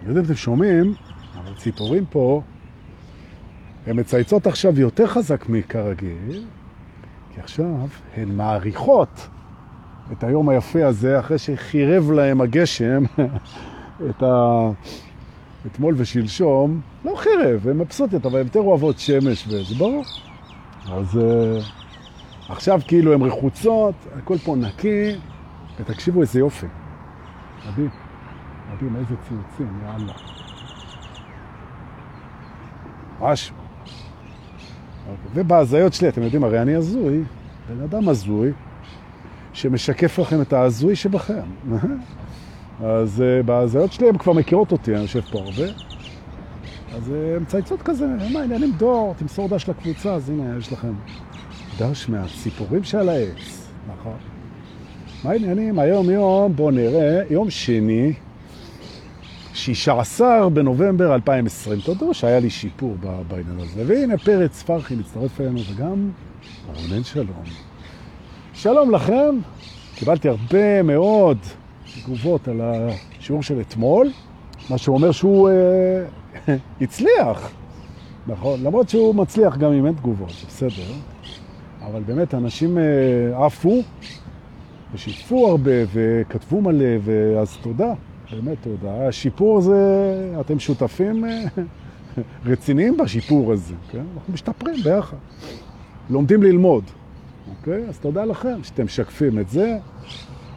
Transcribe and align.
אני 0.00 0.08
יודע 0.08 0.20
אם 0.20 0.24
אתם 0.24 0.34
שומעים, 0.34 0.94
אבל 1.34 1.54
ציפורים 1.56 2.06
פה, 2.06 2.42
הן 3.86 4.00
מצייצות 4.00 4.46
עכשיו 4.46 4.80
יותר 4.80 5.06
חזק 5.06 5.48
מכרגיל, 5.48 6.44
כי 7.34 7.40
עכשיו 7.40 7.86
הן 8.16 8.28
מעריכות 8.28 9.28
את 10.12 10.24
היום 10.24 10.48
היפה 10.48 10.86
הזה, 10.86 11.18
אחרי 11.18 11.38
שחירב 11.38 12.10
להם 12.10 12.40
הגשם 12.40 13.02
את 14.10 14.22
ה... 14.22 14.70
אתמול 15.66 15.94
ושלשום, 15.96 16.80
לא 17.04 17.14
חירב, 17.16 17.68
הן 17.68 17.78
מבסוטיות, 17.78 18.26
אבל 18.26 18.40
הן 18.40 18.46
יותר 18.46 18.60
אוהבות 18.60 18.98
שמש 18.98 19.46
וזה 19.48 19.74
ברור. 19.78 20.04
אז 20.92 21.14
uh, 21.14 21.62
עכשיו 22.48 22.80
כאילו 22.86 23.14
הן 23.14 23.22
רחוצות, 23.22 23.94
הכל 24.16 24.38
פה 24.38 24.56
נקי, 24.56 25.14
ותקשיבו 25.80 26.20
איזה 26.20 26.38
יופי. 26.38 26.66
מדהים, 27.68 27.90
מדהים, 28.74 28.96
איזה 28.96 29.14
ציוצים, 29.28 29.78
יאללה. 29.86 30.12
משהו. 33.20 33.56
ובהזיות 35.34 35.92
שלי, 35.92 36.08
אתם 36.08 36.22
יודעים, 36.22 36.44
הרי 36.44 36.62
אני 36.62 36.74
הזוי, 36.74 37.22
בן 37.68 37.82
אדם 37.82 38.08
הזוי, 38.08 38.52
שמשקף 39.52 40.18
לכם 40.18 40.42
את 40.42 40.52
ההזוי 40.52 40.96
שבכם. 40.96 41.42
אז 42.84 43.22
uh, 43.22 43.46
בהזיות 43.46 43.92
שלי 43.92 44.08
הן 44.08 44.18
כבר 44.18 44.32
מכירות 44.32 44.72
אותי, 44.72 44.94
אני 44.94 45.02
יושב 45.02 45.20
פה 45.20 45.38
הרבה. 45.38 45.72
אז 46.94 47.08
uh, 47.08 47.36
הן 47.36 47.44
צייצות 47.44 47.82
כזה, 47.82 48.06
מה 48.32 48.40
העניינים 48.40 48.72
דור, 48.76 49.14
תמסור 49.18 49.48
דש 49.48 49.68
לקבוצה, 49.68 50.14
אז 50.14 50.30
הנה, 50.30 50.58
יש 50.58 50.72
לכם 50.72 50.92
דש 51.78 52.08
מהציפורים 52.08 52.84
של 52.84 53.08
העץ, 53.08 53.68
נכון? 53.88 54.16
מה 55.24 55.30
העניינים? 55.30 55.78
היום 55.78 56.10
יום, 56.10 56.56
בואו 56.56 56.70
נראה, 56.70 57.22
יום 57.30 57.50
שני, 57.50 58.12
16 59.54 60.48
בנובמבר 60.48 61.14
2020. 61.14 61.80
תודו 61.80 62.14
שהיה 62.14 62.40
לי 62.40 62.50
שיפור 62.50 62.96
בעניין 63.28 63.60
הזה. 63.60 63.82
והנה 63.86 64.18
פרץ 64.18 64.62
פרחי 64.62 64.94
מצטרף 64.94 65.40
אלינו, 65.40 65.60
וגם 65.74 66.10
רונן 66.74 67.04
שלום. 67.04 67.42
שלום 68.54 68.90
לכם, 68.90 69.38
קיבלתי 69.94 70.28
הרבה 70.28 70.82
מאוד 70.82 71.38
תגובות 72.04 72.48
על 72.48 72.60
השיעור 72.60 73.42
של 73.42 73.60
אתמול, 73.60 74.10
מה 74.70 74.78
שאומר 74.78 75.12
שהוא 75.12 75.48
אה, 75.48 76.54
הצליח, 76.80 77.52
נכון? 78.26 78.62
למרות 78.62 78.88
שהוא 78.88 79.14
מצליח 79.14 79.56
גם 79.56 79.72
אם 79.72 79.86
אין 79.86 79.94
תגובות, 79.94 80.32
בסדר. 80.48 80.92
אבל 81.82 82.02
באמת 82.02 82.34
אנשים 82.34 82.78
אה, 82.78 83.46
עפו 83.46 83.82
ושיתפו 84.94 85.48
הרבה 85.48 85.70
וכתבו 85.92 86.60
מלא, 86.60 86.96
ואז 87.04 87.56
תודה, 87.62 87.92
באמת 88.30 88.56
תודה. 88.62 89.08
השיפור 89.08 89.60
זה, 89.60 89.74
אתם 90.40 90.58
שותפים 90.58 91.24
אה, 91.24 91.44
רציניים 92.46 92.96
בשיפור 92.96 93.52
הזה, 93.52 93.74
כן? 93.90 94.04
אנחנו 94.14 94.32
משתפרים 94.32 94.76
ביחד, 94.84 95.16
לומדים 96.10 96.42
ללמוד, 96.42 96.84
אוקיי? 97.50 97.88
אז 97.88 97.98
תודה 97.98 98.24
לכם 98.24 98.64
שאתם 98.64 98.84
משקפים 98.84 99.38
את 99.38 99.48
זה. 99.48 99.78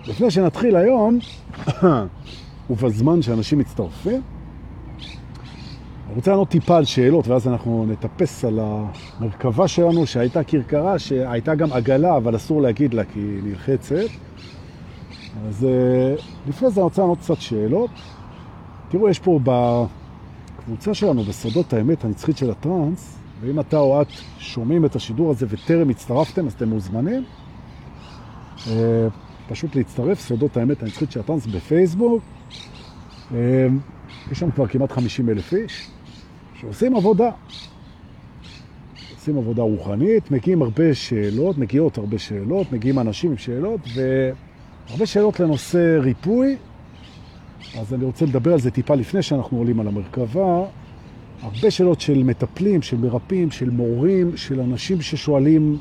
לפני 0.07 0.31
שנתחיל 0.31 0.75
היום, 0.75 1.19
ובזמן 2.69 3.21
שאנשים 3.21 3.59
מצטרפים, 3.59 4.21
אני 6.07 6.15
רוצה 6.15 6.31
לענות 6.31 6.49
טיפה 6.49 6.77
על 6.77 6.85
שאלות, 6.85 7.27
ואז 7.27 7.47
אנחנו 7.47 7.85
נטפס 7.85 8.45
על 8.45 8.59
המרכבה 8.61 9.67
שלנו, 9.67 10.07
שהייתה 10.07 10.43
קרקרה, 10.43 10.99
שהייתה 10.99 11.55
גם 11.55 11.73
עגלה, 11.73 12.17
אבל 12.17 12.35
אסור 12.35 12.61
להגיד 12.61 12.93
לה 12.93 13.03
כי 13.03 13.19
היא 13.19 13.43
נלחצת. 13.43 14.09
אז 15.47 15.67
לפני 16.47 16.69
זה 16.69 16.75
אני 16.81 16.83
רוצה 16.83 17.01
לענות 17.01 17.19
קצת 17.19 17.41
שאלות. 17.41 17.89
תראו, 18.89 19.09
יש 19.09 19.19
פה 19.19 19.39
בקבוצה 19.43 20.93
שלנו, 20.93 21.23
בסודות 21.23 21.73
האמת 21.73 22.05
הנצחית 22.05 22.37
של 22.37 22.51
הטרנס, 22.51 23.17
ואם 23.41 23.59
אתה 23.59 23.77
או 23.77 24.01
את 24.01 24.07
שומעים 24.37 24.85
את 24.85 24.95
השידור 24.95 25.31
הזה 25.31 25.45
וטרם 25.49 25.89
הצטרפתם, 25.89 26.47
אז 26.47 26.53
אתם 26.53 26.69
מוזמנים. 26.69 27.23
פשוט 29.51 29.75
להצטרף, 29.75 30.19
סודות 30.19 30.57
האמת 30.57 30.83
הנצחית 30.83 31.11
של 31.11 31.19
הטרנס 31.19 31.45
בפייסבוק. 31.45 32.23
יש 34.31 34.39
שם 34.39 34.51
כבר 34.51 34.67
כמעט 34.67 34.91
50 34.91 35.29
אלף 35.29 35.53
איש 35.53 35.87
שעושים 36.59 36.95
עבודה. 36.95 37.29
עושים 39.15 39.37
עבודה 39.37 39.61
רוחנית, 39.61 40.31
מגיעים 40.31 40.61
הרבה 40.61 40.93
שאלות, 40.93 41.57
מגיעות 41.57 41.97
הרבה 41.97 42.17
שאלות, 42.19 42.71
מגיעים 42.71 42.99
אנשים 42.99 43.31
עם 43.31 43.37
שאלות, 43.37 43.79
והרבה 43.95 45.05
שאלות 45.05 45.39
לנושא 45.39 45.97
ריפוי. 46.01 46.57
אז 47.79 47.93
אני 47.93 48.05
רוצה 48.05 48.25
לדבר 48.25 48.53
על 48.53 48.59
זה 48.59 48.71
טיפה 48.71 48.95
לפני 48.95 49.21
שאנחנו 49.21 49.57
עולים 49.57 49.79
על 49.79 49.87
המרכבה. 49.87 50.63
הרבה 51.41 51.71
שאלות 51.71 52.01
של 52.01 52.23
מטפלים, 52.23 52.81
של 52.81 52.97
מרפאים, 52.97 53.51
של 53.51 53.69
מורים, 53.69 54.37
של 54.37 54.59
אנשים 54.59 55.01
ששואלים 55.01 55.77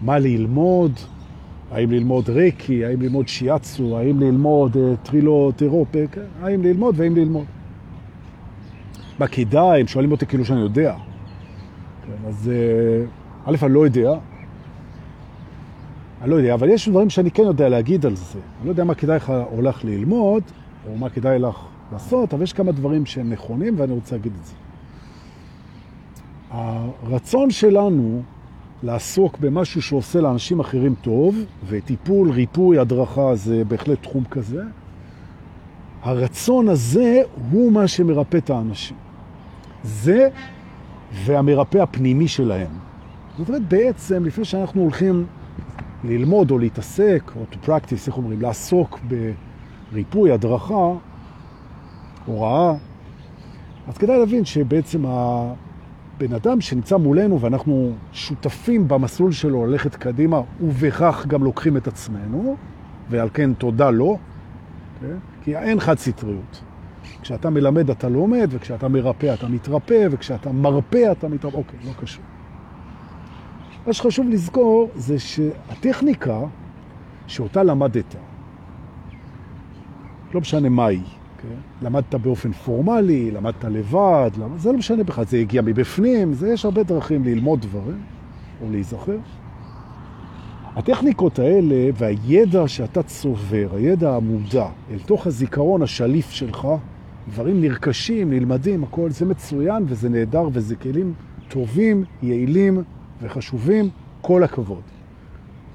מה 0.00 0.18
ללמוד, 0.18 0.92
האם 1.70 1.90
ללמוד 1.90 2.30
ריקי, 2.30 2.84
האם 2.84 3.02
ללמוד 3.02 3.28
שיאצו, 3.28 3.98
האם 3.98 4.20
ללמוד 4.20 4.76
uh, 4.76 4.78
טרילוטרופק, 5.02 6.16
האם 6.42 6.62
ללמוד 6.62 6.94
והאם 6.98 7.16
ללמוד. 7.16 7.44
מה 9.18 9.26
כדאי? 9.26 9.80
הם 9.80 9.86
שואלים 9.86 10.12
אותי 10.12 10.26
כאילו 10.26 10.44
שאני 10.44 10.60
יודע. 10.60 10.94
כן, 12.06 12.28
אז 12.28 12.50
uh, 13.46 13.50
א', 13.50 13.56
אני 13.62 13.74
לא 13.74 13.84
יודע. 13.84 14.12
אני 16.22 16.30
לא 16.30 16.36
יודע, 16.36 16.54
אבל 16.54 16.68
יש 16.68 16.88
דברים 16.88 17.10
שאני 17.10 17.30
כן 17.30 17.42
יודע 17.42 17.68
להגיד 17.68 18.06
על 18.06 18.16
זה. 18.16 18.38
אני 18.58 18.66
לא 18.66 18.70
יודע 18.70 18.84
מה 18.84 18.94
כדאי 18.94 19.16
לך 19.16 19.32
הולך 19.50 19.84
ללמוד, 19.84 20.42
או 20.88 20.96
מה 20.96 21.08
כדאי 21.08 21.38
לך 21.38 21.66
לעשות, 21.92 22.34
אבל 22.34 22.42
יש 22.42 22.52
כמה 22.52 22.72
דברים 22.72 23.06
שהם 23.06 23.30
נכונים 23.30 23.74
ואני 23.76 23.92
רוצה 23.92 24.16
להגיד 24.16 24.32
את 24.40 24.46
זה. 24.46 24.54
הרצון 26.50 27.50
שלנו 27.50 28.22
לעסוק 28.82 29.38
במשהו 29.38 29.82
שעושה 29.82 30.20
לאנשים 30.20 30.60
אחרים 30.60 30.94
טוב, 30.94 31.36
וטיפול, 31.66 32.30
ריפוי, 32.30 32.78
הדרכה 32.78 33.34
זה 33.34 33.62
בהחלט 33.68 34.02
תחום 34.02 34.24
כזה, 34.24 34.62
הרצון 36.02 36.68
הזה 36.68 37.22
הוא 37.50 37.72
מה 37.72 37.88
שמרפא 37.88 38.36
את 38.36 38.50
האנשים. 38.50 38.96
זה 39.84 40.28
והמרפא 41.12 41.78
הפנימי 41.78 42.28
שלהם. 42.28 42.70
זאת 43.38 43.48
אומרת, 43.48 43.68
בעצם, 43.68 44.24
לפני 44.24 44.44
שאנחנו 44.44 44.82
הולכים 44.82 45.26
ללמוד 46.04 46.50
או 46.50 46.58
להתעסק, 46.58 47.32
או 47.36 47.42
to 47.52 47.66
practice, 47.66 48.06
איך 48.06 48.16
אומרים, 48.16 48.42
לעסוק 48.42 48.98
בריפוי, 49.92 50.32
הדרכה, 50.32 50.92
הוראה, 52.26 52.74
אז 53.88 53.98
כדאי 53.98 54.18
להבין 54.18 54.44
שבעצם 54.44 55.04
הבן 56.20 56.34
אדם 56.34 56.60
שנמצא 56.60 56.96
מולנו 56.96 57.40
ואנחנו 57.40 57.92
שותפים 58.12 58.88
במסלול 58.88 59.32
שלו 59.32 59.66
ללכת 59.66 59.96
קדימה, 59.96 60.40
ובכך 60.60 61.24
גם 61.28 61.44
לוקחים 61.44 61.76
את 61.76 61.86
עצמנו, 61.88 62.56
ועל 63.10 63.28
כן 63.34 63.54
תודה 63.54 63.90
לו, 63.90 64.14
okay? 64.14 65.00
כן? 65.00 65.16
כי 65.42 65.56
אין 65.56 65.80
חד 65.80 65.98
סטריות. 65.98 66.62
כשאתה 67.22 67.50
מלמד 67.50 67.90
אתה 67.90 68.08
לומד, 68.08 68.48
וכשאתה 68.50 68.88
מרפא 68.88 69.34
אתה 69.34 69.48
מתרפא, 69.48 70.06
וכשאתה 70.10 70.52
מרפא 70.52 71.12
אתה 71.12 71.28
מתרפא, 71.28 71.56
אוקיי, 71.56 71.78
לא 71.84 71.92
קשור. 72.00 72.24
מה 73.86 73.92
שחשוב 73.92 74.28
לזכור 74.28 74.90
זה 74.94 75.18
שהטכניקה 75.18 76.40
שאותה 77.26 77.62
למדת, 77.62 78.14
לא 80.34 80.40
משנה 80.40 80.68
מה 80.68 80.86
היא, 80.86 81.02
okay? 81.40 81.46
כן? 81.80 81.86
למדת 81.86 82.14
באופן 82.14 82.52
פורמלי, 82.52 83.30
למדת 83.30 83.64
לבד, 83.64 84.30
למד... 84.38 84.58
זה 84.58 84.72
לא 84.72 84.78
משנה 84.78 85.04
בכלל, 85.04 85.24
זה 85.24 85.36
הגיע 85.36 85.62
מבפנים, 85.62 86.32
זה 86.32 86.52
יש 86.52 86.64
הרבה 86.64 86.82
דרכים 86.82 87.24
ללמוד 87.24 87.60
דברים 87.60 88.00
או 88.62 88.70
להיזכר. 88.70 89.18
הטכניקות 90.76 91.38
האלה 91.38 91.90
והידע 91.94 92.68
שאתה 92.68 93.02
צובר, 93.02 93.68
הידע 93.72 94.14
המודע, 94.16 94.66
אל 94.90 94.98
תוך 95.06 95.26
הזיכרון 95.26 95.82
השליף 95.82 96.30
שלך, 96.30 96.68
דברים 97.28 97.60
נרכשים, 97.60 98.30
נלמדים, 98.30 98.84
הכל 98.84 99.10
זה 99.10 99.26
מצוין 99.26 99.84
וזה 99.88 100.08
נהדר 100.08 100.48
וזה 100.52 100.76
כלים 100.76 101.14
טובים, 101.48 102.04
יעילים 102.22 102.82
וחשובים, 103.22 103.88
כל 104.20 104.44
הכבוד. 104.44 104.82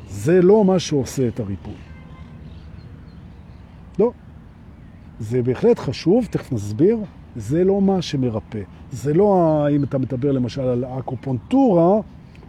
זה 0.09 0.41
לא 0.41 0.65
מה 0.65 0.79
שעושה 0.79 1.27
את 1.27 1.39
הריפוי. 1.39 1.73
לא. 3.99 4.11
זה 5.19 5.41
בהחלט 5.41 5.79
חשוב, 5.79 6.27
תכף 6.31 6.51
נסביר, 6.51 6.97
זה 7.35 7.63
לא 7.63 7.81
מה 7.81 8.01
שמרפא. 8.01 8.61
זה 8.91 9.13
לא, 9.13 9.65
אם 9.71 9.83
אתה 9.83 9.97
מדבר 9.97 10.31
למשל 10.31 10.61
על 10.61 10.85
אקופונטורה 10.85 11.99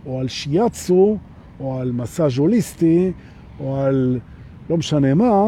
או 0.07 0.21
על 0.21 0.29
שיאצו, 0.29 1.17
או 1.61 1.79
על 1.79 1.93
מסאז' 1.93 2.39
הוליסטי, 2.39 3.13
או 3.61 3.77
על 3.77 4.21
לא 4.71 4.77
משנה 4.77 5.15
מה, 5.15 5.45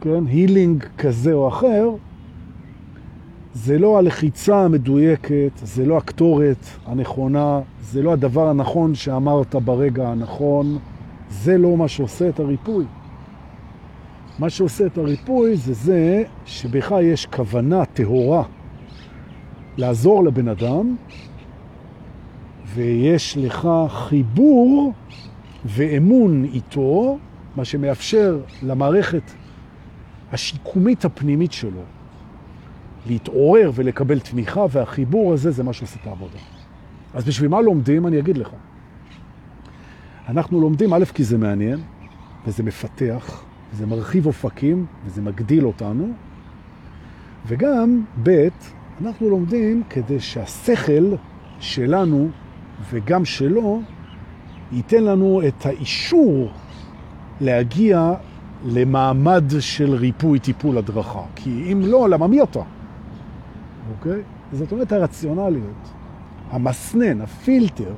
כן, 0.00 0.26
הילינג 0.26 0.84
כזה 0.98 1.32
או 1.32 1.48
אחר, 1.48 1.90
זה 3.54 3.78
לא 3.78 3.98
הלחיצה 3.98 4.64
המדויקת, 4.64 5.50
זה 5.62 5.86
לא 5.86 5.96
הכתורת 5.96 6.66
הנכונה, 6.86 7.60
זה 7.82 8.02
לא 8.02 8.12
הדבר 8.12 8.48
הנכון 8.48 8.94
שאמרת 8.94 9.54
ברגע 9.54 10.08
הנכון, 10.08 10.78
זה 11.30 11.58
לא 11.58 11.76
מה 11.76 11.88
שעושה 11.88 12.28
את 12.28 12.40
הריפוי. 12.40 12.84
מה 14.38 14.50
שעושה 14.50 14.86
את 14.86 14.98
הריפוי 14.98 15.56
זה 15.56 15.72
זה 15.72 16.24
שבך 16.46 16.94
יש 17.02 17.26
כוונה 17.26 17.84
טהורה 17.84 18.42
לעזור 19.76 20.24
לבן 20.24 20.48
אדם, 20.48 20.96
ויש 22.74 23.36
לך 23.36 23.68
חיבור 23.88 24.92
ואמון 25.64 26.44
איתו, 26.44 27.18
מה 27.56 27.64
שמאפשר 27.64 28.40
למערכת 28.62 29.22
השיקומית 30.32 31.04
הפנימית 31.04 31.52
שלו 31.52 31.80
להתעורר 33.06 33.70
ולקבל 33.74 34.20
תמיכה, 34.20 34.64
והחיבור 34.70 35.32
הזה 35.32 35.50
זה 35.50 35.62
מה 35.62 35.72
שעושה 35.72 35.96
את 36.02 36.06
העבודה. 36.06 36.38
אז 37.14 37.24
בשביל 37.24 37.48
מה 37.48 37.60
לומדים? 37.60 38.06
אני 38.06 38.18
אגיד 38.18 38.38
לך. 38.38 38.48
אנחנו 40.28 40.60
לומדים, 40.60 40.94
א', 40.94 41.04
כי 41.14 41.24
זה 41.24 41.38
מעניין, 41.38 41.80
וזה 42.46 42.62
מפתח, 42.62 43.44
זה 43.72 43.86
מרחיב 43.86 44.26
אופקים, 44.26 44.86
וזה 45.04 45.22
מגדיל 45.22 45.66
אותנו, 45.66 46.12
וגם, 47.46 48.04
ב', 48.22 48.48
אנחנו 49.00 49.28
לומדים 49.28 49.82
כדי 49.90 50.20
שהשכל 50.20 51.14
שלנו 51.60 52.28
וגם 52.90 53.24
שלו 53.24 53.80
ייתן 54.72 55.04
לנו 55.04 55.40
את 55.48 55.66
האישור 55.66 56.50
להגיע 57.40 58.12
למעמד 58.64 59.44
של 59.60 59.94
ריפוי, 59.94 60.38
טיפול, 60.38 60.78
הדרכה. 60.78 61.22
כי 61.36 61.72
אם 61.72 61.80
לא, 61.84 62.08
למה 62.08 62.26
מי 62.26 62.42
אתה? 62.42 62.60
אוקיי? 63.90 64.22
זאת 64.52 64.72
אומרת 64.72 64.92
הרציונליות, 64.92 65.88
המסנן, 66.50 67.20
הפילטר, 67.20 67.94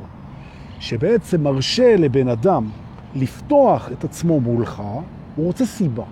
שבעצם 0.81 1.43
מרשה 1.43 1.97
לבן 1.97 2.29
אדם 2.29 2.69
לפתוח 3.15 3.89
את 3.93 4.05
עצמו 4.05 4.41
מולך, 4.41 4.83
הוא 5.41 5.47
רוצה 5.47 5.67
סיבה. 5.67 6.05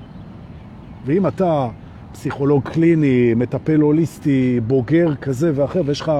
ואם 1.04 1.26
אתה 1.26 1.68
פסיכולוג 2.12 2.68
קליני, 2.68 3.34
מטפל 3.34 3.80
הוליסטי, 3.80 4.60
בוגר 4.66 5.14
כזה 5.14 5.52
ואחר, 5.54 5.82
ויש 5.86 6.00
לך 6.00 6.12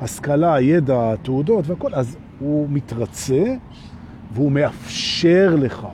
השכלה, 0.00 0.60
ידע, 0.60 1.16
תעודות 1.22 1.68
והכל, 1.68 1.94
אז 1.94 2.16
הוא 2.38 2.66
מתרצה 2.70 3.44
והוא 4.32 4.52
מאפשר 4.52 5.56
לך. 5.58 5.86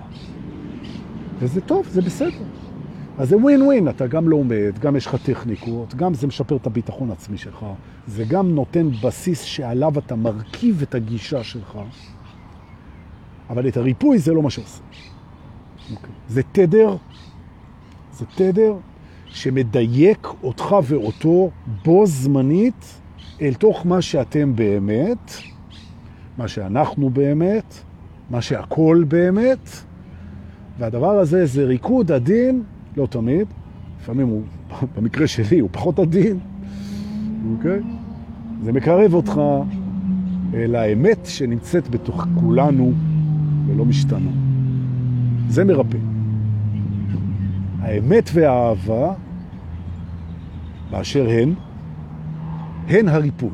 וזה 1.38 1.60
טוב, 1.60 1.86
זה 1.90 2.02
בסדר. 2.02 2.44
אז 3.18 3.28
זה 3.28 3.36
ווין 3.36 3.62
ווין, 3.62 3.88
אתה 3.88 4.06
גם 4.06 4.28
לומד, 4.28 4.78
גם 4.80 4.96
יש 4.96 5.06
לך 5.06 5.16
טכניקות, 5.16 5.94
גם 5.94 6.14
זה 6.14 6.26
משפר 6.26 6.56
את 6.56 6.66
הביטחון 6.66 7.10
העצמי 7.10 7.38
שלך, 7.38 7.66
זה 8.06 8.24
גם 8.24 8.54
נותן 8.54 8.88
בסיס 9.02 9.42
שעליו 9.42 9.98
אתה 9.98 10.16
מרכיב 10.16 10.82
את 10.82 10.94
הגישה 10.94 11.44
שלך, 11.44 11.78
אבל 13.50 13.68
את 13.68 13.76
הריפוי 13.76 14.18
זה 14.18 14.32
לא 14.32 14.42
מה 14.42 14.50
שעושה. 14.50 14.82
Okay. 15.90 16.06
זה 16.28 16.42
תדר, 16.52 16.96
זה 18.12 18.24
תדר 18.34 18.74
שמדייק 19.26 20.28
אותך 20.42 20.74
ואותו 20.82 21.50
בו 21.84 22.06
זמנית 22.06 23.00
אל 23.40 23.54
תוך 23.54 23.86
מה 23.86 24.02
שאתם 24.02 24.56
באמת, 24.56 25.32
מה 26.38 26.48
שאנחנו 26.48 27.10
באמת, 27.10 27.74
מה 28.30 28.42
שהכל 28.42 29.04
באמת, 29.08 29.68
והדבר 30.78 31.10
הזה 31.10 31.46
זה 31.46 31.64
ריקוד 31.64 32.12
עדין 32.12 32.62
לא 32.96 33.06
תמיד, 33.06 33.46
לפעמים 34.00 34.28
הוא, 34.28 34.42
במקרה 34.96 35.26
שלי, 35.26 35.58
הוא 35.58 35.68
פחות 35.72 35.98
עדין, 35.98 36.38
אוקיי? 37.56 37.80
זה 38.62 38.72
מקרב 38.72 39.14
אותך 39.14 39.40
אל 40.54 40.74
האמת 40.74 41.18
שנמצאת 41.24 41.88
בתוך 41.88 42.26
כולנו 42.40 42.92
ולא 43.66 43.84
משתנה. 43.84 44.51
זה 45.48 45.64
מרפא. 45.64 45.98
האמת 47.80 48.30
והאהבה, 48.34 49.12
באשר 50.90 51.28
הן, 51.28 51.54
הן 52.88 53.08
הריפוי. 53.08 53.50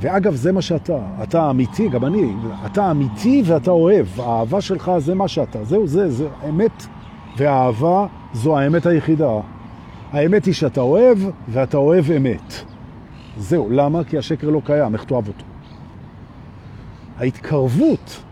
ואגב, 0.00 0.34
זה 0.34 0.52
מה 0.52 0.62
שאתה. 0.62 0.98
אתה 1.22 1.50
אמיתי, 1.50 1.88
גם 1.88 2.04
אני. 2.04 2.32
אתה 2.66 2.90
אמיתי 2.90 3.42
ואתה 3.46 3.70
אוהב. 3.70 4.06
האהבה 4.20 4.60
שלך 4.60 4.92
זה 4.98 5.14
מה 5.14 5.28
שאתה. 5.28 5.64
זהו, 5.64 5.86
זה, 5.86 6.10
זה 6.10 6.28
אמת 6.48 6.86
והאהבה 7.36 8.06
זו 8.32 8.58
האמת 8.58 8.86
היחידה. 8.86 9.40
האמת 10.12 10.44
היא 10.44 10.54
שאתה 10.54 10.80
אוהב, 10.80 11.18
ואתה 11.48 11.76
אוהב 11.76 12.10
אמת. 12.10 12.54
זהו, 13.36 13.70
למה? 13.70 14.04
כי 14.04 14.18
השקר 14.18 14.50
לא 14.50 14.62
קיים, 14.64 14.94
איך 14.94 15.04
תאהב 15.04 15.28
אותו? 15.28 15.44
ההתקרבות 17.18 18.22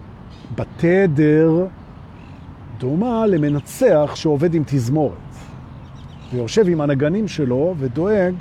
בתדר 0.55 1.67
דומה 2.79 3.27
למנצח 3.27 4.13
שעובד 4.15 4.55
עם 4.55 4.63
תזמורת, 4.67 5.13
ויושב 6.33 6.69
עם 6.69 6.81
הנגנים 6.81 7.29
שלו 7.29 7.75
ודואג 7.79 8.35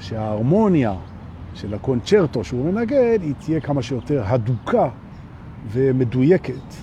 שההרמוניה 0.00 0.94
של 1.54 1.74
הקונצ'רטו 1.74 2.44
שהוא 2.44 2.72
מנגן 2.72 3.22
היא 3.22 3.34
תהיה 3.38 3.60
כמה 3.60 3.82
שיותר 3.82 4.22
הדוקה 4.26 4.88
ומדויקת 5.72 6.74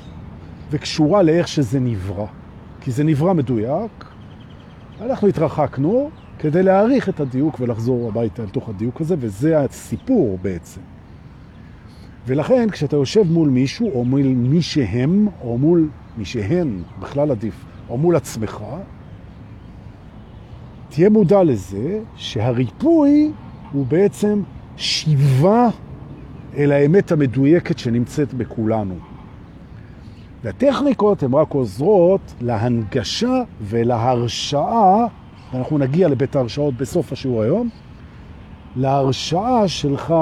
וקשורה 0.72 1.24
לאיך 1.24 1.48
שזה 1.48 1.80
נברא. 1.80 2.26
כי 2.82 2.92
זה 2.92 3.04
נברא 3.04 3.34
מדויק, 3.34 4.06
אנחנו 5.02 5.28
התרחקנו 5.28 6.10
כדי 6.40 6.64
להעריך 6.64 7.10
את 7.10 7.20
הדיוק 7.20 7.60
ולחזור 7.60 8.08
הביתה 8.08 8.44
לתוך 8.44 8.70
הדיוק 8.70 9.02
הזה, 9.02 9.16
וזה 9.20 9.60
הסיפור 9.60 10.38
בעצם. 10.42 10.82
ולכן 12.28 12.70
כשאתה 12.70 12.96
יושב 12.96 13.24
מול 13.32 13.50
מישהו, 13.50 13.92
או 13.94 14.06
מול 14.06 14.22
מי 14.22 14.62
שהם, 14.62 15.28
או 15.42 15.58
מול 15.58 15.90
מי 16.18 16.26
שהן, 16.26 16.82
בכלל 17.00 17.32
עדיף, 17.32 17.66
או 17.90 17.98
מול 17.98 18.16
עצמך, 18.16 18.64
תהיה 20.90 21.10
מודע 21.10 21.44
לזה 21.44 22.00
שהריפוי 22.16 23.32
הוא 23.72 23.86
בעצם 23.86 24.42
שיבה 24.78 25.70
אל 26.58 26.72
האמת 26.72 27.12
המדויקת 27.12 27.80
שנמצאת 27.80 28.34
בכולנו. 28.34 28.96
והטכניקות 30.44 31.24
הן 31.24 31.34
רק 31.34 31.54
עוזרות 31.54 32.34
להנגשה 32.42 33.44
ולהרשאה, 33.62 35.06
ואנחנו 35.54 35.78
נגיע 35.78 36.08
לבית 36.08 36.36
ההרשאות 36.36 36.74
בסוף 36.74 37.12
השיעור 37.12 37.42
היום, 37.42 37.70
להרשאה 38.76 39.68
שלך 39.68 40.14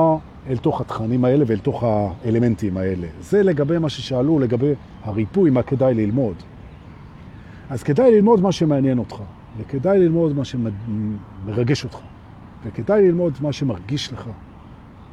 אל 0.49 0.57
תוך 0.57 0.81
התכנים 0.81 1.25
האלה 1.25 1.43
ואל 1.47 1.59
תוך 1.59 1.83
האלמנטים 1.83 2.77
האלה. 2.77 3.07
זה 3.21 3.43
לגבי 3.43 3.77
מה 3.77 3.89
ששאלו, 3.89 4.39
לגבי 4.39 4.73
הריפוי, 5.03 5.49
מה 5.49 5.63
כדאי 5.63 5.93
ללמוד. 5.93 6.35
אז 7.69 7.83
כדאי 7.83 8.11
ללמוד 8.11 8.41
מה 8.41 8.51
שמעניין 8.51 8.99
אותך, 8.99 9.15
וכדאי 9.57 9.99
ללמוד 9.99 10.35
מה 10.35 10.45
שמרגש 10.45 11.83
אותך, 11.83 11.97
וכדאי 12.65 13.01
ללמוד 13.01 13.33
מה 13.41 13.53
שמרגיש 13.53 14.13
לך, 14.13 14.29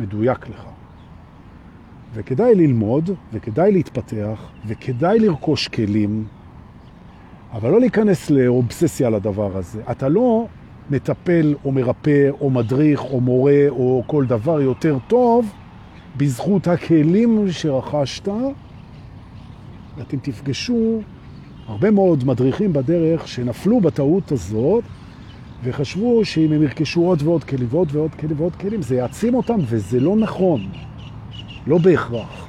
מדויק 0.01 0.49
לך. 0.49 0.65
וכדאי 2.15 2.55
ללמוד, 2.55 3.11
וכדאי 3.33 3.73
להתפתח, 3.73 4.51
וכדאי 4.67 5.19
לרכוש 5.19 5.69
כלים, 5.69 6.25
אבל 7.53 7.71
לא 7.71 7.81
להיכנס 7.81 8.31
לאובססיה 8.31 9.11
לדבר 9.11 9.57
הזה. 9.57 9.83
אתה 9.91 10.09
לא 10.09 10.47
מטפל 10.91 11.55
או 11.65 11.73
מרפא 11.73 12.29
או 12.41 12.51
מדריך 12.51 13.05
או 13.05 13.21
מורה 13.21 13.65
או 13.69 14.03
כל 14.07 14.27
דבר 14.27 14.61
יותר 14.61 14.99
טוב 15.09 15.53
בזכות 16.17 16.67
הכלים 16.67 17.47
שרכשת. 17.51 18.29
ואתם 19.97 20.17
תפגשו 20.23 21.01
הרבה 21.67 21.91
מאוד 21.91 22.25
מדריכים 22.25 22.73
בדרך 22.73 23.29
שנפלו 23.29 23.81
בטעות 23.81 24.33
הזאת 24.33 24.85
וחשבו 25.65 26.25
שאם 26.25 26.53
הם 26.53 26.63
ירכשו 26.63 27.01
עוד 27.01 27.23
ועוד 27.23 27.45
כלים 27.45 27.67
ועוד 27.71 27.89
ועוד 27.93 28.15
כלים 28.15 28.41
ועוד 28.41 28.57
כלים 28.57 28.83
זה 28.83 28.95
יעצים 28.97 29.35
אותם 29.35 29.57
וזה 29.61 30.01
לא 30.01 30.17
נכון. 30.17 30.61
לא 31.67 31.79
בהכרח. 31.79 32.49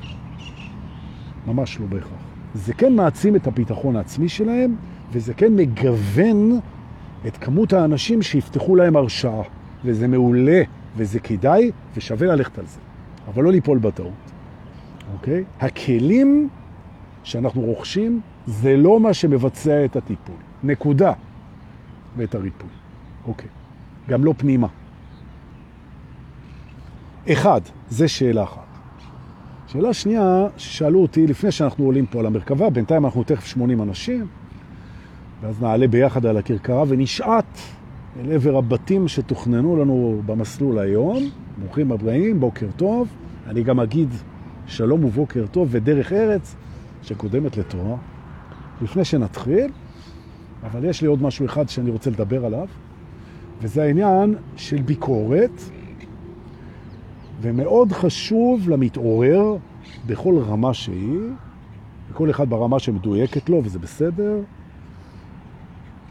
ממש 1.48 1.80
לא 1.80 1.86
בהכרח. 1.86 2.12
זה 2.54 2.74
כן 2.74 2.96
מעצים 2.96 3.36
את 3.36 3.48
הביטחון 3.48 3.96
העצמי 3.96 4.30
שלהם, 4.30 4.76
וזה 5.12 5.34
כן 5.34 5.56
מגוון 5.56 6.60
את 7.28 7.38
כמות 7.38 7.74
האנשים 7.74 8.22
שיפתחו 8.22 8.76
להם 8.76 8.96
הרשאה. 8.96 9.42
וזה 9.86 10.08
מעולה, 10.08 10.62
וזה 10.96 11.20
כדאי, 11.20 11.72
ושווה 11.96 12.28
ללכת 12.28 12.60
על 12.60 12.66
זה. 12.66 12.80
אבל 13.28 13.44
לא 13.44 13.52
ליפול 13.52 13.78
בטעות. 13.78 14.14
אוקיי? 15.14 15.44
הכלים 15.60 16.50
שאנחנו 17.24 17.62
רוכשים 17.62 18.22
זה 18.48 18.78
לא 18.78 19.00
מה 19.00 19.14
שמבצע 19.14 19.86
את 19.86 19.96
הטיפול. 19.96 20.36
נקודה. 20.64 21.14
ואת 22.18 22.36
הריפוי. 22.36 22.70
אוקיי. 23.28 23.50
גם 24.10 24.24
לא 24.24 24.34
פנימה. 24.38 24.68
אחד, 27.32 27.62
זה 27.90 28.08
שאלה 28.08 28.44
אחת. 28.44 28.62
שאלה 29.68 29.94
שנייה 29.94 30.48
ששאלו 30.58 31.02
אותי 31.02 31.28
לפני 31.28 31.52
שאנחנו 31.52 31.86
עולים 31.86 32.06
פה 32.06 32.20
על 32.20 32.26
המרכבה, 32.26 32.70
בינתיים 32.70 33.06
אנחנו 33.06 33.24
תכף 33.24 33.46
80 33.46 33.82
אנשים, 33.82 34.28
ואז 35.42 35.62
נעלה 35.62 35.88
ביחד 35.88 36.26
על 36.26 36.38
הכרכרה 36.38 36.84
ונשעת 36.88 37.60
אל 38.20 38.32
עבר 38.32 38.58
הבתים 38.58 39.08
שתוכננו 39.08 39.76
לנו 39.78 40.22
במסלול 40.26 40.80
היום. 40.80 41.24
ברוכים 41.58 41.92
הבאים, 41.92 42.40
בוקר 42.40 42.68
טוב. 42.76 43.08
אני 43.48 43.64
גם 43.64 43.80
אגיד 43.80 44.10
שלום 44.68 45.06
ובוקר 45.06 45.46
טוב 45.52 45.68
ודרך 45.72 46.14
ארץ 46.14 46.56
שקודמת 47.04 47.58
לתורה. 47.58 47.98
לפני 48.82 49.06
שנתחיל, 49.06 49.72
אבל 50.64 50.86
יש 50.86 51.02
לי 51.02 51.08
עוד 51.08 51.22
משהו 51.22 51.46
אחד 51.46 51.70
שאני 51.70 51.92
רוצה 51.92 52.10
לדבר 52.10 52.46
עליו, 52.46 52.68
וזה 53.62 53.84
העניין 53.84 54.36
של 54.56 54.82
ביקורת, 54.82 55.62
ומאוד 57.42 57.92
חשוב 57.92 58.70
למתעורר 58.70 59.58
בכל 60.06 60.40
רמה 60.48 60.74
שהיא, 60.74 61.20
וכל 62.12 62.30
אחד 62.30 62.50
ברמה 62.50 62.80
שמדויקת 62.80 63.50
לו, 63.50 63.62
וזה 63.64 63.80
בסדר, 63.80 64.40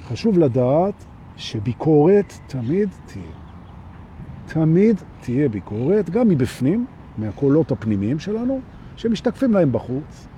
חשוב 0.09 0.39
לדעת 0.39 1.05
שביקורת 1.37 2.33
תמיד 2.47 2.89
תהיה. 3.07 3.25
תמיד 4.47 5.01
תהיה 5.21 5.49
ביקורת, 5.49 6.11
גם 6.11 6.29
מבפנים, 6.29 6.87
מהקולות 7.19 7.73
הפנימיים 7.73 8.19
שלנו, 8.19 8.61
שמשתקפים 8.97 9.53
להם 9.53 9.73
בחוץ. 9.73 10.29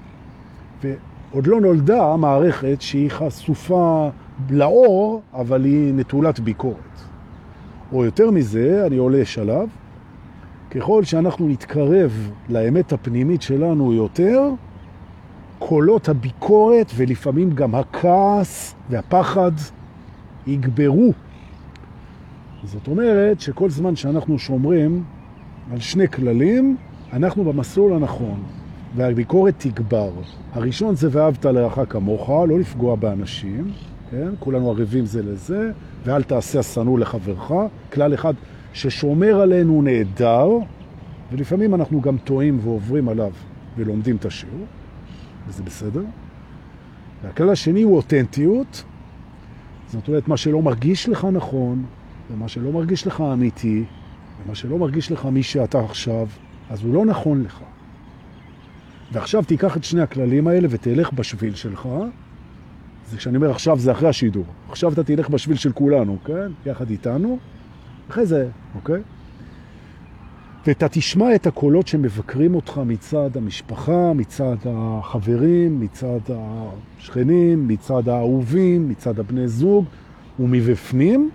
ועוד 0.82 1.46
לא 1.46 1.60
נולדה 1.60 2.16
מערכת 2.16 2.76
שהיא 2.80 3.10
חשופה 3.10 4.10
לאור, 4.50 5.22
אבל 5.34 5.64
היא 5.64 5.94
נטולת 5.94 6.40
ביקורת. 6.40 6.76
או 7.92 8.04
יותר 8.04 8.30
מזה, 8.30 8.86
אני 8.86 8.96
עולה 8.96 9.24
שלב, 9.24 9.68
ככל 10.70 11.04
שאנחנו 11.04 11.48
נתקרב 11.48 12.30
לאמת 12.48 12.92
הפנימית 12.92 13.42
שלנו 13.42 13.92
יותר, 13.92 14.50
קולות 15.58 16.08
הביקורת 16.08 16.92
ולפעמים 16.96 17.50
גם 17.50 17.74
הכעס 17.74 18.74
והפחד 18.90 19.52
יגברו. 20.46 21.12
זאת 22.64 22.88
אומרת 22.88 23.40
שכל 23.40 23.70
זמן 23.70 23.96
שאנחנו 23.96 24.38
שומרים 24.38 25.04
על 25.72 25.80
שני 25.80 26.08
כללים, 26.08 26.76
אנחנו 27.12 27.44
במסלול 27.44 27.92
הנכון, 27.92 28.42
והביקורת 28.96 29.54
תגבר. 29.58 30.10
הראשון 30.52 30.94
זה 30.94 31.08
ואהבת 31.10 31.44
לרעך 31.44 31.78
כמוך, 31.88 32.30
לא 32.30 32.58
לפגוע 32.58 32.96
באנשים, 32.96 33.70
כן? 34.10 34.28
כולנו 34.38 34.70
ערבים 34.70 35.06
זה 35.06 35.22
לזה, 35.22 35.70
ואל 36.04 36.22
תעשה 36.22 36.58
השנוא 36.58 36.98
לחברך. 36.98 37.52
כלל 37.92 38.14
אחד 38.14 38.34
ששומר 38.72 39.40
עלינו 39.40 39.82
נהדר, 39.82 40.48
ולפעמים 41.32 41.74
אנחנו 41.74 42.00
גם 42.00 42.16
טועים 42.24 42.58
ועוברים 42.62 43.08
עליו 43.08 43.32
ולומדים 43.76 44.16
את 44.16 44.24
השיעור, 44.24 44.66
וזה 45.46 45.62
בסדר. 45.62 46.02
והכלל 47.22 47.50
השני 47.50 47.82
הוא 47.82 47.96
אותנטיות, 47.96 48.84
זאת 49.86 50.08
אומרת, 50.08 50.28
מה 50.28 50.36
שלא 50.36 50.62
מרגיש 50.62 51.08
לך 51.08 51.24
נכון, 51.32 51.84
ומה 52.30 52.48
שלא 52.48 52.72
מרגיש 52.72 53.06
לך 53.06 53.20
אמיתי, 53.20 53.84
ומה 54.44 54.54
שלא 54.54 54.78
מרגיש 54.78 55.12
לך 55.12 55.24
מי 55.24 55.42
שאתה 55.42 55.80
עכשיו, 55.80 56.26
אז 56.70 56.84
הוא 56.84 56.94
לא 56.94 57.04
נכון 57.04 57.42
לך. 57.42 57.60
ועכשיו 59.12 59.44
תיקח 59.44 59.76
את 59.76 59.84
שני 59.84 60.00
הכללים 60.00 60.48
האלה 60.48 60.68
ותלך 60.70 61.12
בשביל 61.12 61.54
שלך. 61.54 61.88
זה 63.10 63.16
כשאני 63.16 63.36
אומר 63.36 63.50
עכשיו 63.50 63.78
זה 63.78 63.92
אחרי 63.92 64.08
השידור. 64.08 64.44
עכשיו 64.68 64.92
אתה 64.92 65.04
תלך 65.04 65.28
בשביל 65.28 65.56
של 65.56 65.72
כולנו, 65.72 66.18
כן? 66.24 66.52
יחד 66.66 66.90
איתנו. 66.90 67.38
אחרי 68.10 68.26
זה, 68.26 68.48
אוקיי? 68.74 69.02
ואתה 70.68 70.88
תשמע 70.88 71.34
את 71.34 71.46
הקולות 71.46 71.86
שמבקרים 71.86 72.54
אותך 72.54 72.80
מצד 72.86 73.36
המשפחה, 73.36 74.12
מצד 74.12 74.56
החברים, 74.64 75.80
מצד 75.80 76.18
השכנים, 76.28 77.68
מצד 77.68 78.08
האהובים, 78.08 78.88
מצד 78.88 79.18
הבני 79.18 79.48
זוג, 79.48 79.84
ומבפנים, 80.40 81.30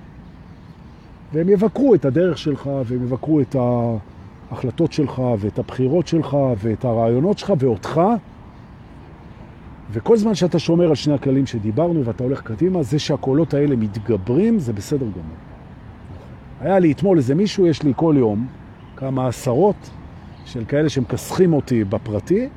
והם 1.33 1.49
יבקרו 1.49 1.95
את 1.95 2.05
הדרך 2.05 2.37
שלך, 2.37 2.69
והם 2.85 3.03
יבקרו 3.03 3.41
את 3.41 3.55
ההחלטות 4.51 4.93
שלך, 4.93 5.21
ואת 5.39 5.59
הבחירות 5.59 6.07
שלך, 6.07 6.37
ואת 6.57 6.85
הרעיונות 6.85 7.37
שלך, 7.37 7.53
ואותך. 7.59 8.01
וכל 9.91 10.17
זמן 10.17 10.35
שאתה 10.35 10.59
שומר 10.59 10.89
על 10.89 10.95
שני 10.95 11.13
הכללים 11.13 11.45
שדיברנו 11.45 12.05
ואתה 12.05 12.23
הולך 12.23 12.41
קדימה, 12.41 12.83
זה 12.83 12.99
שהקולות 12.99 13.53
האלה 13.53 13.75
מתגברים, 13.75 14.59
זה 14.59 14.73
בסדר 14.73 15.05
גמור. 15.05 15.37
היה 16.61 16.79
לי 16.79 16.91
אתמול 16.91 17.17
איזה 17.17 17.35
מישהו, 17.35 17.67
יש 17.67 17.83
לי 17.83 17.93
כל 17.95 18.15
יום, 18.17 18.47
כמה 19.03 19.27
עשרות 19.27 19.89
של 20.45 20.65
כאלה 20.65 20.89
שמכסחים 20.89 21.53
אותי 21.53 21.83
בפרטי. 21.83 22.49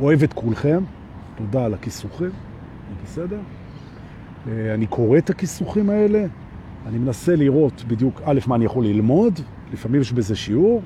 אוהב 0.00 0.22
את 0.22 0.32
כולכם, 0.32 0.82
תודה 1.36 1.64
על 1.64 1.74
הכיסוחים, 1.74 2.30
בסדר? 3.04 3.38
אה, 4.48 4.74
אני 4.74 4.86
קורא 4.86 5.18
את 5.18 5.30
הכיסוחים 5.30 5.90
האלה, 5.90 6.24
אני 6.86 6.98
מנסה 6.98 7.36
לראות 7.36 7.84
בדיוק, 7.88 8.20
א', 8.24 8.40
מה 8.46 8.54
אני 8.54 8.64
יכול 8.64 8.84
ללמוד, 8.84 9.40
לפעמים 9.72 10.00
יש 10.00 10.12
בזה 10.12 10.36
שיעור, 10.36 10.82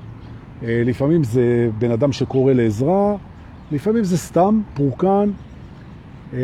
אה, 0.62 0.82
לפעמים 0.84 1.24
זה 1.24 1.70
בן 1.78 1.90
אדם 1.90 2.12
שקורא 2.12 2.52
לעזרה, 2.52 3.16
לפעמים 3.72 4.04
זה 4.04 4.18
סתם 4.18 4.60
פורקן, 4.74 5.30
אה, 6.32 6.38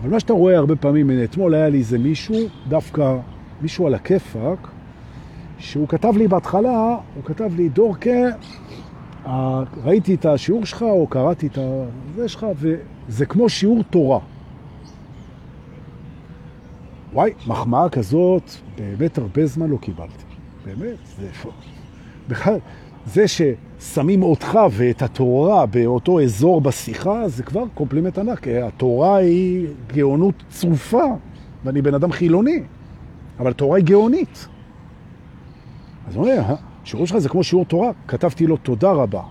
אבל 0.00 0.10
מה 0.10 0.20
שאתה 0.20 0.32
רואה 0.32 0.56
הרבה 0.56 0.76
פעמים, 0.76 1.10
אתמול 1.24 1.54
היה 1.54 1.68
לי 1.68 1.78
איזה 1.78 1.98
מישהו, 1.98 2.36
דווקא 2.68 3.16
מישהו 3.62 3.86
על 3.86 3.94
הכיפק, 3.94 4.75
שהוא 5.58 5.88
כתב 5.88 6.16
לי 6.16 6.28
בהתחלה, 6.28 6.96
הוא 7.14 7.24
כתב 7.24 7.50
לי, 7.56 7.68
דורקה, 7.68 8.10
ראיתי 9.84 10.14
את 10.14 10.26
השיעור 10.26 10.64
שלך, 10.64 10.82
או 10.82 11.06
קראתי 11.06 11.46
את 11.46 11.58
זה 12.14 12.28
שלך, 12.28 12.46
וזה 12.54 13.26
כמו 13.26 13.48
שיעור 13.48 13.82
תורה. 13.90 14.18
וואי, 17.12 17.32
מחמאה 17.46 17.88
כזאת, 17.88 18.50
באמת 18.76 19.18
הרבה 19.18 19.46
זמן 19.46 19.70
לא 19.70 19.76
קיבלתי. 19.76 20.24
באמת, 20.64 20.96
זה... 21.18 21.28
בכלל, 22.28 22.58
זה 23.06 23.24
ששמים 23.28 24.22
אותך 24.22 24.58
ואת 24.70 25.02
התורה 25.02 25.66
באותו 25.66 26.20
אזור 26.20 26.60
בשיחה, 26.60 27.28
זה 27.28 27.42
כבר 27.42 27.64
קומפלימנט 27.74 28.18
ענק. 28.18 28.48
התורה 28.48 29.16
היא 29.16 29.66
גאונות 29.86 30.34
צרופה, 30.48 31.04
ואני 31.64 31.82
בן 31.82 31.94
אדם 31.94 32.12
חילוני, 32.12 32.62
אבל 33.38 33.50
התורה 33.50 33.76
היא 33.76 33.84
גאונית. 33.84 34.48
אז 36.06 36.16
הוא 36.16 36.24
אומר, 36.24 36.54
שיעור 36.84 37.06
שלך 37.06 37.18
זה 37.18 37.28
כמו 37.28 37.44
שיעור 37.44 37.64
תורה, 37.64 37.90
כתבתי 38.08 38.46
לו 38.46 38.56
תודה 38.56 38.90
רבה. 38.92 39.22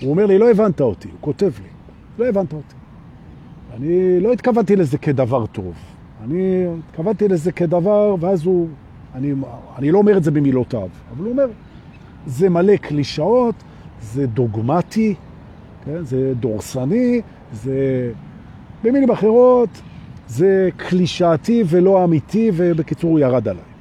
הוא 0.00 0.10
אומר 0.10 0.26
לי, 0.26 0.38
לא 0.38 0.50
הבנת 0.50 0.80
אותי, 0.80 1.08
הוא 1.08 1.18
כותב 1.20 1.52
לי, 1.62 1.68
לא 2.18 2.28
הבנת 2.28 2.52
אותי. 2.52 2.74
אני 3.76 4.20
לא 4.20 4.32
התכוונתי 4.32 4.76
לזה 4.76 4.98
כדבר 4.98 5.46
טוב. 5.46 5.74
אני 6.24 6.66
התכוונתי 6.88 7.28
לזה 7.28 7.52
כדבר, 7.52 8.14
ואז 8.20 8.46
הוא, 8.46 8.68
אני, 9.14 9.32
אני 9.78 9.90
לא 9.90 9.98
אומר 9.98 10.16
את 10.16 10.24
זה 10.24 10.30
במילותיו, 10.30 10.88
אבל 11.12 11.24
הוא 11.24 11.32
אומר, 11.32 11.46
זה 12.26 12.48
מלא 12.48 12.76
קלישאות, 12.76 13.54
זה 14.02 14.26
דוגמטי, 14.26 15.14
כן? 15.84 16.04
זה 16.04 16.32
דורסני, 16.40 17.20
זה, 17.52 18.12
במילים 18.84 19.10
אחרות, 19.10 19.68
זה 20.28 20.68
קלישאתי 20.76 21.64
ולא 21.66 22.04
אמיתי, 22.04 22.50
ובקיצור 22.54 23.10
הוא 23.10 23.18
ירד 23.18 23.48
עליי. 23.48 23.75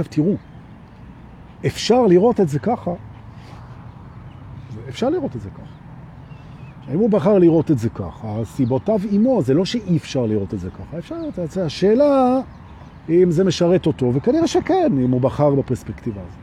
עכשיו 0.00 0.06
תראו, 0.10 0.34
אפשר 1.66 2.06
לראות 2.06 2.40
את 2.40 2.48
זה 2.48 2.58
ככה, 2.58 2.90
אפשר 4.88 5.10
לראות 5.10 5.36
את 5.36 5.40
זה 5.40 5.50
ככה. 5.50 6.94
אם 6.94 6.98
הוא 6.98 7.10
בחר 7.10 7.38
לראות 7.38 7.70
את 7.70 7.78
זה 7.78 7.88
ככה, 7.88 8.44
סיבותיו 8.44 9.00
עמו, 9.10 9.42
זה 9.42 9.54
לא 9.54 9.64
שאי 9.64 9.96
אפשר 9.96 10.26
לראות 10.26 10.54
את 10.54 10.60
זה 10.60 10.70
ככה, 10.70 10.98
אפשר 10.98 11.18
לראות 11.18 11.38
את 11.38 11.50
זה. 11.50 11.64
השאלה 11.64 12.40
אם 13.08 13.30
זה 13.30 13.44
משרת 13.44 13.86
אותו, 13.86 14.10
וכנראה 14.14 14.46
שכן, 14.46 14.92
אם 15.04 15.10
הוא 15.10 15.20
בחר 15.20 15.54
בפרספקטיבה 15.54 16.20
הזאת. 16.20 16.38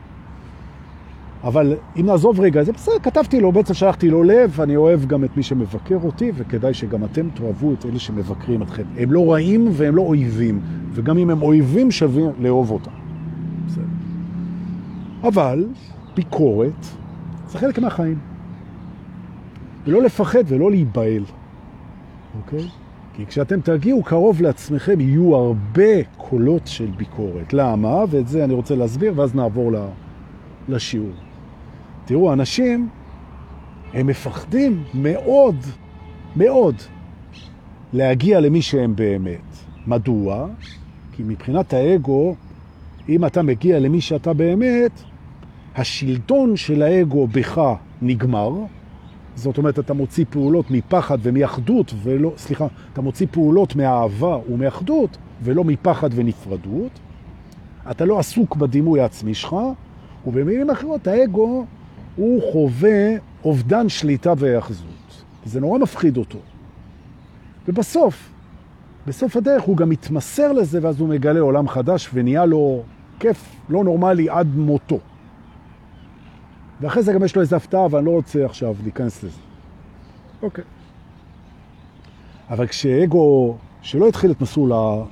אבל 1.44 1.76
אם 2.00 2.06
נעזוב 2.06 2.40
רגע, 2.40 2.62
זה 2.62 2.72
בסדר, 2.72 2.98
כתבתי 3.02 3.40
לו, 3.40 3.52
בעצם 3.52 3.74
שלחתי 3.74 4.10
לו 4.10 4.22
לב, 4.22 4.60
אני 4.60 4.76
אוהב 4.76 5.06
גם 5.06 5.24
את 5.24 5.36
מי 5.36 5.42
שמבקר 5.42 5.98
אותי, 6.04 6.32
וכדאי 6.34 6.74
שגם 6.74 7.04
אתם 7.04 7.28
תאהבו 7.34 7.72
את 7.72 7.86
אלה 7.86 7.98
שמבקרים 7.98 8.62
אתכם. 8.62 8.82
הם 8.98 9.12
לא 9.12 9.32
רעים 9.32 9.68
והם 9.72 9.96
לא 9.96 10.02
אויבים, 10.02 10.60
וגם 10.92 11.18
אם 11.18 11.30
הם 11.30 11.42
אויבים 11.42 11.90
שווים 11.90 12.30
לאהוב 12.38 12.70
אותם. 12.70 13.03
אבל 15.24 15.66
ביקורת 16.14 16.86
זה 17.46 17.58
חלק 17.58 17.78
מהחיים. 17.78 18.18
ולא 19.84 20.02
לפחד 20.02 20.44
ולא 20.46 20.70
להיבהל, 20.70 21.24
אוקיי? 22.38 22.68
כי 23.14 23.26
כשאתם 23.26 23.60
תגיעו 23.60 24.02
קרוב 24.02 24.42
לעצמכם 24.42 25.00
יהיו 25.00 25.34
הרבה 25.34 26.02
קולות 26.16 26.66
של 26.66 26.90
ביקורת. 26.96 27.52
למה? 27.52 28.04
ואת 28.10 28.28
זה 28.28 28.44
אני 28.44 28.54
רוצה 28.54 28.74
להסביר, 28.74 29.12
ואז 29.16 29.34
נעבור 29.34 29.72
לשיעור. 30.68 31.12
תראו, 32.04 32.32
אנשים, 32.32 32.88
הם 33.92 34.06
מפחדים 34.06 34.84
מאוד, 34.94 35.56
מאוד, 36.36 36.74
להגיע 37.92 38.40
למי 38.40 38.62
שהם 38.62 38.96
באמת. 38.96 39.40
מדוע? 39.86 40.46
כי 41.12 41.22
מבחינת 41.26 41.72
האגו, 41.72 42.34
אם 43.08 43.24
אתה 43.24 43.42
מגיע 43.42 43.78
למי 43.78 44.00
שאתה 44.00 44.32
באמת, 44.32 45.02
השלטון 45.76 46.56
של 46.56 46.82
האגו 46.82 47.26
בך 47.26 47.60
נגמר, 48.02 48.50
זאת 49.36 49.58
אומרת, 49.58 49.78
אתה 49.78 49.94
מוציא 49.94 50.24
פעולות 50.30 50.70
מפחד 50.70 51.18
ומאחדות, 51.22 51.94
ולא, 52.02 52.32
סליחה, 52.36 52.66
אתה 52.92 53.00
מוציא 53.00 53.26
פעולות 53.30 53.76
מאהבה 53.76 54.38
ומאחדות, 54.50 55.16
ולא 55.42 55.64
מפחד 55.64 56.10
ונפרדות. 56.14 56.90
אתה 57.90 58.04
לא 58.04 58.18
עסוק 58.18 58.56
בדימוי 58.56 59.00
העצמי 59.00 59.34
שלך, 59.34 59.56
ובמילים 60.26 60.70
אחרות, 60.70 61.06
האגו 61.06 61.64
הוא 62.16 62.42
חווה 62.52 63.14
אובדן 63.44 63.88
שליטה 63.88 64.32
והאחזות. 64.36 65.24
זה 65.44 65.60
נורא 65.60 65.78
מפחיד 65.78 66.16
אותו. 66.16 66.38
ובסוף, 67.68 68.30
בסוף 69.06 69.36
הדרך 69.36 69.62
הוא 69.62 69.76
גם 69.76 69.88
מתמסר 69.88 70.52
לזה, 70.52 70.78
ואז 70.82 71.00
הוא 71.00 71.08
מגלה 71.08 71.40
עולם 71.40 71.68
חדש 71.68 72.10
ונהיה 72.14 72.44
לו 72.44 72.82
כיף 73.20 73.56
לא 73.68 73.84
נורמלי 73.84 74.28
עד 74.28 74.56
מותו. 74.56 74.98
ואחרי 76.80 77.02
זה 77.02 77.12
גם 77.12 77.24
יש 77.24 77.36
לו 77.36 77.42
איזו 77.42 77.56
הפתעה, 77.56 77.86
ואני 77.90 78.06
לא 78.06 78.10
רוצה 78.10 78.44
עכשיו 78.44 78.74
להיכנס 78.82 79.24
לזה. 79.24 79.38
אוקיי. 80.42 80.64
אבל 82.50 82.66
כשאגו, 82.66 83.56
שלא 83.82 84.08
התחיל 84.08 84.30
את 84.30 84.40
מסלול, 84.40 84.72
ה... 84.72 85.04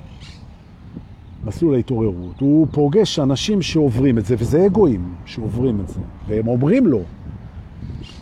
מסלול 1.45 1.75
ההתעוררות, 1.75 2.39
הוא 2.39 2.67
פוגש 2.71 3.19
אנשים 3.19 3.61
שעוברים 3.61 4.17
את 4.17 4.25
זה, 4.25 4.35
וזה 4.37 4.65
אגואים 4.65 5.13
שעוברים 5.25 5.79
את 5.79 5.87
זה, 5.87 5.99
והם 6.27 6.47
אומרים 6.47 6.87
לו, 6.87 6.99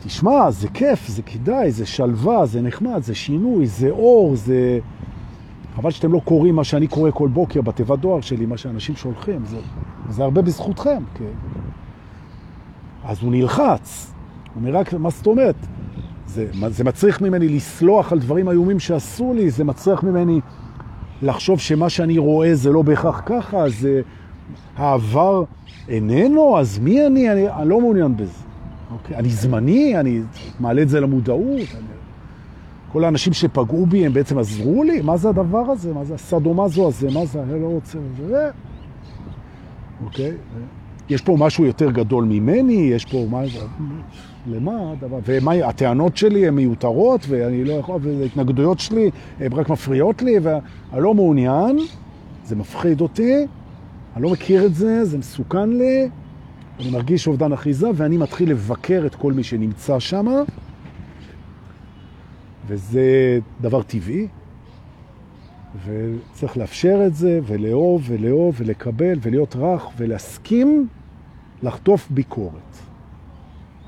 תשמע, 0.03 0.51
זה 0.51 0.67
כיף, 0.67 1.07
זה 1.07 1.21
כדאי, 1.21 1.71
זה 1.71 1.85
שלווה, 1.85 2.45
זה 2.45 2.61
נחמד, 2.61 3.03
זה 3.03 3.15
שינוי, 3.15 3.67
זה 3.67 3.89
אור, 3.89 4.35
זה... 4.35 4.79
חבל 5.75 5.91
שאתם 5.91 6.11
לא 6.11 6.21
קוראים 6.25 6.55
מה 6.55 6.63
שאני 6.63 6.87
קורא 6.87 7.11
כל 7.11 7.27
בוקר 7.27 7.61
בתיבת 7.61 7.99
דואר 7.99 8.21
שלי, 8.21 8.45
מה 8.45 8.57
שאנשים 8.57 8.95
שולחים, 8.95 9.45
זה, 9.45 9.57
זה 10.09 10.23
הרבה 10.23 10.41
בזכותכם. 10.41 11.03
כן. 11.13 11.25
אז 13.05 13.21
הוא 13.21 13.31
נלחץ. 13.31 14.13
הוא 14.53 14.61
אומר 14.61 14.77
רק, 14.77 14.93
מה 14.93 15.09
זאת 15.09 15.27
אומרת? 15.27 15.55
זה, 16.27 16.47
זה 16.67 16.83
מצריך 16.83 17.21
ממני 17.21 17.49
לסלוח 17.49 18.11
על 18.11 18.19
דברים 18.19 18.49
איומים 18.49 18.79
שעשו 18.79 19.33
לי, 19.33 19.49
זה 19.49 19.63
מצריך 19.63 20.03
ממני 20.03 20.39
לחשוב 21.21 21.59
שמה 21.59 21.89
שאני 21.89 22.17
רואה 22.17 22.55
זה 22.55 22.71
לא 22.71 22.81
בהכרח 22.81 23.21
ככה, 23.25 23.69
זה 23.69 24.01
העבר 24.77 25.43
איננו, 25.89 26.59
אז 26.59 26.79
מי 26.79 27.07
אני? 27.07 27.31
אני, 27.31 27.49
אני 27.49 27.69
לא 27.69 27.79
מעוניין 27.79 28.17
בזה. 28.17 28.43
אוקיי? 28.91 29.15
אני 29.15 29.29
זמני, 29.29 29.99
אני 29.99 30.21
מעלה 30.59 30.81
את 30.81 30.89
זה 30.89 30.99
למודעות. 30.99 31.45
אני... 31.77 31.85
כל 32.91 33.03
האנשים 33.03 33.33
שפגעו 33.33 33.85
בי 33.85 34.05
הם 34.05 34.13
בעצם 34.13 34.37
עזרו 34.37 34.83
לי? 34.83 35.01
מה 35.01 35.17
זה 35.17 35.29
הדבר 35.29 35.71
הזה? 35.71 35.93
מה 35.93 36.05
זה 36.05 36.13
הסדומזו 36.13 36.87
הזה? 36.87 37.07
מה 37.13 37.25
זה? 37.25 37.43
אני 37.43 37.61
לא 37.61 37.67
רוצה... 37.67 37.97
זה... 38.27 38.49
אוקיי? 40.03 40.31
יש 41.11 41.21
פה 41.21 41.35
משהו 41.39 41.65
יותר 41.65 41.91
גדול 41.91 42.25
ממני, 42.25 42.73
יש 42.73 43.05
פה 43.05 43.25
מה... 43.29 43.41
למה? 44.47 44.91
הדבר? 44.91 45.19
ומה, 45.25 45.53
הטענות 45.53 46.17
שלי 46.17 46.47
הן 46.47 46.53
מיותרות, 46.53 47.25
ואני 47.27 47.63
לא 47.63 47.73
יכול, 47.73 47.99
וההתנגדויות 48.01 48.79
שלי 48.79 49.11
הן 49.39 49.53
רק 49.53 49.69
מפריעות 49.69 50.21
לי, 50.21 50.39
ואני 50.41 51.03
לא 51.03 51.13
מעוניין, 51.13 51.77
זה 52.45 52.55
מפחיד 52.55 53.01
אותי, 53.01 53.45
אני 54.15 54.23
לא 54.23 54.29
מכיר 54.29 54.65
את 54.65 54.75
זה, 54.75 55.05
זה 55.05 55.17
מסוכן 55.17 55.69
לי, 55.69 56.09
אני 56.79 56.91
מרגיש 56.91 57.27
אובדן 57.27 57.53
אחיזה, 57.53 57.87
ואני 57.95 58.17
מתחיל 58.17 58.51
לבקר 58.51 59.03
את 59.05 59.15
כל 59.15 59.33
מי 59.33 59.43
שנמצא 59.43 59.99
שם, 59.99 60.25
וזה 62.67 63.39
דבר 63.61 63.83
טבעי, 63.83 64.27
וצריך 65.85 66.57
לאפשר 66.57 67.01
את 67.07 67.15
זה, 67.15 67.39
ולאהוב, 67.43 68.03
ולאהוב, 68.07 68.55
ולקבל, 68.57 69.19
ולהיות 69.21 69.55
רך, 69.55 69.87
ולהסכים 69.97 70.87
לחטוף 71.63 72.07
ביקורת. 72.09 72.77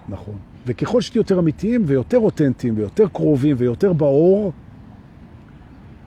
נכון. 0.09 0.35
וככל 0.65 1.01
שתהיו 1.01 1.19
יותר 1.19 1.39
אמיתיים 1.39 1.83
ויותר 1.85 2.17
אותנטיים 2.17 2.73
ויותר 2.77 3.07
קרובים 3.07 3.55
ויותר 3.59 3.93
באור, 3.93 4.51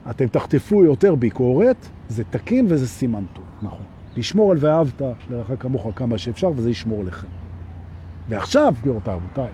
אתם 0.09 0.27
תחטפו 0.27 0.83
יותר 0.83 1.15
ביקורת, 1.15 1.87
זה 2.09 2.23
תקין 2.23 2.65
וזה 2.69 2.87
סימן 2.87 3.23
טוב. 3.33 3.43
נכון. 3.61 3.85
לשמור 4.17 4.51
על 4.51 4.57
ואהבת 4.59 5.01
לרחק 5.29 5.61
כמוך 5.61 5.87
כמה 5.95 6.17
שאפשר, 6.17 6.51
וזה 6.55 6.69
ישמור 6.69 7.03
לכם. 7.03 7.27
ועכשיו, 8.29 8.73
גבירותיי, 8.81 9.13
רבותיי, 9.13 9.51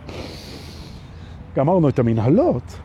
גמרנו 1.55 1.89
את 1.89 1.99
המנהלות. 1.99 2.79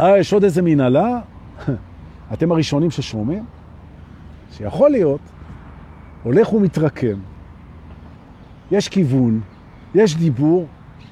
אה, 0.00 0.18
יש 0.18 0.32
עוד 0.32 0.44
איזה 0.44 0.62
מנהלה, 0.62 1.20
אתם 2.32 2.52
הראשונים 2.52 2.90
ששומעים, 2.90 3.44
שיכול 4.52 4.90
להיות, 4.90 5.20
הולך 6.22 6.52
ומתרקם. 6.52 7.18
יש 8.70 8.88
כיוון, 8.88 9.40
יש 9.94 10.16
דיבור, 10.16 10.66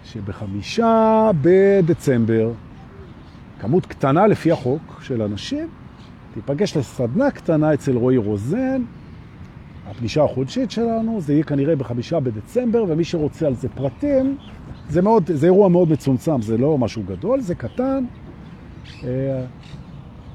שבחמישה 0.04 1.30
בדצמבר, 1.42 2.52
כמות 3.60 3.86
קטנה 3.86 4.26
לפי 4.26 4.52
החוק 4.52 5.00
של 5.02 5.22
אנשים, 5.22 5.68
תיפגש 6.34 6.76
לסדנה 6.76 7.30
קטנה 7.30 7.74
אצל 7.74 7.96
רועי 7.96 8.16
רוזן, 8.16 8.82
הפגישה 9.86 10.24
החודשית 10.24 10.70
שלנו, 10.70 11.20
זה 11.20 11.32
יהיה 11.32 11.44
כנראה 11.44 11.76
בחמישה 11.76 12.20
בדצמבר, 12.20 12.84
ומי 12.88 13.04
שרוצה 13.04 13.46
על 13.46 13.54
זה 13.54 13.68
פרטים, 13.68 14.36
זה, 14.88 15.02
מאוד, 15.02 15.30
זה 15.34 15.46
אירוע 15.46 15.68
מאוד 15.68 15.90
מצומצם, 15.90 16.42
זה 16.42 16.58
לא 16.58 16.78
משהו 16.78 17.02
גדול, 17.02 17.40
זה 17.40 17.54
קטן. 17.54 18.04
אה, 19.04 19.44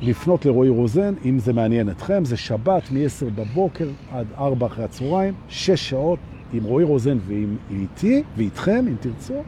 לפנות 0.01 0.45
לרועי 0.45 0.69
רוזן, 0.69 1.13
אם 1.25 1.39
זה 1.39 1.53
מעניין 1.53 1.89
אתכם, 1.89 2.25
זה 2.25 2.38
שבת 2.38 2.91
מ-10 2.91 3.25
בבוקר 3.36 3.89
עד 4.12 4.25
4 4.38 4.65
אחרי 4.67 4.84
הצהריים, 4.84 5.34
6 5.47 5.89
שעות 5.89 6.19
עם 6.53 6.63
רועי 6.63 6.85
רוזן 6.85 7.17
ועם 7.27 7.57
איתי 7.69 8.23
ואיתכם, 8.38 8.85
אם 8.88 8.95
תרצו, 8.99 9.43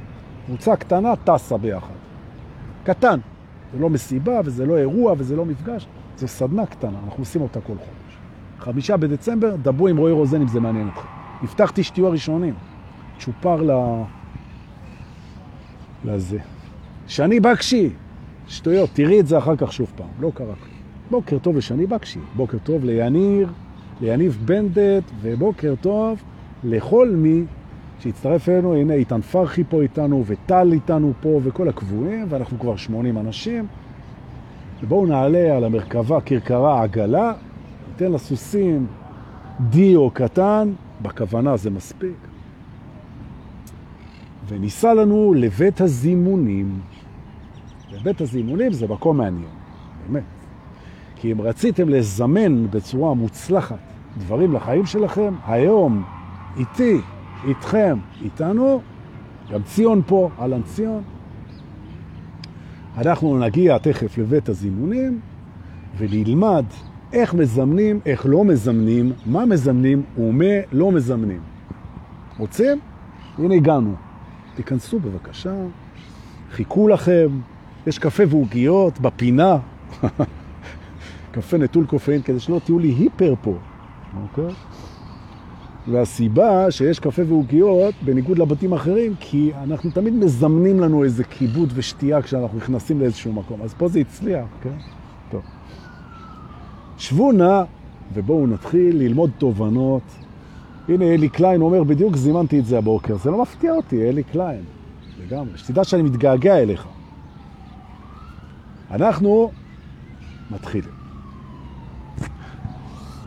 קבוצה 0.46 0.76
קטנה 0.76 1.16
טסה 1.16 1.58
ביחד. 1.58 1.94
קטן. 2.84 3.20
זה 3.74 3.80
לא 3.80 3.90
מסיבה 3.90 4.40
וזה 4.46 4.66
לא 4.66 4.78
אירוע 4.78 5.14
וזה 5.18 5.36
לא 5.36 5.46
מפגש, 5.46 5.88
זו 6.18 6.28
סדנה 6.28 6.66
קטנה, 6.66 7.00
אנחנו 7.06 7.22
עושים 7.22 7.42
אותה 7.42 7.62
כל 7.62 7.74
חודש. 7.74 8.18
חמישה 8.60 8.98
בדצמבר, 8.98 9.56
דברו 9.56 9.88
עם 9.88 9.98
רועי 9.98 10.14
רוזן 10.14 10.42
אם 10.42 10.48
זה 10.48 10.60
מעניין 10.60 10.88
אתכם. 10.88 11.08
הבטחתי 11.44 11.84
שתהיו 11.84 12.08
הראשונים. 12.08 12.54
צ'ופר 13.20 13.62
ל... 13.62 13.72
לזה. 16.06 16.40
שני 17.08 17.40
בקשי, 17.40 17.90
שטויות, 18.48 18.90
תראי 18.94 19.20
את 19.20 19.28
זה 19.28 19.38
אחר 19.38 19.56
כך 19.56 19.74
שוב 19.74 19.92
פעם, 19.96 20.08
לא 20.20 20.32
קרה 20.36 20.56
כלום. 20.56 20.82
בוקר 21.12 21.38
טוב 21.40 21.58
לשני 21.58 21.86
בקשי, 21.86 22.20
בוקר 22.36 22.58
טוב 22.64 22.86
ליניר, 22.86 23.50
ליניב 24.02 24.42
בנדט, 24.46 25.04
ובוקר 25.22 25.74
טוב 25.82 26.24
לכל 26.64 27.10
מי 27.10 27.44
שהצטרף 28.00 28.50
אלינו, 28.50 28.76
הנה 28.76 28.94
איתן 28.94 29.22
פרחי 29.22 29.64
פה 29.64 29.82
איתנו, 29.82 30.24
וטל 30.28 30.70
איתנו 30.74 31.14
פה, 31.22 31.40
וכל 31.44 31.70
הקבועים, 31.70 32.26
ואנחנו 32.30 32.60
כבר 32.60 32.76
80 32.76 33.18
אנשים. 33.18 33.68
ובואו 34.84 35.06
נעלה 35.06 35.58
על 35.58 35.64
המרכבה, 35.64 36.22
כרכרה, 36.22 36.84
עגלה, 36.84 37.34
ניתן 37.90 38.12
לסוסים 38.12 38.88
דיו 39.60 40.10
קטן, 40.10 40.72
בכוונה 41.02 41.58
זה 41.58 41.70
מספיק. 41.70 42.18
וניסה 44.48 44.94
לנו 44.94 45.34
לבית 45.34 45.82
הזימונים. 45.82 46.80
ובית 47.92 48.22
הזימונים 48.22 48.74
זה 48.74 48.88
מקום 48.88 49.18
מעניין, 49.18 49.50
באמת. 50.08 50.24
כי 51.16 51.32
אם 51.32 51.42
רציתם 51.42 51.90
לזמן 51.90 52.68
בצורה 52.68 53.14
מוצלחת 53.14 53.80
דברים 54.18 54.54
לחיים 54.54 54.86
שלכם, 54.86 55.34
היום, 55.48 56.04
איתי, 56.58 57.02
איתכם, 57.48 57.98
איתנו, 58.22 58.82
גם 59.52 59.64
ציון 59.64 60.02
פה, 60.08 60.30
אלן 60.42 60.62
ציון. 60.62 61.04
אנחנו 62.98 63.40
נגיע 63.40 63.78
תכף 63.78 64.18
לבית 64.18 64.50
הזימונים 64.50 65.20
ונלמד 65.98 66.66
איך 67.14 67.34
מזמנים, 67.34 68.00
איך 68.06 68.26
לא 68.26 68.44
מזמנים, 68.44 69.12
מה 69.26 69.46
מזמנים 69.46 70.04
ומה 70.18 70.46
לא 70.72 70.92
מזמנים. 70.92 71.42
רוצים? 72.38 72.80
הנה 73.38 73.56
הגענו. 73.56 73.96
תיכנסו 74.56 75.00
בבקשה, 75.00 75.54
חיכו 76.52 76.88
לכם, 76.88 77.28
יש 77.88 78.00
קפה 78.00 78.24
ועוגיות 78.30 79.00
בפינה. 79.00 79.58
קפה 81.32 81.58
נטול 81.58 81.86
קופאין, 81.86 82.22
כדי 82.22 82.40
שלא 82.40 82.62
תהיו 82.66 82.80
לי 82.80 82.88
hyper 82.88 83.34
פה, 83.42 83.58
אוקיי? 84.22 84.54
והסיבה 85.88 86.72
שיש 86.72 87.00
קפה 87.00 87.22
ועוגיות, 87.28 87.96
בניגוד 88.06 88.40
לבתים 88.40 88.74
אחרים, 88.74 89.14
כי 89.20 89.52
אנחנו 89.64 89.92
תמיד 89.92 90.14
מזמנים 90.14 90.80
לנו 90.80 91.04
איזה 91.04 91.24
כיבוד 91.24 91.72
ושתייה 91.76 92.22
כשאנחנו 92.22 92.58
נכנסים 92.58 93.00
לאיזשהו 93.00 93.34
מקום. 93.34 93.62
אז 93.62 93.74
פה 93.74 93.88
זה 93.88 94.00
הצליח, 94.00 94.46
כן? 94.64 94.74
טוב. 95.32 95.42
שבו 96.98 97.32
נא, 97.32 97.64
ובואו 98.14 98.48
נתחיל 98.48 98.98
ללמוד 98.98 99.32
תובנות. 99.38 100.02
הנה, 100.90 101.06
אלי 101.06 101.30
קליין 101.30 101.62
אומר, 101.62 101.84
בדיוק 101.84 102.16
זימנתי 102.16 102.60
את 102.60 102.66
זה 102.66 102.78
הבוקר. 102.78 103.18
זה 103.18 103.32
לא 103.32 103.42
מפתיע 103.42 103.72
אותי, 103.72 104.10
אלי 104.10 104.24
קליין. 104.24 104.64
לגמרי. 105.24 105.58
שתדע 105.58 105.84
שאני 105.84 106.02
מתגעגע 106.02 106.58
אליך. 106.58 106.88
אנחנו 108.92 109.52
מתחילים. 110.52 111.01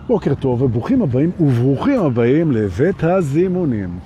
בוקר 0.06 0.34
טוב 0.34 0.62
וברוכים 0.62 1.02
הבאים 1.02 1.30
וברוכים 1.40 2.00
הבאים 2.00 2.52
לבית 2.52 3.04
הזימונים. 3.04 3.98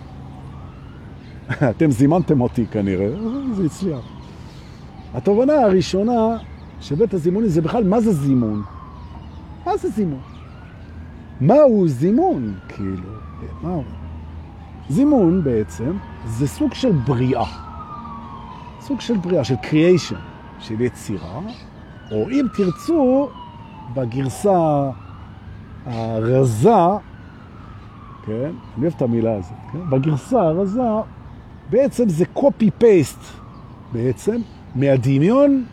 אתם 1.70 1.90
זימנתם 1.90 2.40
אותי 2.40 2.66
כנראה, 2.66 3.08
זה 3.54 3.64
הצליח. 3.64 4.00
התובנה 5.14 5.52
הראשונה 5.52 6.36
של 6.80 6.94
בית 6.94 7.14
הזימונים 7.14 7.48
זה 7.48 7.62
בכלל 7.62 7.84
מה 7.84 8.00
זה 8.00 8.12
זימון? 8.12 8.62
מה 9.66 9.76
זה 9.76 9.88
זימון? 9.88 10.20
מהו 11.40 11.88
זימון? 11.88 12.54
כאילו, 12.68 13.10
מהו? 13.62 13.82
זימון 14.88 15.44
בעצם 15.44 15.92
זה 16.26 16.48
סוג 16.48 16.74
של 16.74 16.92
בריאה. 16.92 17.44
סוג 18.80 19.00
של 19.00 19.16
בריאה, 19.16 19.44
של 19.44 19.54
creation, 19.54 20.18
של 20.58 20.80
יצירה, 20.80 21.40
או 22.10 22.30
אם 22.30 22.46
תרצו, 22.56 23.28
בגרסה 23.94 24.90
הרזה, 25.88 26.70
כן? 28.26 28.50
אני 28.76 28.82
אוהב 28.82 28.92
את 28.96 29.02
המילה 29.02 29.36
הזאת, 29.36 29.58
כן? 29.72 29.90
בגרסה 29.90 30.40
הרזה, 30.40 30.82
בעצם 31.70 32.08
זה 32.08 32.24
copy-paste 32.36 33.24
בעצם 33.92 34.40
מהדמיון 34.74 35.64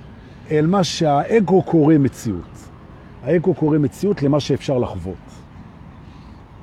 אל 0.51 0.67
מה 0.67 0.83
שהאגו 0.83 1.61
קורא 1.61 1.95
מציאות. 1.97 2.69
האגו 3.23 3.53
קורא 3.53 3.77
מציאות 3.77 4.23
למה 4.23 4.39
שאפשר 4.39 4.77
לחוות. 4.77 5.15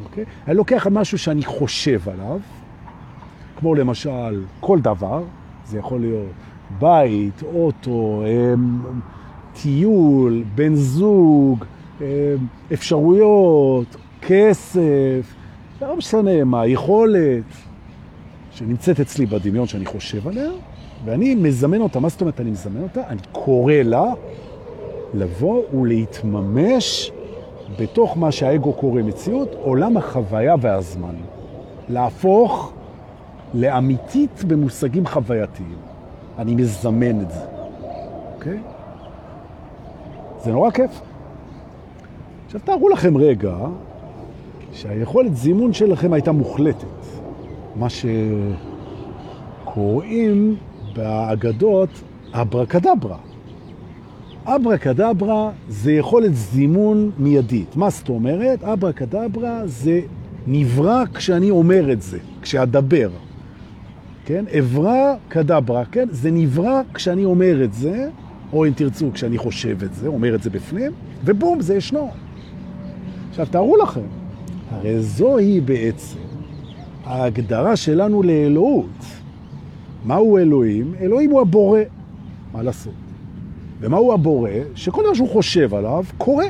אוקיי? 0.04 0.24
אני 0.48 0.56
לוקח 0.56 0.86
משהו 0.90 1.18
שאני 1.18 1.44
חושב 1.44 2.08
עליו, 2.08 2.38
כמו 3.56 3.74
למשל 3.74 4.44
כל 4.60 4.80
דבר, 4.80 5.22
זה 5.64 5.78
יכול 5.78 6.00
להיות 6.00 6.32
בית, 6.78 7.42
אוטו, 7.42 8.22
אמ, 8.26 8.80
טיול, 9.62 10.44
בן 10.54 10.74
זוג, 10.74 11.64
אפשרויות, 12.72 13.96
כסף, 14.22 15.34
לא 15.82 15.96
משנה 15.96 16.44
מה, 16.44 16.66
יכולת 16.66 17.44
שנמצאת 18.50 19.00
אצלי 19.00 19.26
בדמיון 19.26 19.66
שאני 19.66 19.84
חושב 19.86 20.28
עליה, 20.28 20.50
ואני 21.04 21.34
מזמן 21.34 21.80
אותה. 21.80 22.00
מה 22.00 22.08
זאת 22.08 22.20
אומרת 22.20 22.40
אני 22.40 22.50
מזמן 22.50 22.82
אותה? 22.82 23.00
אני 23.08 23.20
קורא 23.32 23.74
לה 23.74 24.04
לבוא 25.14 25.62
ולהתממש 25.74 27.12
בתוך 27.78 28.18
מה 28.18 28.32
שהאגו 28.32 28.72
קורא 28.72 29.02
מציאות, 29.02 29.48
עולם 29.62 29.96
החוויה 29.96 30.54
והזמן. 30.60 31.14
להפוך 31.88 32.72
לאמיתית 33.54 34.44
במושגים 34.44 35.06
חווייתיים. 35.06 35.76
אני 36.38 36.54
מזמן 36.54 37.20
את 37.20 37.30
זה, 37.30 37.40
אוקיי? 38.34 38.58
זה 40.44 40.52
נורא 40.52 40.70
כיף. 40.70 41.00
עכשיו 42.54 42.60
תארו 42.64 42.88
לכם 42.88 43.16
רגע 43.16 43.56
שהיכולת 44.72 45.36
זימון 45.36 45.72
שלכם 45.72 46.12
הייתה 46.12 46.32
מוחלטת. 46.32 46.86
מה 47.76 47.86
שקוראים 49.64 50.56
באגדות 50.96 51.88
אברקדברה. 52.32 53.16
אברקדברה 54.44 55.50
זה 55.68 55.92
יכולת 55.92 56.34
זימון 56.34 57.10
מיידית. 57.18 57.76
מה 57.76 57.90
זאת 57.90 58.08
אומרת? 58.08 58.64
אברקדברה 58.64 59.60
זה 59.64 60.00
נברא 60.46 61.04
כשאני 61.14 61.50
אומר 61.50 61.92
את 61.92 62.02
זה, 62.02 62.18
כשאדבר. 62.42 63.10
כן? 64.24 64.44
אברה 64.58 65.14
קדברה, 65.28 65.84
כן? 65.84 66.08
זה 66.10 66.30
נברא 66.30 66.80
כשאני 66.94 67.24
אומר 67.24 67.64
את 67.64 67.72
זה, 67.72 68.08
או 68.52 68.66
אם 68.66 68.72
תרצו, 68.76 69.10
כשאני 69.12 69.38
חושב 69.38 69.82
את 69.82 69.94
זה, 69.94 70.08
אומר 70.08 70.34
את 70.34 70.42
זה 70.42 70.50
בפנים, 70.50 70.92
ובום, 71.24 71.60
זה 71.60 71.74
ישנו. 71.76 72.10
עכשיו, 73.32 73.46
תארו 73.46 73.76
לכם, 73.76 74.00
הרי 74.70 75.00
זוהי 75.02 75.60
בעצם 75.60 76.18
ההגדרה 77.04 77.76
שלנו 77.76 78.22
לאלוהות. 78.22 79.04
מהו 80.04 80.38
אלוהים? 80.38 80.94
אלוהים 81.00 81.30
הוא 81.30 81.40
הבורא. 81.40 81.80
מה 82.52 82.62
לעשות? 82.62 82.92
ומהו 83.80 84.12
הבורא? 84.12 84.50
שכל 84.74 85.02
דבר 85.02 85.14
שהוא 85.14 85.28
חושב 85.28 85.74
עליו, 85.74 86.04
קורה. 86.18 86.46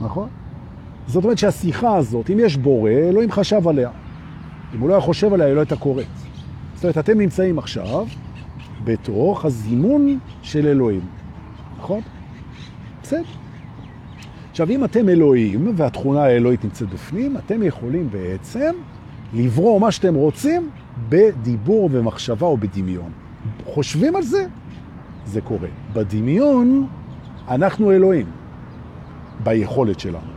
נכון? 0.00 0.28
זאת 1.06 1.24
אומרת 1.24 1.38
שהשיחה 1.38 1.96
הזאת, 1.96 2.30
אם 2.30 2.38
יש 2.40 2.56
בורא, 2.56 2.90
אלוהים 2.90 3.30
חשב 3.30 3.68
עליה. 3.68 3.90
אם 4.74 4.80
הוא 4.80 4.88
לא 4.88 4.94
היה 4.94 5.00
חושב 5.00 5.32
עליה, 5.32 5.46
היא 5.46 5.54
לא 5.54 5.60
הייתה 5.60 5.76
קורית. 5.76 6.08
זאת 6.74 6.84
אומרת, 6.84 6.98
אתם 6.98 7.18
נמצאים 7.18 7.58
עכשיו 7.58 8.06
בתוך 8.84 9.44
הזימון 9.44 10.18
של 10.42 10.66
אלוהים. 10.66 11.06
נכון? 11.78 12.00
בסדר. 13.02 13.43
עכשיו, 14.54 14.70
אם 14.70 14.84
אתם 14.84 15.08
אלוהים, 15.08 15.72
והתכונה 15.76 16.22
האלוהית 16.22 16.64
נמצאת 16.64 16.88
בפנים, 16.88 17.36
אתם 17.36 17.62
יכולים 17.62 18.10
בעצם 18.10 18.72
לברוא 19.32 19.80
מה 19.80 19.90
שאתם 19.90 20.14
רוצים 20.14 20.70
בדיבור 21.08 21.88
ומחשבה 21.92 22.46
או 22.46 22.56
בדמיון. 22.56 23.10
חושבים 23.64 24.16
על 24.16 24.22
זה? 24.22 24.46
זה 25.26 25.40
קורה. 25.40 25.68
בדמיון 25.92 26.86
אנחנו 27.48 27.92
אלוהים, 27.92 28.26
ביכולת 29.44 30.00
שלנו. 30.00 30.32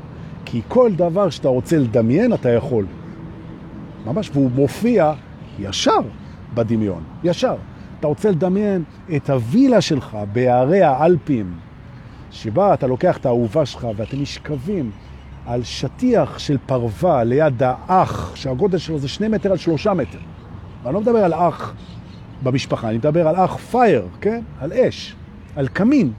כי 0.46 0.62
כל 0.68 0.92
דבר 0.96 1.30
שאתה 1.30 1.48
רוצה 1.48 1.78
לדמיין, 1.78 2.34
אתה 2.34 2.50
יכול. 2.50 2.86
ממש, 4.06 4.30
והוא 4.34 4.52
מופיע 4.56 5.14
ישר 5.60 6.00
בדמיון, 6.54 7.04
ישר. 7.24 7.56
אתה 8.00 8.08
רוצה 8.08 8.32
לדמיין 8.32 8.84
את 9.16 9.30
הווילה 9.30 9.82
שלך 9.82 10.18
בערי 10.34 10.82
האלפים, 10.82 11.54
שבה 12.32 12.74
אתה 12.74 12.88
לוקח 12.88 13.18
את 13.18 13.26
האהובה 13.26 13.66
שלך 13.66 13.88
ואתם 13.96 14.22
משכבים 14.22 14.92
על 15.46 15.64
שטיח 15.64 16.40
של 16.40 16.58
פרווה 16.66 17.24
ליד 17.24 17.64
האח, 17.64 18.36
שהגודל 18.36 18.78
שלו 18.78 19.00
זה 19.00 19.08
שני 19.08 19.28
מטר 19.28 19.52
על 19.52 19.58
שלושה 19.58 19.94
מטר. 19.94 20.20
ואני 20.84 20.94
לא 20.94 21.02
מדבר 21.02 21.20
על 21.20 21.34
אח 21.34 21.74
במשפחה, 22.44 22.90
אני 22.90 22.98
מדבר 22.98 23.28
על 23.28 23.36
אח 23.36 23.58
פייר, 23.58 24.08
כן? 24.22 24.42
על 24.60 24.74
אש, 24.74 25.16
על 25.56 25.68
קמין. 25.68 26.12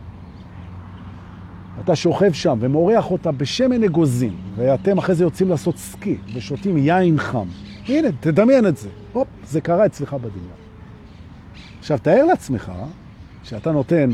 אתה 1.85 1.97
שוכב 1.97 2.33
שם 2.33 2.59
ומורח 2.61 3.11
אותה 3.11 3.33
בשמן 3.33 3.85
אגוזים, 3.85 4.37
ואתם 4.57 4.99
אחרי 4.99 5.15
זה 5.15 5.25
יוצאים 5.25 5.49
לעשות 5.49 5.77
סקי 5.77 6.17
ושותים 6.35 6.77
יין 6.77 7.19
חם. 7.19 7.47
הנה, 7.89 8.09
תדמיין 8.21 8.67
את 8.67 8.77
זה. 8.77 8.89
הופ, 9.13 9.29
זה 9.45 9.61
קרה 9.61 9.87
אצלך 9.87 10.15
בדמיון. 10.15 10.59
עכשיו, 11.79 11.99
תאר 12.03 12.25
לעצמך 12.25 12.73
שאתה 13.43 13.73
נותן 13.73 14.11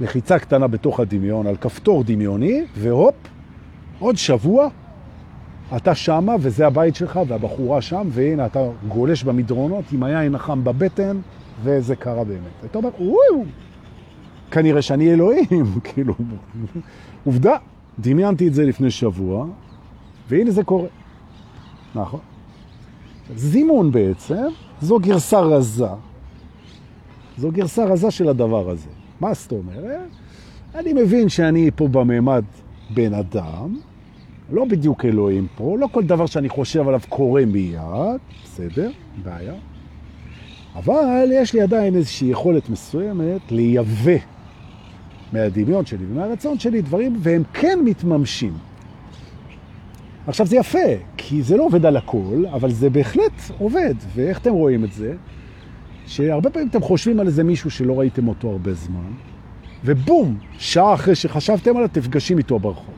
לחיצה 0.00 0.38
קטנה 0.38 0.66
בתוך 0.66 1.00
הדמיון 1.00 1.46
על 1.46 1.56
כפתור 1.56 2.04
דמיוני, 2.04 2.64
והופ, 2.76 3.14
עוד 3.98 4.16
שבוע 4.16 4.68
אתה 5.76 5.94
שמה 5.94 6.34
וזה 6.40 6.66
הבית 6.66 6.94
שלך 6.94 7.20
והבחורה 7.28 7.80
שם, 7.80 8.08
והנה 8.10 8.46
אתה 8.46 8.60
גולש 8.88 9.22
במדרונות 9.24 9.84
עם 9.92 10.02
היין 10.02 10.34
החם 10.34 10.64
בבטן, 10.64 11.18
וזה 11.62 11.96
קרה 11.96 12.24
באמת. 12.24 12.64
אתה 12.64 12.78
אומר, 12.78 12.90
וואו, 12.98 13.44
כנראה 14.50 14.82
שאני 14.82 15.12
אלוהים, 15.12 15.66
כאילו, 15.84 16.14
עובדה, 17.24 17.56
דמיינתי 17.98 18.48
את 18.48 18.54
זה 18.54 18.64
לפני 18.64 18.90
שבוע, 18.90 19.46
והנה 20.28 20.50
זה 20.50 20.64
קורה. 20.64 20.88
נכון. 21.94 22.20
זימון 23.34 23.90
בעצם, 23.92 24.46
זו 24.80 24.98
גרסה 24.98 25.40
רזה. 25.40 25.86
זו 27.38 27.50
גרסה 27.50 27.84
רזה 27.84 28.10
של 28.10 28.28
הדבר 28.28 28.70
הזה. 28.70 28.95
מה 29.20 29.34
זאת 29.34 29.52
אומרת? 29.52 30.08
אני 30.74 30.92
מבין 30.92 31.28
שאני 31.28 31.70
פה 31.76 31.88
בממד 31.88 32.44
בן 32.90 33.14
אדם, 33.14 33.76
לא 34.52 34.64
בדיוק 34.64 35.04
אלוהים 35.04 35.46
פה, 35.56 35.76
לא 35.78 35.88
כל 35.92 36.04
דבר 36.04 36.26
שאני 36.26 36.48
חושב 36.48 36.88
עליו 36.88 37.00
קורה 37.08 37.44
מיד, 37.44 38.20
בסדר, 38.44 38.90
בעיה. 39.24 39.54
אבל 40.76 41.28
יש 41.32 41.54
לי 41.54 41.60
עדיין 41.60 41.96
איזושהי 41.96 42.28
יכולת 42.28 42.70
מסוימת 42.70 43.40
לייבא 43.52 44.16
מהדמיון 45.32 45.86
שלי 45.86 46.04
ומהרצון 46.10 46.58
שלי 46.58 46.82
דברים, 46.82 47.16
והם 47.18 47.42
כן 47.52 47.78
מתממשים. 47.84 48.52
עכשיו 50.26 50.46
זה 50.46 50.56
יפה, 50.56 50.88
כי 51.16 51.42
זה 51.42 51.56
לא 51.56 51.64
עובד 51.64 51.86
על 51.86 51.96
הכל, 51.96 52.44
אבל 52.52 52.72
זה 52.72 52.90
בהחלט 52.90 53.32
עובד. 53.58 53.94
ואיך 54.14 54.38
אתם 54.38 54.52
רואים 54.52 54.84
את 54.84 54.92
זה? 54.92 55.14
שהרבה 56.06 56.50
פעמים 56.50 56.68
אתם 56.68 56.80
חושבים 56.80 57.20
על 57.20 57.26
איזה 57.26 57.44
מישהו 57.44 57.70
שלא 57.70 57.98
ראיתם 57.98 58.28
אותו 58.28 58.50
הרבה 58.50 58.72
זמן, 58.74 59.12
ובום, 59.84 60.38
שעה 60.58 60.94
אחרי 60.94 61.14
שחשבתם 61.14 61.76
עליו, 61.76 61.88
תפגשים 61.92 62.38
איתו 62.38 62.58
ברחוב. 62.58 62.94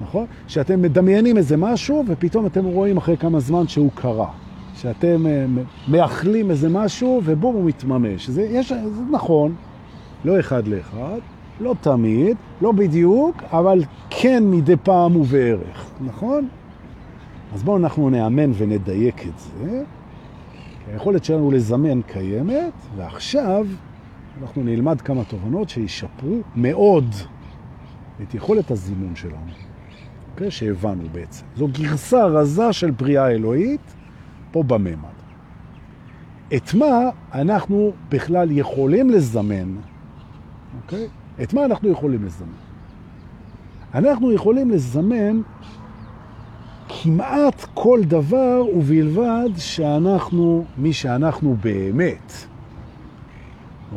נכון? 0.00 0.26
שאתם 0.46 0.82
מדמיינים 0.82 1.36
איזה 1.36 1.56
משהו, 1.56 2.04
ופתאום 2.08 2.46
אתם 2.46 2.64
רואים 2.64 2.96
אחרי 2.96 3.16
כמה 3.16 3.40
זמן 3.40 3.68
שהוא 3.68 3.90
קרה. 3.94 4.30
שאתם 4.74 5.26
אה, 5.26 5.46
מאחלים 5.88 6.50
איזה 6.50 6.68
משהו, 6.68 7.20
ובום, 7.24 7.54
הוא 7.54 7.64
מתממש. 7.64 8.30
זה, 8.30 8.42
יש, 8.42 8.68
זה 8.68 9.02
נכון, 9.10 9.54
לא 10.24 10.40
אחד 10.40 10.68
לאחד, 10.68 11.18
לא 11.60 11.74
תמיד, 11.80 12.36
לא 12.62 12.72
בדיוק, 12.72 13.42
אבל 13.52 13.82
כן 14.10 14.42
מדי 14.46 14.76
פעם 14.82 15.16
ובערך, 15.16 15.90
נכון? 16.00 16.48
אז 17.54 17.62
בואו 17.62 17.76
אנחנו 17.76 18.10
נאמן 18.10 18.50
ונדייק 18.58 19.26
את 19.26 19.38
זה. 19.38 19.82
היכולת 20.92 21.24
שלנו 21.24 21.50
לזמן 21.50 22.02
קיימת, 22.02 22.72
ועכשיו 22.96 23.66
אנחנו 24.42 24.62
נלמד 24.62 25.00
כמה 25.00 25.24
תובנות 25.24 25.68
שישפרו 25.68 26.40
מאוד 26.56 27.14
את 28.22 28.34
יכולת 28.34 28.70
הזימון 28.70 29.16
שלנו, 29.16 29.36
okay, 29.36 30.30
אוקיי? 30.32 30.50
שהבנו 30.50 31.08
בעצם. 31.12 31.44
זו 31.56 31.68
גרסה 31.68 32.24
רזה 32.24 32.72
של 32.72 32.90
בריאה 32.90 33.30
אלוהית 33.30 33.94
פה 34.52 34.62
בממד. 34.62 35.14
את 36.56 36.74
מה 36.74 37.10
אנחנו 37.34 37.92
בכלל 38.08 38.50
יכולים 38.50 39.10
לזמן, 39.10 39.74
אוקיי? 40.82 41.08
את 41.42 41.54
מה 41.54 41.64
אנחנו 41.64 41.88
יכולים 41.88 42.24
לזמן? 42.24 42.48
אנחנו 43.94 44.32
יכולים 44.32 44.70
לזמן 44.70 45.40
כמעט 46.88 47.66
כל 47.74 48.00
דבר 48.04 48.62
ובלבד 48.76 49.48
שאנחנו, 49.56 50.64
מי 50.78 50.92
שאנחנו 50.92 51.56
באמת. 51.60 52.32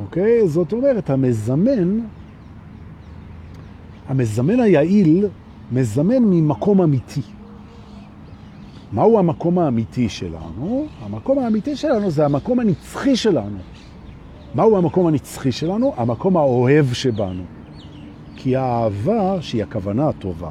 אוקיי? 0.01 0.47
זאת 0.47 0.73
אומרת, 0.73 1.09
המזמן, 1.09 1.99
המזמן 4.07 4.59
היעיל 4.59 5.25
מזמן 5.71 6.23
ממקום 6.23 6.81
אמיתי. 6.81 7.21
מהו 8.91 9.19
המקום 9.19 9.59
האמיתי 9.59 10.09
שלנו? 10.09 10.85
המקום 11.01 11.39
האמיתי 11.39 11.75
שלנו 11.75 12.11
זה 12.11 12.25
המקום 12.25 12.59
הנצחי 12.59 13.15
שלנו. 13.15 13.57
מהו 14.55 14.77
המקום 14.77 15.07
הנצחי 15.07 15.51
שלנו? 15.51 15.93
המקום 15.97 16.37
האוהב 16.37 16.93
שבנו. 16.93 17.43
כי 18.35 18.55
האהבה, 18.55 19.41
שהיא 19.41 19.63
הכוונה 19.63 20.07
הטובה, 20.09 20.49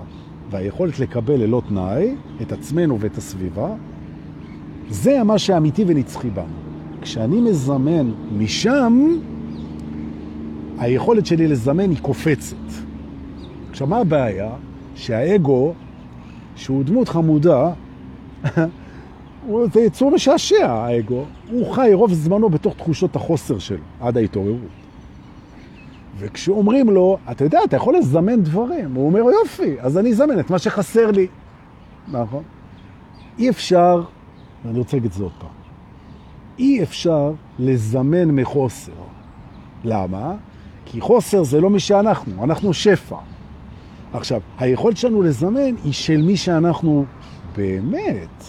והיכולת 0.50 0.98
לקבל 0.98 1.34
ללא 1.34 1.62
תנאי 1.68 2.14
את 2.42 2.52
עצמנו 2.52 3.00
ואת 3.00 3.18
הסביבה, 3.18 3.74
זה 4.90 5.22
מה 5.24 5.38
שאמיתי 5.38 5.84
ונצחי 5.86 6.30
בנו. 6.30 6.44
כשאני 7.00 7.40
מזמן 7.40 8.10
משם, 8.38 9.06
היכולת 10.78 11.26
שלי 11.26 11.46
לזמן 11.46 11.90
היא 11.90 11.98
קופצת. 12.02 12.56
עכשיו, 13.70 13.86
מה 13.86 13.98
הבעיה? 13.98 14.50
שהאגו, 14.94 15.74
שהוא 16.56 16.84
דמות 16.84 17.08
חמודה, 17.08 17.72
זה 19.72 19.80
יצור 19.80 20.10
משעשע, 20.10 20.66
האגו. 20.66 21.24
הוא 21.50 21.72
חי 21.72 21.90
רוב 21.92 22.12
זמנו 22.12 22.48
בתוך 22.50 22.74
תחושות 22.74 23.16
החוסר 23.16 23.58
שלו, 23.58 23.78
עד 24.00 24.16
ההתעוררות. 24.16 24.85
וכשאומרים 26.18 26.90
לו, 26.90 27.18
אתה 27.30 27.44
יודע, 27.44 27.58
אתה 27.64 27.76
יכול 27.76 27.96
לזמן 27.96 28.42
דברים, 28.42 28.94
הוא 28.94 29.06
אומר, 29.06 29.20
יופי, 29.20 29.76
אז 29.80 29.98
אני 29.98 30.10
אזמן 30.10 30.40
את 30.40 30.50
מה 30.50 30.58
שחסר 30.58 31.10
לי. 31.10 31.26
נכון? 32.08 32.42
אי 33.38 33.50
אפשר, 33.50 34.02
ואני 34.64 34.78
רוצה 34.78 34.96
להגיד 34.96 35.10
את 35.10 35.16
זה 35.16 35.22
עוד 35.22 35.32
פעם, 35.38 35.48
אי 36.58 36.82
אפשר 36.82 37.32
לזמן 37.58 38.24
מחוסר. 38.30 38.92
למה? 39.84 40.34
כי 40.84 41.00
חוסר 41.00 41.42
זה 41.42 41.60
לא 41.60 41.70
מי 41.70 41.80
שאנחנו, 41.80 42.44
אנחנו 42.44 42.74
שפע. 42.74 43.16
עכשיו, 44.12 44.40
היכולת 44.58 44.96
שלנו 44.96 45.22
לזמן 45.22 45.74
היא 45.84 45.92
של 45.92 46.22
מי 46.22 46.36
שאנחנו 46.36 47.04
באמת, 47.56 48.44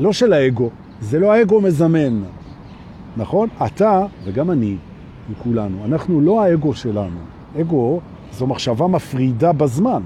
לא 0.00 0.12
של 0.12 0.32
האגו. 0.32 0.70
זה 1.00 1.18
לא 1.18 1.32
האגו 1.32 1.60
מזמן, 1.60 2.22
נכון? 3.16 3.48
אתה 3.66 4.06
וגם 4.24 4.50
אני 4.50 4.76
וכולנו, 5.30 5.84
אנחנו 5.84 6.20
לא 6.20 6.44
האגו 6.44 6.74
שלנו. 6.74 7.18
אגו 7.60 8.00
זו 8.32 8.46
מחשבה 8.46 8.86
מפרידה 8.86 9.52
בזמן, 9.52 10.02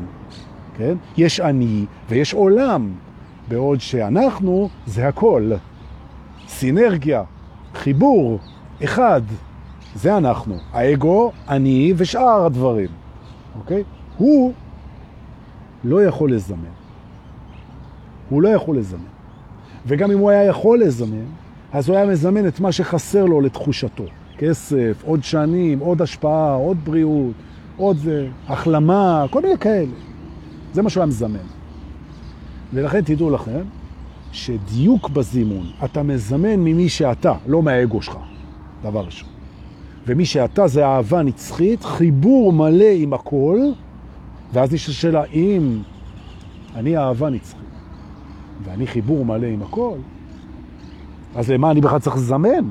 כן? 0.77 0.97
יש 1.17 1.41
אני 1.41 1.85
ויש 2.09 2.35
עולם, 2.35 2.91
בעוד 3.49 3.81
שאנחנו 3.81 4.69
זה 4.87 5.09
הכל. 5.09 5.51
סינרגיה, 6.49 7.23
חיבור, 7.75 8.39
אחד, 8.85 9.23
זה 9.95 10.17
אנחנו. 10.17 10.57
האגו, 10.73 11.33
אני 11.49 11.93
ושאר 11.97 12.45
הדברים, 12.47 12.89
אוקיי? 13.59 13.83
הוא 14.17 14.53
לא 15.85 16.05
יכול 16.05 16.33
לזמן. 16.33 16.73
הוא 18.29 18.43
לא 18.43 18.49
יכול 18.49 18.77
לזמן. 18.79 19.01
וגם 19.87 20.11
אם 20.11 20.19
הוא 20.19 20.31
היה 20.31 20.45
יכול 20.45 20.81
לזמן, 20.81 21.25
אז 21.73 21.89
הוא 21.89 21.97
היה 21.97 22.07
מזמן 22.07 22.47
את 22.47 22.61
מה 22.61 22.73
שחסר 22.73 23.25
לו 23.25 23.41
לתחושתו. 23.41 24.05
כסף, 24.39 25.03
עוד 25.05 25.23
שנים, 25.25 25.79
עוד 25.79 26.03
השפעה, 26.03 26.55
עוד 26.55 26.77
בריאות, 26.85 27.33
עוד 27.77 27.97
זה, 27.97 28.29
החלמה, 28.49 29.25
כל 29.31 29.43
מיני 29.43 29.59
כאלה. 29.59 29.93
זה 30.73 30.83
מה 30.83 30.91
שהוא 30.91 31.01
היה 31.01 31.07
מזמן. 31.07 31.39
ולכן 32.73 33.01
תדעו 33.01 33.31
לכם 33.31 33.61
שדיוק 34.33 35.11
בזימון, 35.11 35.67
אתה 35.85 36.03
מזמן 36.03 36.57
ממי 36.57 36.89
שאתה, 36.89 37.33
לא 37.47 37.63
מהאגו 37.63 38.03
שלך, 38.03 38.17
דבר 38.83 39.01
ראשון. 39.01 39.29
ומי 40.07 40.25
שאתה 40.25 40.69
זה 40.69 40.87
אהבה 40.87 41.23
נצחית, 41.23 41.85
חיבור 41.85 42.53
מלא 42.53 42.91
עם 42.95 43.13
הכל, 43.13 43.61
ואז 44.53 44.75
יש 44.75 44.89
השאלה, 44.89 45.25
אם 45.25 45.83
אני 46.75 46.97
אהבה 46.99 47.31
נצחית, 47.31 47.61
ואני 48.65 48.87
חיבור 48.87 49.25
מלא 49.25 49.47
עם 49.47 49.63
הכל, 49.63 49.97
אז 51.35 51.51
למה 51.51 51.71
אני 51.71 51.81
בכלל 51.81 51.99
צריך 51.99 52.17
לזמן? 52.17 52.65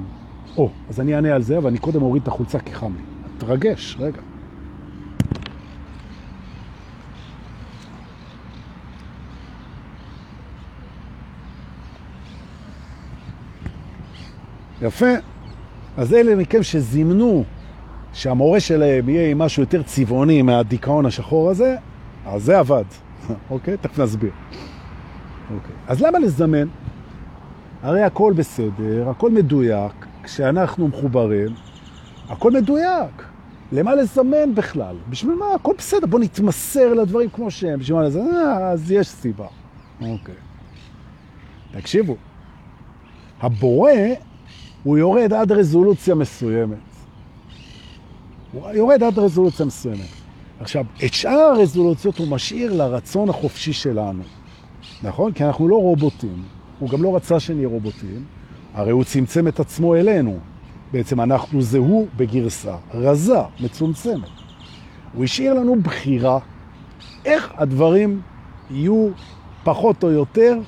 או, 0.57 0.69
אז 0.89 0.99
אני 0.99 1.15
אענה 1.15 1.35
על 1.35 1.41
זה, 1.41 1.57
אבל 1.57 1.69
אני 1.69 1.77
קודם 1.77 2.01
אוריד 2.01 2.21
את 2.21 2.27
החולצה 2.27 2.59
כי 2.59 2.75
חם 2.75 2.93
לי. 2.95 3.01
תרגש, 3.37 3.97
רגע. 3.99 4.21
יפה. 14.81 15.05
אז 15.97 16.13
אלה 16.13 16.35
מכם 16.35 16.63
שזימנו 16.63 17.43
שהמורה 18.13 18.59
שלהם 18.59 19.09
יהיה 19.09 19.31
עם 19.31 19.37
משהו 19.37 19.63
יותר 19.63 19.83
צבעוני 19.83 20.41
מהדיכאון 20.41 21.05
השחור 21.05 21.49
הזה, 21.49 21.75
אז 22.25 22.43
זה 22.43 22.59
עבד. 22.59 22.83
אוקיי? 23.49 23.77
תכף 23.77 23.99
נסביר. 23.99 24.31
אוקיי. 25.55 25.75
אז 25.87 26.01
למה 26.01 26.19
לזמן? 26.19 26.67
הרי 27.83 28.01
הכל 28.03 28.33
בסדר, 28.35 29.09
הכל 29.09 29.31
מדויק, 29.31 30.06
כשאנחנו 30.27 30.87
מחוברים, 30.87 31.53
הכל 32.29 32.51
מדויק. 32.51 33.23
למה 33.71 33.95
לזמן 33.95 34.55
בכלל? 34.55 34.95
בשביל 35.09 35.35
מה? 35.35 35.45
הכל 35.55 35.73
בסדר, 35.77 36.07
בוא 36.07 36.19
נתמסר 36.19 36.93
לדברים 36.93 37.29
כמו 37.29 37.51
שהם. 37.51 37.79
בשביל 37.79 37.97
מה 37.97 38.03
לזמן? 38.03 38.35
אה, 38.35 38.69
אז 38.69 38.91
יש 38.91 39.07
סיבה. 39.07 39.47
אוקיי. 40.01 40.35
תקשיבו, 41.71 42.15
הבורא 43.41 43.91
הוא 44.83 44.97
יורד 44.97 45.33
עד 45.33 45.51
רזולוציה 45.51 46.15
מסוימת. 46.15 46.77
הוא 48.51 48.69
יורד 48.71 49.03
עד 49.03 49.19
רזולוציה 49.19 49.65
מסוימת. 49.65 50.09
עכשיו, 50.59 50.85
את 51.05 51.13
שאר 51.13 51.31
הרזולוציות 51.31 52.17
הוא 52.17 52.27
משאיר 52.27 52.73
לרצון 52.73 53.29
החופשי 53.29 53.73
שלנו. 53.73 54.23
נכון? 55.03 55.31
כי 55.31 55.45
אנחנו 55.45 55.67
לא 55.67 55.75
רובוטים. 55.75 56.43
הוא 56.79 56.89
גם 56.89 57.03
לא 57.03 57.15
רצה 57.15 57.39
שנהיה 57.39 57.67
רובוטים. 57.67 58.36
הרי 58.77 58.91
הוא 58.91 59.03
צמצם 59.03 59.47
את 59.47 59.59
עצמו 59.59 59.95
אלינו. 59.95 60.39
בעצם 60.91 61.21
אנחנו 61.21 61.61
זה 61.61 61.77
הוא 61.77 62.07
בגרסה 62.17 62.75
רזה, 62.93 63.39
מצומצמת. 63.59 64.29
הוא 65.13 65.23
השאיר 65.23 65.53
לנו 65.53 65.75
בחירה 65.81 66.39
איך 67.25 67.51
הדברים 67.57 68.21
יהיו 68.71 69.09
פחות 69.63 70.03
או 70.03 70.11
יותר, 70.11 70.59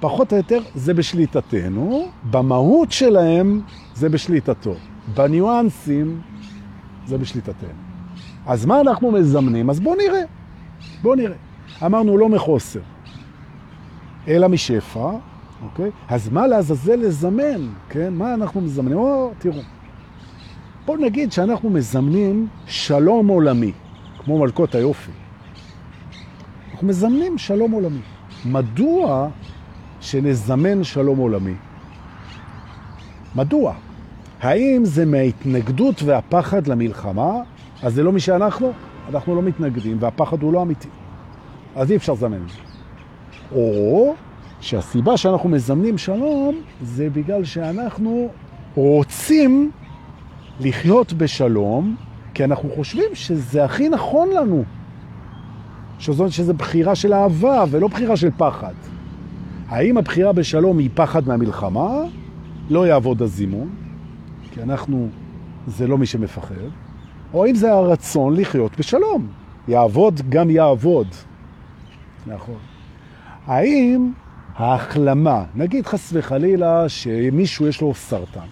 פחות 0.00 0.32
או 0.32 0.36
יותר 0.36 0.60
זה 0.74 0.94
בשליטתנו, 0.94 2.08
במהות 2.30 2.92
שלהם 2.92 3.60
זה 3.94 4.08
בשליטתו, 4.08 4.74
בניואנסים 5.14 6.20
זה 7.06 7.18
בשליטתנו. 7.18 7.68
אז 8.46 8.66
מה 8.66 8.80
אנחנו 8.80 9.10
מזמנים? 9.10 9.70
אז 9.70 9.80
בואו 9.80 9.94
נראה. 9.94 10.22
בואו 11.02 11.14
נראה. 11.14 11.36
אמרנו 11.86 12.18
לא 12.18 12.28
מחוסר, 12.28 12.80
אלא 14.28 14.48
משפע, 14.48 15.10
אוקיי? 15.62 15.90
אז 16.08 16.28
מה 16.28 16.46
לעזאזל 16.46 16.96
לזמן, 16.96 17.68
כן? 17.88 18.14
מה 18.14 18.34
אנחנו 18.34 18.60
מזמנים? 18.60 18.98
או, 18.98 19.32
תראו. 19.38 19.60
בואו 20.86 20.98
נגיד 20.98 21.32
שאנחנו 21.32 21.70
מזמנים 21.70 22.46
שלום 22.66 23.28
עולמי, 23.28 23.72
כמו 24.18 24.38
מלכות 24.38 24.74
היופי. 24.74 25.10
אנחנו 26.72 26.86
מזמנים 26.86 27.38
שלום 27.38 27.72
עולמי. 27.72 28.00
מדוע 28.44 29.28
שנזמן 30.00 30.84
שלום 30.84 31.18
עולמי? 31.18 31.54
מדוע? 33.36 33.74
האם 34.40 34.84
זה 34.84 35.06
מההתנגדות 35.06 36.02
והפחד 36.02 36.66
למלחמה? 36.66 37.32
אז 37.82 37.94
זה 37.94 38.02
לא 38.02 38.12
מי 38.12 38.20
שאנחנו? 38.20 38.72
אנחנו 39.08 39.34
לא 39.34 39.42
מתנגדים, 39.42 39.96
והפחד 40.00 40.42
הוא 40.42 40.52
לא 40.52 40.62
אמיתי. 40.62 40.88
אז 41.76 41.90
אי 41.90 41.96
אפשר 41.96 42.12
לזמן 42.12 42.34
את 42.34 42.48
זה. 42.48 42.58
או 43.54 44.14
שהסיבה 44.62 45.16
שאנחנו 45.16 45.48
מזמנים 45.48 45.98
שלום 45.98 46.54
זה 46.82 47.10
בגלל 47.10 47.44
שאנחנו 47.44 48.28
רוצים 48.74 49.70
לחיות 50.60 51.12
בשלום, 51.12 51.96
כי 52.34 52.44
אנחנו 52.44 52.70
חושבים 52.70 53.14
שזה 53.14 53.64
הכי 53.64 53.88
נכון 53.88 54.28
לנו. 54.30 54.64
שזאת 55.98 56.32
שזה 56.32 56.52
בחירה 56.52 56.94
של 56.94 57.14
אהבה 57.14 57.64
ולא 57.70 57.88
בחירה 57.88 58.16
של 58.16 58.30
פחד. 58.36 58.72
האם 59.68 59.98
הבחירה 59.98 60.32
בשלום 60.32 60.78
היא 60.78 60.90
פחד 60.94 61.28
מהמלחמה? 61.28 61.88
לא 62.70 62.86
יעבוד 62.86 63.22
הזימון, 63.22 63.68
כי 64.50 64.62
אנחנו, 64.62 65.08
זה 65.66 65.86
לא 65.86 65.98
מי 65.98 66.06
שמפחד. 66.06 66.54
או 67.34 67.46
אם 67.46 67.54
זה 67.54 67.72
הרצון 67.72 68.36
לחיות 68.36 68.78
בשלום. 68.78 69.26
יעבוד 69.68 70.20
גם 70.28 70.50
יעבוד. 70.50 71.06
נכון. 72.26 72.58
האם 73.46 74.12
ההחלמה, 74.54 75.44
נגיד 75.54 75.86
חס 75.86 76.10
וחלילה 76.12 76.88
שמישהו 76.88 77.66
יש 77.66 77.80
לו 77.80 77.94
סרטן, 77.94 78.46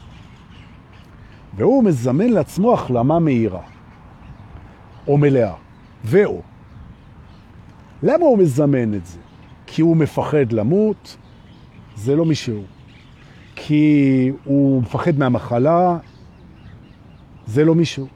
והוא 1.56 1.84
מזמן 1.84 2.28
לעצמו 2.28 2.74
החלמה 2.74 3.18
מהירה, 3.18 3.62
או 5.08 5.18
מלאה, 5.18 5.54
ואו. 6.04 6.42
למה 8.02 8.24
הוא 8.24 8.38
מזמן 8.38 8.94
את 8.94 9.06
זה? 9.06 9.18
כי 9.66 9.82
הוא 9.82 9.96
מפחד 9.96 10.52
למות, 10.52 11.16
זה 11.96 12.16
לא 12.16 12.24
מישהו. 12.24 12.62
כי 13.56 14.32
הוא 14.44 14.82
מפחד 14.82 15.18
מהמחלה, 15.18 15.98
זה 17.46 17.64
לא 17.64 17.74
מישהו. 17.74 18.06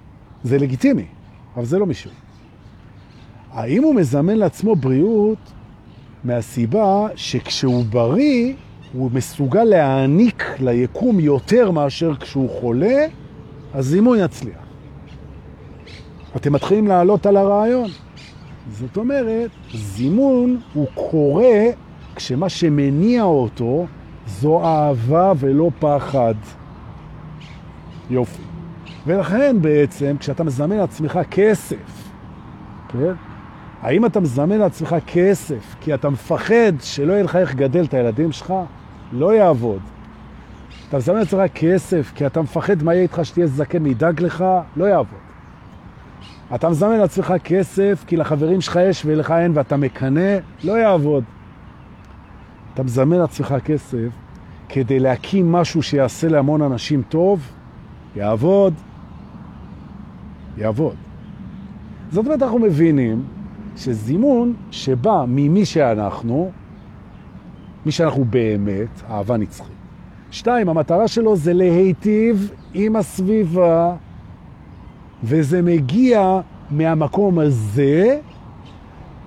זה 0.42 0.58
לגיטימי, 0.58 1.06
אבל 1.56 1.64
זה 1.64 1.78
לא 1.78 1.86
מישהו. 1.86 2.10
האם 3.50 3.82
הוא 3.82 3.94
מזמן 3.94 4.36
לעצמו 4.36 4.76
בריאות 4.76 5.52
מהסיבה 6.24 7.06
שכשהוא 7.16 7.84
בריא, 7.84 8.54
הוא 8.92 9.10
מסוגל 9.14 9.64
להעניק 9.64 10.44
ליקום 10.60 11.20
יותר 11.20 11.70
מאשר 11.70 12.16
כשהוא 12.16 12.50
חולה, 12.60 13.06
אז 13.74 13.86
זימון 13.86 14.18
יצליח. 14.20 14.64
אתם 16.36 16.52
מתחילים 16.52 16.86
לעלות 16.86 17.26
על 17.26 17.36
הרעיון. 17.36 17.90
זאת 18.70 18.96
אומרת, 18.96 19.50
זימון 19.74 20.60
הוא 20.74 20.86
קורה 20.94 21.64
כשמה 22.16 22.48
שמניע 22.48 23.22
אותו 23.22 23.86
זו 24.26 24.64
אהבה 24.64 25.32
ולא 25.36 25.70
פחד. 25.78 26.34
יופי. 28.10 28.42
ולכן 29.06 29.56
בעצם, 29.60 30.16
כשאתה 30.20 30.44
מזמן 30.44 30.76
לעצמך 30.76 31.18
כסף, 31.30 32.10
כן? 32.88 33.12
האם 33.84 34.06
אתה 34.06 34.20
מזמן 34.20 34.48
לעצמך 34.48 34.96
כסף 35.06 35.74
כי 35.80 35.94
אתה 35.94 36.10
מפחד 36.10 36.72
שלא 36.80 37.12
יהיה 37.12 37.22
לך 37.22 37.36
איך 37.36 37.54
גדל 37.54 37.84
את 37.84 37.94
הילדים 37.94 38.32
שלך? 38.32 38.54
לא 39.12 39.34
יעבוד. 39.34 39.80
אתה 40.88 40.96
מזמן 40.96 41.14
לעצמך 41.14 41.40
כסף 41.54 42.12
כי 42.14 42.26
אתה 42.26 42.42
מפחד 42.42 42.82
מה 42.82 42.94
יהיה 42.94 43.02
איתך 43.02 43.20
שתהיה 43.22 43.46
זקן 43.46 43.82
מידאג 43.82 44.20
לך? 44.20 44.44
לא 44.76 44.84
יעבוד. 44.84 45.18
אתה 46.54 46.68
מזמן 46.68 46.96
לעצמך 46.98 47.34
כסף 47.44 48.04
כי 48.06 48.16
לחברים 48.16 48.60
שלך 48.60 48.78
יש 48.82 49.02
ולך 49.06 49.30
אין 49.30 49.52
ואתה 49.54 49.76
מקנה? 49.76 50.38
לא 50.64 50.72
יעבוד. 50.72 51.24
אתה 52.74 52.82
מזמן 52.82 53.16
לעצמך 53.16 53.54
כסף 53.64 54.08
כדי 54.68 55.00
להקים 55.00 55.52
משהו 55.52 55.82
שיעשה 55.82 56.28
להמון 56.28 56.62
אנשים 56.62 57.02
טוב? 57.08 57.50
יעבוד. 58.16 58.74
יעבוד. 60.58 60.94
זאת 62.10 62.26
אומרת, 62.26 62.42
אנחנו 62.42 62.58
מבינים 62.58 63.24
שזימון 63.76 64.54
שבא 64.70 65.24
ממי 65.28 65.64
שאנחנו, 65.64 66.50
מי 67.86 67.92
שאנחנו 67.92 68.24
באמת, 68.24 69.02
אהבה 69.10 69.36
נצחית. 69.36 69.74
שתיים, 70.30 70.68
המטרה 70.68 71.08
שלו 71.08 71.36
זה 71.36 71.52
להיטיב 71.52 72.50
עם 72.74 72.96
הסביבה, 72.96 73.94
וזה 75.24 75.62
מגיע 75.62 76.40
מהמקום 76.70 77.38
הזה, 77.38 78.18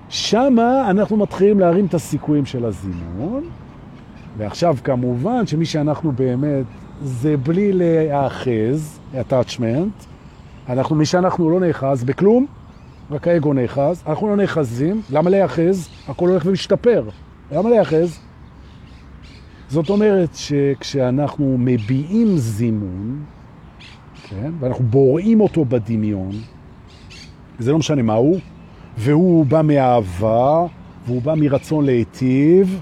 שמה 0.10 0.90
אנחנו 0.90 1.18
מתחילים 1.18 1.60
להרים 1.60 1.86
את 1.86 1.94
הסיכויים 1.94 2.46
של 2.46 2.66
הזימון, 2.66 3.44
ועכשיו 4.38 4.76
כמובן 4.84 5.48
שמי 5.48 5.66
שאנחנו 5.66 6.12
באמת 6.12 6.66
זה 7.02 7.38
בלי 7.38 7.74
להאחז, 7.74 9.00
attachment, 9.14 10.06
אנחנו, 10.70 10.96
מי 10.96 11.06
שאנחנו 11.06 11.50
לא 11.50 11.60
נאחז 11.60 12.04
בכלום, 12.04 12.46
רק 13.12 13.28
האגו 13.28 13.54
נאחז, 13.54 14.04
אנחנו 14.08 14.28
לא 14.28 14.36
נאחזים, 14.36 15.02
למה 15.10 15.30
להיאחז? 15.30 15.90
הכל 16.08 16.30
הולך 16.30 16.44
ומשתפר. 16.46 17.04
למה 17.52 17.70
להיאחז? 17.70 18.20
זאת 19.70 19.90
אומרת 19.90 20.30
שכשאנחנו 20.36 21.56
מביעים 21.60 22.38
זימון, 22.38 23.24
כן, 24.30 24.52
ואנחנו 24.60 24.84
בוראים 24.86 25.42
אותו 25.42 25.66
בדמיון, 25.66 26.32
זה 27.60 27.72
לא 27.72 27.78
משנה 27.78 28.02
מה 28.02 28.14
הוא, 28.14 28.40
והוא 28.98 29.46
בא 29.46 29.62
מאהבה, 29.62 30.66
והוא 31.06 31.22
בא 31.22 31.34
מרצון 31.38 31.86
להיטיב, 31.86 32.82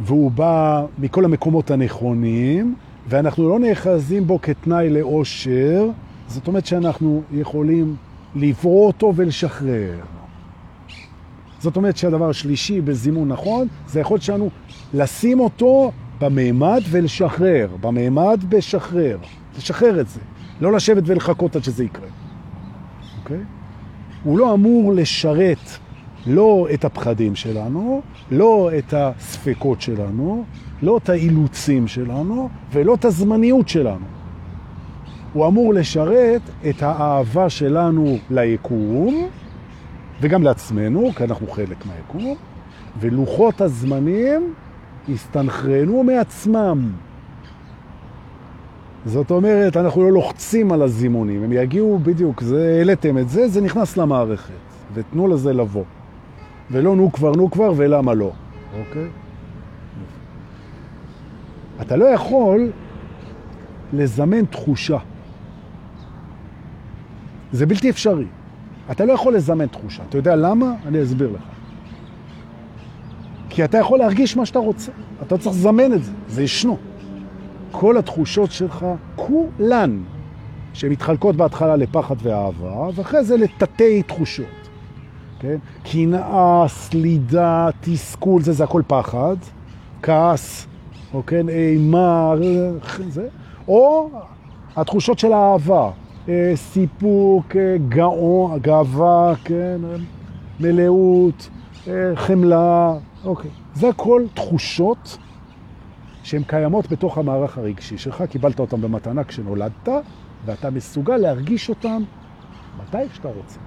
והוא 0.00 0.30
בא 0.30 0.84
מכל 0.98 1.24
המקומות 1.24 1.70
הנכונים, 1.70 2.74
ואנחנו 3.08 3.48
לא 3.48 3.58
נאחזים 3.58 4.26
בו 4.26 4.40
כתנאי 4.42 4.90
לאושר, 4.90 5.88
זאת 6.26 6.46
אומרת 6.46 6.66
שאנחנו 6.66 7.22
יכולים 7.32 7.96
לברוא 8.34 8.86
אותו 8.86 9.12
ולשחרר. 9.16 9.98
זאת 11.58 11.76
אומרת 11.76 11.96
שהדבר 11.96 12.30
השלישי 12.30 12.80
בזימון 12.80 13.28
נכון, 13.28 13.68
זה 13.86 14.00
יכול 14.00 14.20
שלנו 14.20 14.50
לשים 14.94 15.40
אותו 15.40 15.92
בממד 16.20 16.80
ולשחרר, 16.90 17.68
בממד 17.80 18.44
בשחרר, 18.48 19.18
לשחרר 19.56 20.00
את 20.00 20.08
זה, 20.08 20.20
לא 20.60 20.72
לשבת 20.72 21.02
ולחכות 21.06 21.56
עד 21.56 21.64
שזה 21.64 21.84
יקרה. 21.84 22.08
אוקיי? 23.18 23.40
הוא 24.24 24.38
לא 24.38 24.54
אמור 24.54 24.92
לשרת 24.92 25.78
לא 26.26 26.66
את 26.74 26.84
הפחדים 26.84 27.34
שלנו, 27.34 28.02
לא 28.30 28.70
את 28.78 28.94
הספקות 28.96 29.80
שלנו, 29.80 30.44
לא 30.82 30.96
את 30.96 31.08
האילוצים 31.08 31.88
שלנו 31.88 32.48
ולא 32.72 32.94
את 32.94 33.04
הזמניות 33.04 33.68
שלנו. 33.68 34.06
הוא 35.32 35.46
אמור 35.46 35.74
לשרת 35.74 36.40
את 36.68 36.82
האהבה 36.82 37.50
שלנו 37.50 38.18
ליקום, 38.30 39.28
וגם 40.20 40.42
לעצמנו, 40.42 41.10
כי 41.16 41.24
אנחנו 41.24 41.46
חלק 41.46 41.86
מהיקום, 41.86 42.36
ולוחות 43.00 43.60
הזמנים 43.60 44.54
הסתנכרנו 45.08 46.02
מעצמם. 46.02 46.92
זאת 49.06 49.30
אומרת, 49.30 49.76
אנחנו 49.76 50.02
לא 50.02 50.12
לוחצים 50.12 50.72
על 50.72 50.82
הזימונים, 50.82 51.42
הם 51.42 51.52
יגיעו 51.52 51.98
בדיוק, 52.02 52.42
זה, 52.42 52.76
העליתם 52.78 53.18
את 53.18 53.28
זה, 53.28 53.48
זה 53.48 53.60
נכנס 53.60 53.96
למערכת, 53.96 54.54
ותנו 54.94 55.28
לזה 55.28 55.52
לבוא. 55.52 55.84
ולא 56.70 56.96
נו 56.96 57.12
כבר, 57.12 57.32
נו 57.32 57.50
כבר, 57.50 57.72
ולמה 57.76 58.14
לא, 58.14 58.30
אוקיי? 58.78 59.06
אתה 61.80 61.96
לא 61.96 62.04
יכול 62.04 62.70
לזמן 63.92 64.44
תחושה. 64.44 64.98
זה 67.52 67.66
בלתי 67.66 67.90
אפשרי. 67.90 68.26
אתה 68.90 69.04
לא 69.04 69.12
יכול 69.12 69.34
לזמן 69.34 69.66
תחושה. 69.66 70.02
אתה 70.08 70.18
יודע 70.18 70.36
למה? 70.36 70.74
אני 70.86 71.02
אסביר 71.02 71.30
לך. 71.30 71.42
כי 73.48 73.64
אתה 73.64 73.78
יכול 73.78 73.98
להרגיש 73.98 74.36
מה 74.36 74.46
שאתה 74.46 74.58
רוצה. 74.58 74.92
אתה 75.22 75.38
צריך 75.38 75.56
לזמן 75.56 75.92
את 75.92 76.04
זה, 76.04 76.12
זה 76.28 76.42
ישנו. 76.42 76.76
כל 77.70 77.96
התחושות 77.96 78.52
שלך, 78.52 78.86
כולן, 79.16 80.02
שמתחלקות 80.72 81.36
בהתחלה 81.36 81.76
לפחד 81.76 82.14
ואהבה, 82.22 82.88
ואחרי 82.94 83.24
זה 83.24 83.36
לתתי 83.36 84.02
תחושות. 84.02 84.46
כן? 85.40 85.56
קנאה, 85.84 86.64
סלידה, 86.68 87.68
תסכול, 87.80 88.42
זה, 88.42 88.52
זה 88.52 88.64
הכל 88.64 88.82
פחד, 88.86 89.36
כעס, 90.02 90.66
או 91.14 91.26
כן, 91.26 91.48
אימה, 91.48 92.34
זה, 93.08 93.28
או 93.68 94.10
התחושות 94.76 95.18
של 95.18 95.32
האהבה, 95.32 95.84
אה, 95.84 95.90
סיפוק, 96.54 97.56
אה, 97.56 97.76
גאון, 97.88 98.58
גאווה, 98.58 99.34
כן, 99.44 99.80
מלאות, 100.60 101.48
אה, 101.88 102.16
חמלה, 102.16 102.94
אוקיי. 103.24 103.50
זה 103.74 103.88
הכל 103.88 104.22
תחושות 104.34 105.18
שהן 106.22 106.42
קיימות 106.46 106.92
בתוך 106.92 107.18
המערך 107.18 107.58
הרגשי 107.58 107.98
שלך, 107.98 108.24
קיבלת 108.30 108.60
אותן 108.60 108.80
במתנה 108.80 109.24
כשנולדת, 109.24 109.88
ואתה 110.46 110.70
מסוגל 110.70 111.16
להרגיש 111.16 111.68
אותן 111.68 112.02
מתי 112.78 113.14
שאתה 113.14 113.28
רוצה. 113.28 113.58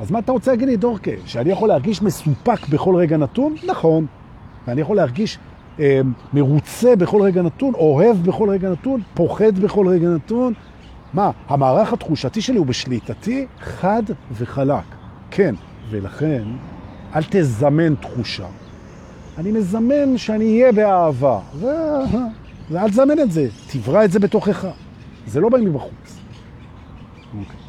אז 0.00 0.10
מה 0.10 0.18
אתה 0.18 0.32
רוצה 0.32 0.50
להגיד 0.50 0.68
לי, 0.68 0.76
דורקה? 0.76 1.10
שאני 1.24 1.50
יכול 1.50 1.68
להרגיש 1.68 2.02
מסופק 2.02 2.68
בכל 2.68 2.96
רגע 2.96 3.16
נתון? 3.16 3.54
נכון. 3.66 4.06
ואני 4.66 4.80
יכול 4.80 4.96
להרגיש 4.96 5.38
אה, 5.80 6.00
מרוצה 6.32 6.96
בכל 6.96 7.22
רגע 7.22 7.42
נתון, 7.42 7.74
אוהב 7.74 8.16
בכל 8.16 8.50
רגע 8.50 8.70
נתון, 8.70 9.00
פוחד 9.14 9.58
בכל 9.58 9.88
רגע 9.88 10.08
נתון, 10.08 10.52
מה, 11.12 11.30
המערך 11.48 11.92
התחושתי 11.92 12.40
שלי 12.40 12.58
הוא 12.58 12.66
בשליטתי 12.66 13.46
חד 13.60 14.02
וחלק. 14.32 14.84
כן, 15.30 15.54
ולכן 15.90 16.42
אל 17.14 17.22
תזמן 17.30 17.94
תחושה. 17.94 18.46
אני 19.38 19.52
מזמן 19.52 20.18
שאני 20.18 20.44
אהיה 20.44 20.72
באהבה. 20.72 21.40
ו... 21.54 21.66
ואל 22.70 22.90
תזמן 22.90 23.18
את 23.18 23.32
זה, 23.32 23.48
תברא 23.70 24.04
את 24.04 24.12
זה 24.12 24.18
בתוכך. 24.18 24.66
זה 25.26 25.40
לא 25.40 25.48
בא 25.48 25.58
מבחוץ. 25.58 25.92
Okay. 25.92 27.38
אוקיי. 27.38 27.60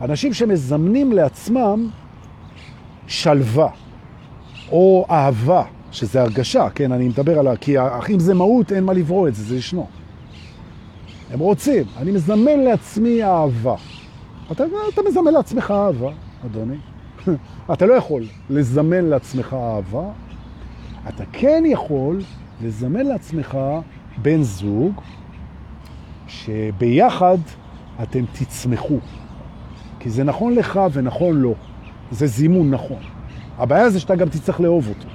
אנשים 0.00 0.32
שמזמנים 0.32 1.12
לעצמם 1.12 1.88
שלווה 3.06 3.68
או 4.72 5.06
אהבה, 5.10 5.62
שזה 5.92 6.22
הרגשה, 6.22 6.70
כן, 6.74 6.92
אני 6.92 7.08
מדבר 7.08 7.38
על 7.38 7.46
ה... 7.46 7.56
כי 7.56 7.76
אם 8.14 8.18
זה 8.18 8.34
מהות, 8.34 8.72
אין 8.72 8.84
מה 8.84 8.92
לברוא 8.92 9.28
את 9.28 9.34
זה, 9.34 9.42
זה 9.42 9.56
ישנו. 9.56 9.86
הם 11.30 11.38
רוצים. 11.38 11.84
אני 11.96 12.12
מזמן 12.12 12.60
לעצמי 12.60 13.24
אהבה. 13.24 13.74
אתה, 14.52 14.64
אתה 14.94 15.02
מזמן 15.08 15.32
לעצמך 15.32 15.70
אהבה, 15.70 16.10
אדוני. 16.46 16.76
אתה 17.72 17.86
לא 17.86 17.94
יכול 17.94 18.24
לזמן 18.50 19.04
לעצמך 19.04 19.56
אהבה. 19.58 20.10
אתה 21.08 21.24
כן 21.32 21.62
יכול 21.66 22.20
לזמן 22.62 23.06
לעצמך 23.06 23.58
בן 24.22 24.42
זוג 24.42 25.00
שביחד 26.26 27.38
אתם 28.02 28.24
תצמחו. 28.32 28.98
כי 30.00 30.10
זה 30.10 30.24
נכון 30.24 30.54
לך 30.54 30.80
ונכון 30.92 31.36
לו. 31.36 31.54
זה 32.10 32.26
זימון 32.26 32.70
נכון. 32.70 33.02
הבעיה 33.58 33.90
זה 33.90 34.00
שאתה 34.00 34.16
גם 34.16 34.28
תצטרך 34.28 34.60
לאהוב 34.60 34.88
אותו, 34.88 35.08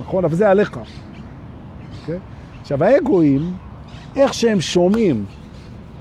נכון? 0.00 0.24
אבל 0.24 0.34
זה 0.34 0.50
עליך. 0.50 0.72
Okay? 0.72 2.00
אוקיי? 2.00 2.18
עכשיו, 2.60 2.84
האגואים, 2.84 3.52
איך 4.16 4.34
שהם 4.34 4.60
שומעים, 4.60 5.24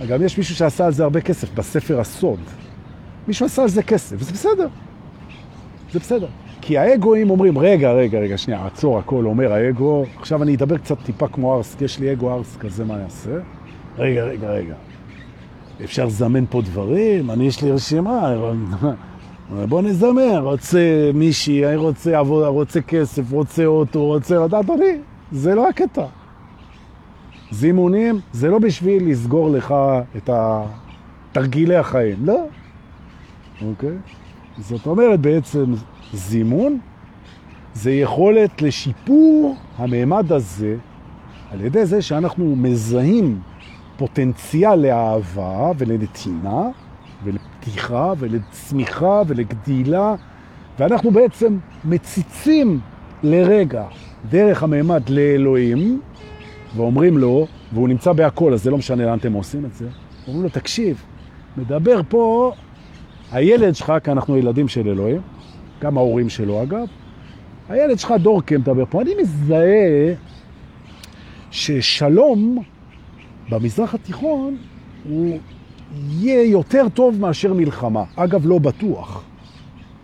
גם 0.08 0.24
יש 0.24 0.38
מישהו 0.38 0.56
שעשה 0.56 0.86
על 0.86 0.92
זה 0.92 1.04
הרבה 1.04 1.22
כסף, 1.22 1.54
בספר 1.54 2.00
הסוד. 2.00 2.40
מישהו 3.28 3.46
עשה 3.46 3.62
על 3.62 3.70
זה 3.70 3.84
כסף, 3.84 4.16
וזה 4.20 4.32
בסדר. 4.32 4.68
זה 5.92 6.00
בסדר. 6.00 6.28
כי 6.62 6.78
האגואים 6.78 7.30
אומרים, 7.30 7.58
רגע, 7.58 7.92
רגע, 7.92 8.20
רגע, 8.20 8.38
שנייה, 8.38 8.66
עצור 8.66 9.00
הכל, 9.00 9.26
אומר 9.26 9.54
האגו, 9.54 10.06
עכשיו 10.20 10.44
אני 10.44 10.56
אדבר 10.56 10.78
קצת 10.78 10.98
טיפה 11.04 11.28
כמו 11.28 11.56
ארס, 11.56 11.76
יש 11.82 12.00
לי 12.00 12.12
אגו 12.12 12.34
ארס 12.34 12.58
כזה, 12.58 12.86
מה 12.86 13.00
יעשה? 13.00 13.38
רגע, 13.98 14.24
רגע, 14.24 14.50
רגע. 14.50 14.74
אפשר 15.84 16.06
לזמן 16.06 16.46
פה 16.50 16.62
דברים? 16.62 17.32
אני, 17.32 17.48
יש 17.48 17.64
לי 17.64 17.72
רשימה. 17.72 18.36
בוא 19.70 19.82
נזמן, 19.82 20.38
רוצה 20.42 21.12
מישהי, 21.14 21.66
אני 21.66 21.76
רוצה 21.76 22.20
עבודה, 22.20 22.48
רוצה 22.48 22.82
כסף, 22.82 23.32
רוצה 23.32 23.66
אוטו, 23.66 24.06
רוצה 24.06 24.40
לדעת, 24.40 24.70
אני, 24.70 24.98
זה 25.32 25.56
לא 25.56 25.70
הקטע. 25.70 26.06
זימונים 27.52 28.20
זה 28.32 28.50
לא 28.50 28.60
בשביל 28.60 29.12
לסגור 29.12 29.50
לך 29.50 29.74
את 30.18 30.30
תרגילי 31.32 31.76
החיים, 31.76 32.18
לא. 32.26 32.46
אוקיי? 33.66 33.98
זאת 34.58 34.86
אומרת 34.86 35.20
בעצם 35.20 35.74
זימון 36.14 36.80
זה 37.74 37.92
יכולת 37.92 38.62
לשיפור 38.62 39.56
הממד 39.78 40.32
הזה 40.32 40.76
על 41.52 41.62
ידי 41.62 41.86
זה 41.86 42.02
שאנחנו 42.02 42.56
מזהים 42.56 43.40
פוטנציאל 43.98 44.76
לאהבה 44.76 45.72
ולנתינה 45.78 46.64
ולפתיחה 47.24 48.14
ולצמיחה 48.20 49.22
ולגדילה 49.28 50.16
ואנחנו 50.80 51.12
בעצם 51.12 51.58
מציצים 51.86 52.80
לרגע 53.24 53.84
דרך 54.30 54.64
הממד 54.64 55.10
לאלוהים 55.10 56.02
ואומרים 56.76 57.18
לו, 57.18 57.48
והוא 57.74 57.90
נמצא 57.90 58.14
בהכל, 58.14 58.54
אז 58.54 58.64
זה 58.64 58.72
לא 58.72 58.78
משנה 58.78 59.06
לאן 59.06 59.18
אתם 59.18 59.34
עושים 59.34 59.66
את 59.66 59.74
זה, 59.74 59.88
אומרים 60.28 60.44
לו, 60.44 60.50
תקשיב, 60.50 61.04
מדבר 61.58 62.02
פה 62.10 62.54
הילד 63.32 63.76
שלך, 63.76 63.94
כי 64.04 64.12
אנחנו 64.12 64.38
ילדים 64.38 64.68
של 64.68 64.88
אלוהים, 64.88 65.22
גם 65.82 65.98
ההורים 65.98 66.30
שלו 66.30 66.64
אגב, 66.64 66.88
הילד 67.70 68.00
שלך 68.00 68.14
דורקה 68.22 68.58
מדבר 68.58 68.86
פה, 68.90 69.02
אני 69.02 69.12
מזהה 69.22 70.14
ששלום 71.52 72.64
במזרח 73.50 73.94
התיכון 73.94 74.58
הוא 75.10 75.38
יהיה 75.94 76.44
יותר 76.44 76.90
טוב 76.94 77.20
מאשר 77.20 77.54
מלחמה. 77.54 78.04
אגב, 78.16 78.46
לא 78.46 78.60
בטוח. 78.60 79.24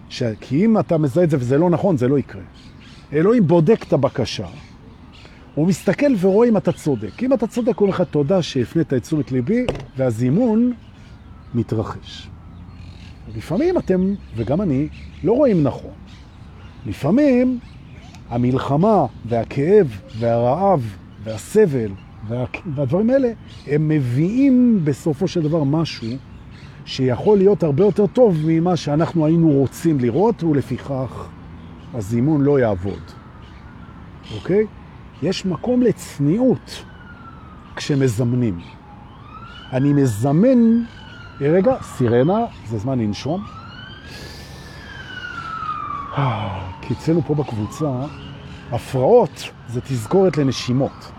ש... 0.09 0.23
כי 0.41 0.65
אם 0.65 0.79
אתה 0.79 0.97
מזהה 0.97 1.23
את 1.23 1.29
זה 1.29 1.37
וזה 1.39 1.57
לא 1.57 1.69
נכון, 1.69 1.97
זה 1.97 2.07
לא 2.07 2.19
יקרה. 2.19 2.41
אלוהים 3.13 3.47
בודק 3.47 3.83
את 3.87 3.93
הבקשה, 3.93 4.47
הוא 5.55 5.67
מסתכל 5.67 6.13
ורואה 6.19 6.49
אם 6.49 6.57
אתה 6.57 6.71
צודק. 6.71 7.23
אם 7.23 7.33
אתה 7.33 7.47
צודק, 7.47 7.77
הוא 7.77 7.87
לך 7.87 8.01
תודה 8.01 8.41
שהפנית 8.41 8.93
את 8.93 9.01
תשומת 9.01 9.31
ליבי, 9.31 9.65
והזימון 9.97 10.73
מתרחש. 11.53 12.29
לפעמים 13.35 13.77
אתם, 13.77 14.13
וגם 14.35 14.61
אני, 14.61 14.87
לא 15.23 15.31
רואים 15.31 15.63
נכון. 15.63 15.91
לפעמים 16.85 17.59
המלחמה 18.29 19.05
והכאב 19.25 19.99
והרעב 20.19 20.95
והסבל 21.23 21.91
וה... 22.27 22.45
והדברים 22.75 23.09
האלה, 23.09 23.31
הם 23.67 23.87
מביאים 23.87 24.79
בסופו 24.83 25.27
של 25.27 25.41
דבר 25.41 25.63
משהו 25.63 26.07
שיכול 26.85 27.37
להיות 27.37 27.63
הרבה 27.63 27.83
יותר 27.83 28.07
טוב 28.07 28.37
ממה 28.45 28.75
שאנחנו 28.75 29.25
היינו 29.25 29.49
רוצים 29.49 29.99
לראות, 29.99 30.43
ולפיכך 30.43 31.27
הזימון 31.93 32.41
לא 32.41 32.59
יעבוד. 32.59 33.01
אוקיי? 34.35 34.65
יש 35.23 35.45
מקום 35.45 35.81
לצניעות 35.81 36.83
כשמזמנים. 37.75 38.59
אני 39.73 39.93
מזמן, 39.93 40.83
רגע, 41.41 41.75
סירנה, 41.81 42.45
זה 42.65 42.77
זמן 42.77 42.99
לנשום. 42.99 43.45
כי 46.81 46.93
אצלנו 46.93 47.21
פה 47.21 47.35
בקבוצה, 47.35 47.91
הפרעות 48.71 49.49
זה 49.67 49.81
תזכורת 49.81 50.37
לנשימות. 50.37 51.11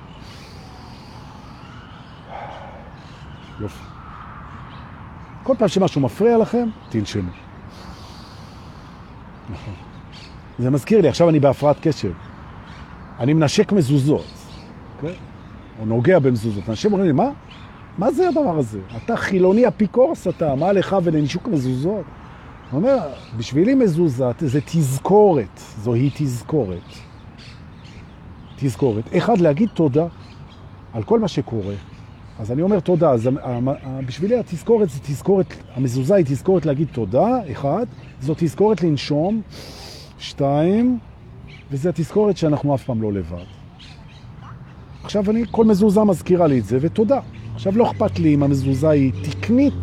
יופי. 3.60 3.84
כל 5.42 5.54
פעם 5.58 5.68
שמשהו 5.68 6.00
מפריע 6.00 6.38
לכם, 6.38 6.68
תנשמו. 6.88 7.30
נכון. 9.50 9.74
זה 10.58 10.70
מזכיר 10.70 11.00
לי, 11.00 11.08
עכשיו 11.08 11.28
אני 11.28 11.40
בהפרעת 11.40 11.76
קשב. 11.80 12.12
אני 13.20 13.34
מנשק 13.34 13.72
מזוזות? 13.72 14.26
אוקיי? 14.96 15.14
או 15.80 15.86
נוגע 15.86 16.18
במזוזות. 16.18 16.68
אנשים 16.68 16.92
אומרים 16.92 17.06
לי, 17.06 17.12
מה? 17.12 17.30
מה 17.98 18.12
זה 18.12 18.28
הדבר 18.28 18.58
הזה? 18.58 18.80
אתה 18.96 19.16
חילוני 19.16 19.68
אפיקורס 19.68 20.28
אתה, 20.28 20.54
מה 20.54 20.72
לך 20.72 20.96
ולנשוק 21.04 21.48
מזוזות? 21.48 22.04
הוא 22.70 22.78
אומר, 22.78 22.98
בשבילי 23.36 23.74
מזוזה 23.74 24.24
זה 24.38 24.60
תזכורת, 24.60 25.60
זוהי 25.78 26.10
תזכורת. 26.14 26.82
תזכורת. 28.56 29.04
אחד, 29.16 29.38
להגיד 29.38 29.68
תודה 29.74 30.06
על 30.92 31.02
כל 31.02 31.20
מה 31.20 31.28
שקורה. 31.28 31.74
אז 32.38 32.52
אני 32.52 32.62
אומר 32.62 32.80
תודה, 32.80 33.10
אז 33.10 33.28
בשבילי 34.06 34.38
התזכורת 34.38 34.90
זה 34.90 34.98
תזכורת, 35.02 35.54
המזוזה 35.74 36.14
היא 36.14 36.24
תזכורת 36.24 36.66
להגיד 36.66 36.88
תודה, 36.92 37.26
אחד, 37.52 37.86
זו 38.20 38.34
תזכורת 38.36 38.82
לנשום, 38.82 39.42
שתיים, 40.18 40.98
וזה 41.70 41.88
התזכורת 41.88 42.36
שאנחנו 42.36 42.74
אף 42.74 42.84
פעם 42.84 43.02
לא 43.02 43.12
לבד. 43.12 43.44
עכשיו 45.04 45.30
אני, 45.30 45.44
כל 45.50 45.64
מזוזה 45.64 46.04
מזכירה 46.04 46.46
לי 46.46 46.58
את 46.58 46.64
זה, 46.64 46.78
ותודה. 46.80 47.20
עכשיו 47.54 47.78
לא 47.78 47.90
אכפת 47.90 48.18
לי 48.18 48.34
אם 48.34 48.42
המזוזה 48.42 48.88
היא 48.88 49.12
תקנית 49.22 49.74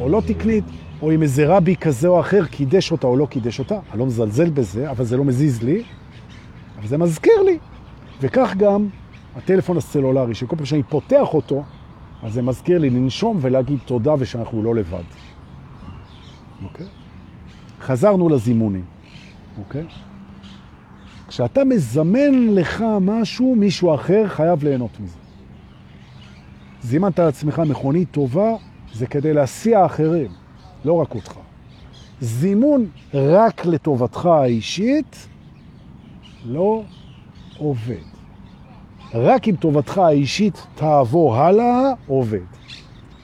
או 0.00 0.08
לא 0.08 0.22
תקנית, 0.26 0.64
או 1.02 1.14
אם 1.14 1.22
איזה 1.22 1.56
רבי 1.56 1.76
כזה 1.76 2.08
או 2.08 2.20
אחר 2.20 2.46
קידש 2.46 2.92
אותה 2.92 3.06
או 3.06 3.16
לא 3.16 3.26
קידש 3.26 3.58
אותה. 3.58 3.78
אני 3.90 3.98
לא 3.98 4.06
מזלזל 4.06 4.50
בזה, 4.50 4.90
אבל 4.90 5.04
זה 5.04 5.16
לא 5.16 5.24
מזיז 5.24 5.62
לי, 5.62 5.82
אבל 6.78 6.88
זה 6.88 6.98
מזכיר 6.98 7.42
לי. 7.42 7.58
וכך 8.20 8.54
גם 8.58 8.88
הטלפון 9.36 9.76
הסלולרי, 9.76 10.34
שכל 10.34 10.56
פעם 10.56 10.66
שאני 10.66 10.82
פותח 10.82 11.34
אותו, 11.34 11.64
אז 12.22 12.32
זה 12.32 12.42
מזכיר 12.42 12.78
לי 12.78 12.90
לנשום 12.90 13.38
ולהגיד 13.40 13.78
תודה 13.84 14.14
ושאנחנו 14.18 14.62
לא 14.62 14.74
לבד. 14.74 15.02
אוקיי? 16.64 16.86
חזרנו 17.80 18.28
לזימונים, 18.28 18.84
אוקיי? 19.58 19.84
כשאתה 21.30 21.64
מזמן 21.64 22.48
לך 22.54 22.84
משהו, 23.00 23.54
מישהו 23.54 23.94
אחר 23.94 24.28
חייב 24.28 24.64
ליהנות 24.64 25.00
מזה. 25.00 25.18
זימנת 26.82 27.18
לעצמך 27.18 27.58
מכונית 27.58 28.10
טובה, 28.10 28.50
זה 28.92 29.06
כדי 29.06 29.32
להסיע 29.32 29.86
אחרים, 29.86 30.30
לא 30.84 30.92
רק 30.92 31.14
אותך. 31.14 31.32
זימון 32.20 32.86
רק 33.14 33.66
לטובתך 33.66 34.26
האישית 34.26 35.28
לא 36.44 36.82
עובד. 37.58 38.04
רק 39.14 39.48
אם 39.48 39.54
טובתך 39.56 39.98
האישית 39.98 40.66
תעבור 40.74 41.36
הלאה, 41.36 41.92
עובד. 42.06 42.46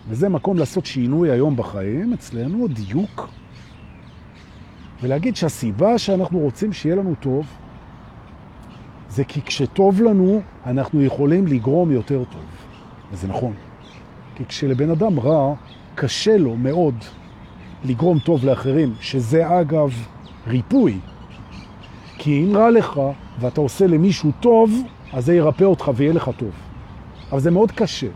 וזה 0.08 0.28
מקום 0.28 0.58
לעשות 0.58 0.86
שינוי 0.86 1.30
היום 1.30 1.56
בחיים, 1.56 2.12
אצלנו 2.12 2.68
דיוק, 2.68 3.28
ולהגיד 5.02 5.36
שהסיבה 5.36 5.98
שאנחנו 5.98 6.38
רוצים 6.38 6.72
שיהיה 6.72 6.96
לנו 6.96 7.14
טוב, 7.20 7.46
זה 9.16 9.24
כי 9.24 9.42
כשטוב 9.42 10.02
לנו, 10.02 10.40
אנחנו 10.66 11.02
יכולים 11.02 11.46
לגרום 11.46 11.90
יותר 11.90 12.22
טוב. 12.32 12.42
וזה 13.12 13.28
נכון. 13.28 13.52
כי 14.34 14.44
כשלבן 14.44 14.90
אדם 14.90 15.20
רע, 15.20 15.54
קשה 15.94 16.36
לו 16.36 16.56
מאוד 16.56 16.94
לגרום 17.84 18.18
טוב 18.18 18.44
לאחרים, 18.44 18.94
שזה 19.00 19.60
אגב 19.60 20.06
ריפוי. 20.46 20.98
כי 22.18 22.44
אם 22.44 22.56
רע 22.56 22.70
לך 22.70 23.00
ואתה 23.40 23.60
עושה 23.60 23.86
למישהו 23.86 24.30
טוב, 24.40 24.82
אז 25.12 25.24
זה 25.24 25.34
ירפא 25.34 25.64
אותך 25.64 25.90
ויהיה 25.94 26.12
לך 26.12 26.30
טוב. 26.36 26.50
אבל 27.32 27.40
זה 27.40 27.50
מאוד 27.50 27.70
קשה. 27.72 28.08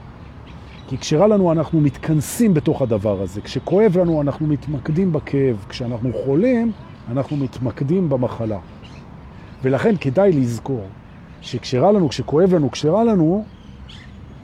כי 0.88 0.98
כשרע 0.98 1.26
לנו 1.26 1.52
אנחנו 1.52 1.80
מתכנסים 1.80 2.54
בתוך 2.54 2.82
הדבר 2.82 3.22
הזה, 3.22 3.40
כשכואב 3.40 3.98
לנו 3.98 4.22
אנחנו 4.22 4.46
מתמקדים 4.46 5.12
בכאב, 5.12 5.64
כשאנחנו 5.68 6.10
חולים 6.24 6.72
אנחנו 7.10 7.36
מתמקדים 7.36 8.08
במחלה. 8.08 8.58
ולכן 9.62 9.94
כדאי 10.00 10.32
לזכור 10.32 10.86
שכשרע 11.40 11.92
לנו, 11.92 12.08
כשכואב 12.08 12.54
לנו, 12.54 12.70
כשרע 12.70 13.04
לנו, 13.04 13.44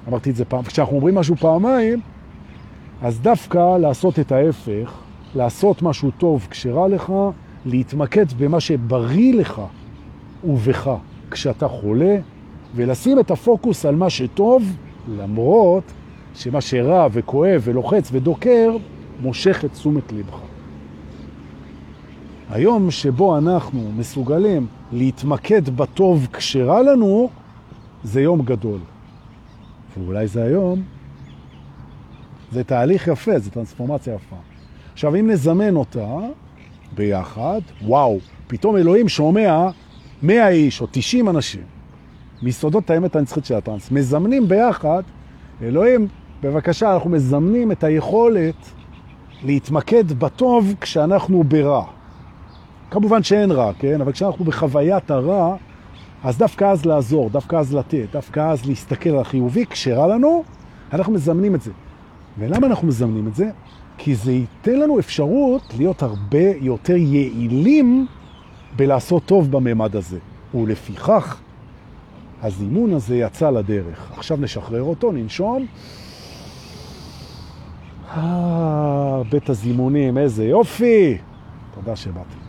אמרתי 0.09 0.31
את 0.31 0.37
זה 0.37 0.45
פעם, 0.45 0.63
כשאנחנו 0.63 0.97
אומרים 0.97 1.15
משהו 1.15 1.37
פעמיים, 1.37 2.01
אז 3.03 3.21
דווקא 3.21 3.79
לעשות 3.79 4.19
את 4.19 4.33
ההפך, 4.33 4.93
לעשות 5.35 5.83
משהו 5.83 6.11
טוב 6.11 6.47
כשרע 6.51 6.89
לך, 6.89 7.13
להתמקד 7.65 8.33
במה 8.39 8.61
שבריא 8.61 9.35
לך 9.35 9.63
ובך 10.45 10.91
כשאתה 11.31 11.69
חולה, 11.69 12.17
ולשים 12.75 13.21
את 13.21 13.31
הפוקוס 13.31 13.87
על 13.87 13.95
מה 13.95 14.11
שטוב, 14.11 14.77
למרות 15.19 15.83
שמה 16.35 16.61
שרע 16.61 17.09
וכואב 17.13 17.61
ולוחץ 17.65 18.09
ודוקר, 18.13 18.77
מושך 19.23 19.65
את 19.65 19.73
תשומת 19.73 20.13
לבך. 20.13 20.39
היום 22.51 22.91
שבו 22.91 23.39
אנחנו 23.39 23.93
מסוגלים 23.97 24.67
להתמקד 24.93 25.69
בטוב 25.77 26.27
כשרה 26.33 26.83
לנו, 26.83 27.31
זה 28.05 28.21
יום 28.21 28.43
גדול. 28.43 28.79
ואולי 29.99 30.27
זה 30.27 30.43
היום, 30.43 30.83
זה 32.53 32.65
תהליך 32.65 33.09
יפה, 33.09 33.39
זה 33.39 33.51
טרנספורמציה 33.51 34.15
יפה. 34.15 34.37
עכשיו, 34.93 35.17
אם 35.17 35.31
נזמן 35.31 35.77
אותה 35.77 36.17
ביחד, 36.95 37.61
וואו, 37.83 38.19
פתאום 38.47 38.77
אלוהים 38.77 39.09
שומע 39.09 39.69
100 40.23 40.49
איש 40.49 40.81
או 40.81 40.87
90 40.91 41.29
אנשים 41.29 41.63
מסודות 42.43 42.91
האמת 42.91 43.17
הנצחית 43.17 43.45
של 43.45 43.55
הטרנס, 43.55 43.91
מזמנים 43.91 44.49
ביחד, 44.49 45.03
אלוהים, 45.63 46.09
בבקשה, 46.43 46.95
אנחנו 46.95 47.11
מזמנים 47.11 47.73
את 47.73 47.85
היכולת 47.85 48.55
להתמקד 49.45 50.13
בטוב 50.13 50.75
כשאנחנו 50.81 51.45
ברע. 51.45 51.85
כמובן 52.91 53.23
שאין 53.23 53.51
רע, 53.51 53.73
כן? 53.79 54.01
אבל 54.01 54.13
כשאנחנו 54.13 54.45
בחוויית 54.45 55.11
הרע, 55.11 55.57
אז 56.25 56.39
דווקא 56.39 56.65
אז 56.65 56.87
לעזור, 56.87 57.31
דווקא 57.31 57.57
אז 57.57 57.75
לתת, 57.75 58.07
דווקא 58.13 58.41
אז 58.41 58.67
להסתכל 58.67 59.11
על 59.11 59.19
החיובי, 59.19 59.67
כשרע 59.67 60.07
לנו, 60.07 60.45
אנחנו 60.93 61.13
מזמנים 61.13 61.55
את 61.55 61.63
זה. 61.63 61.71
ולמה 62.39 62.67
אנחנו 62.67 62.89
מזמנים 62.89 63.29
את 63.29 63.35
זה? 63.35 63.51
כי 63.99 64.15
זה 64.15 64.33
ייתן 64.33 64.79
לנו 64.79 64.99
אפשרות 64.99 65.75
להיות 65.79 66.03
הרבה 66.03 66.51
יותר 66.61 66.97
יעילים 66.97 68.07
בלעשות 68.77 69.25
טוב 69.25 69.51
בממד 69.51 69.97
הזה. 69.97 70.19
ולפיכך, 70.55 71.41
הזימון 72.43 72.95
הזה 72.95 73.17
יצא 73.17 73.51
לדרך. 73.51 74.13
עכשיו 74.17 74.37
נשחרר 74.41 74.83
אותו, 74.83 75.13
ננשום. 75.13 75.67
אה, 78.17 79.23
בית 79.31 79.51
הזימונים, 79.51 80.19
איזה 80.19 80.45
יופי. 80.45 81.19
תודה 81.75 81.97
שבאתי. 81.97 82.46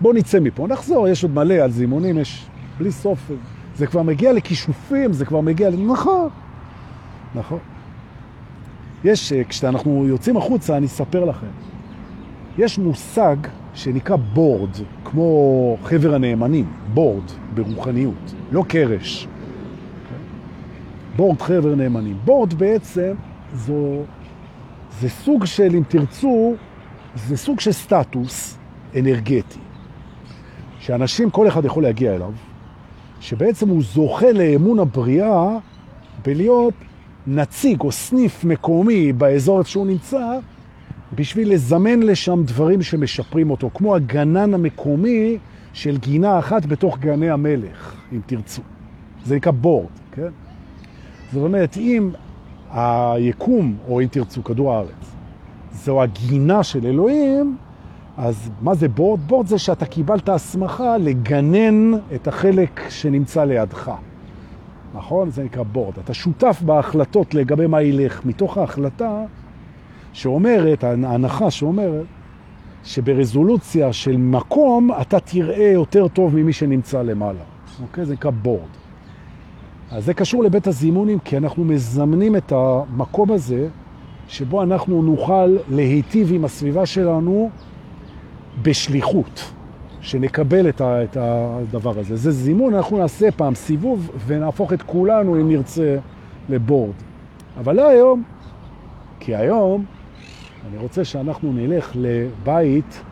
בואו 0.00 0.12
נצא 0.12 0.40
מפה, 0.40 0.66
נחזור, 0.66 1.08
יש 1.08 1.22
עוד 1.22 1.34
מלא 1.34 1.54
על 1.54 1.70
זימונים, 1.70 2.18
יש 2.18 2.46
בלי 2.78 2.92
סוף. 2.92 3.30
זה 3.76 3.86
כבר 3.86 4.02
מגיע 4.02 4.32
לכישופים, 4.32 5.12
זה 5.12 5.24
כבר 5.24 5.40
מגיע, 5.40 5.70
נכון, 5.70 6.28
נכון. 7.34 7.58
יש, 9.04 9.32
אה, 9.32 9.44
כשאנחנו 9.44 10.06
יוצאים 10.06 10.36
החוצה, 10.36 10.76
אני 10.76 10.86
אספר 10.86 11.24
לכם, 11.24 11.46
יש 12.58 12.78
מושג 12.78 13.36
שנקרא 13.74 14.16
בורד, 14.16 14.70
כמו 15.04 15.76
חבר 15.82 16.14
הנאמנים, 16.14 16.66
בורד 16.94 17.30
ברוחניות, 17.54 18.34
לא 18.52 18.64
קרש. 18.68 19.28
בורד 21.16 21.42
חבר 21.42 21.74
נאמנים. 21.74 22.16
בורד 22.24 22.54
בעצם 22.54 23.14
זו, 23.54 24.02
זה 25.00 25.08
סוג 25.08 25.44
של, 25.44 25.74
אם 25.76 25.82
תרצו, 25.88 26.54
זה 27.14 27.36
סוג 27.36 27.60
של 27.60 27.72
סטטוס 27.72 28.58
אנרגטי, 28.96 29.58
שאנשים, 30.88 31.30
כל 31.30 31.48
אחד 31.48 31.64
יכול 31.64 31.82
להגיע 31.82 32.14
אליו, 32.14 32.32
שבעצם 33.20 33.68
הוא 33.68 33.82
זוכה 33.82 34.32
לאמון 34.32 34.78
הבריאה 34.78 35.58
בלהיות 36.24 36.74
נציג 37.26 37.80
או 37.80 37.92
סניף 37.92 38.44
מקומי 38.44 39.12
באזור 39.12 39.58
איפה 39.58 39.70
שהוא 39.70 39.86
נמצא, 39.86 40.38
בשביל 41.14 41.52
לזמן 41.52 42.00
לשם 42.00 42.42
דברים 42.44 42.82
שמשפרים 42.82 43.50
אותו, 43.50 43.70
כמו 43.74 43.94
הגנן 43.94 44.54
המקומי 44.54 45.38
של 45.72 45.98
גינה 45.98 46.38
אחת 46.38 46.66
בתוך 46.66 46.98
גני 46.98 47.30
המלך, 47.30 47.94
אם 48.12 48.20
תרצו. 48.26 48.62
זה 49.24 49.36
נקרא 49.36 49.52
בורד, 49.52 49.86
כן? 50.12 50.30
זאת 51.32 51.42
אומרת, 51.42 51.76
אם 51.76 52.10
היקום, 52.70 53.76
או 53.88 54.00
אם 54.00 54.06
תרצו, 54.10 54.44
כדור 54.44 54.72
הארץ, 54.72 55.14
זו 55.72 56.02
הגינה 56.02 56.62
של 56.62 56.86
אלוהים, 56.86 57.56
אז 58.18 58.50
מה 58.60 58.74
זה 58.74 58.88
בורד? 58.88 59.20
בורד 59.26 59.46
זה 59.46 59.58
שאתה 59.58 59.86
קיבלת 59.86 60.28
הסמכה 60.28 60.98
לגנן 60.98 61.92
את 62.14 62.28
החלק 62.28 62.80
שנמצא 62.88 63.44
לידך. 63.44 63.90
נכון? 64.94 65.30
זה 65.30 65.44
נקרא 65.44 65.62
בורד. 65.62 65.94
אתה 66.04 66.14
שותף 66.14 66.62
בהחלטות 66.66 67.34
לגבי 67.34 67.66
מה 67.66 67.82
ילך. 67.82 68.24
מתוך 68.24 68.58
ההחלטה 68.58 69.24
שאומרת, 70.12 70.84
ההנחה 70.84 71.50
שאומרת, 71.50 72.06
שברזולוציה 72.84 73.92
של 73.92 74.16
מקום 74.16 74.90
אתה 75.00 75.20
תראה 75.20 75.70
יותר 75.74 76.08
טוב 76.08 76.36
ממי 76.36 76.52
שנמצא 76.52 77.02
למעלה. 77.02 77.42
אוקיי? 77.82 78.04
זה 78.04 78.12
נקרא 78.12 78.30
בורד. 78.30 78.68
אז 79.90 80.04
זה 80.04 80.14
קשור 80.14 80.44
לבית 80.44 80.66
הזימונים, 80.66 81.18
כי 81.18 81.36
אנחנו 81.36 81.64
מזמנים 81.64 82.36
את 82.36 82.52
המקום 82.52 83.32
הזה, 83.32 83.68
שבו 84.28 84.62
אנחנו 84.62 85.02
נוכל 85.02 85.56
להיטיב 85.70 86.32
עם 86.32 86.44
הסביבה 86.44 86.86
שלנו 86.86 87.50
בשליחות, 88.62 89.52
שנקבל 90.00 90.68
את, 90.68 91.16
הדבר 91.16 91.98
הזה. 91.98 92.16
זה 92.16 92.30
זימון, 92.30 92.74
אנחנו 92.74 92.98
נעשה 92.98 93.30
פעם 93.30 93.54
סיבוב 93.54 94.10
ונהפוך 94.26 94.72
את 94.72 94.82
כולנו, 94.82 95.36
אם 95.36 95.48
נרצה, 95.48 95.96
לבורד. 96.48 96.94
אבל 97.60 97.76
לא 97.76 97.88
היום, 97.88 98.22
כי 99.20 99.36
היום 99.36 99.84
אני 100.68 100.78
רוצה 100.78 101.04
שאנחנו 101.04 101.52
נלך 101.52 101.92
לבית 101.94 103.02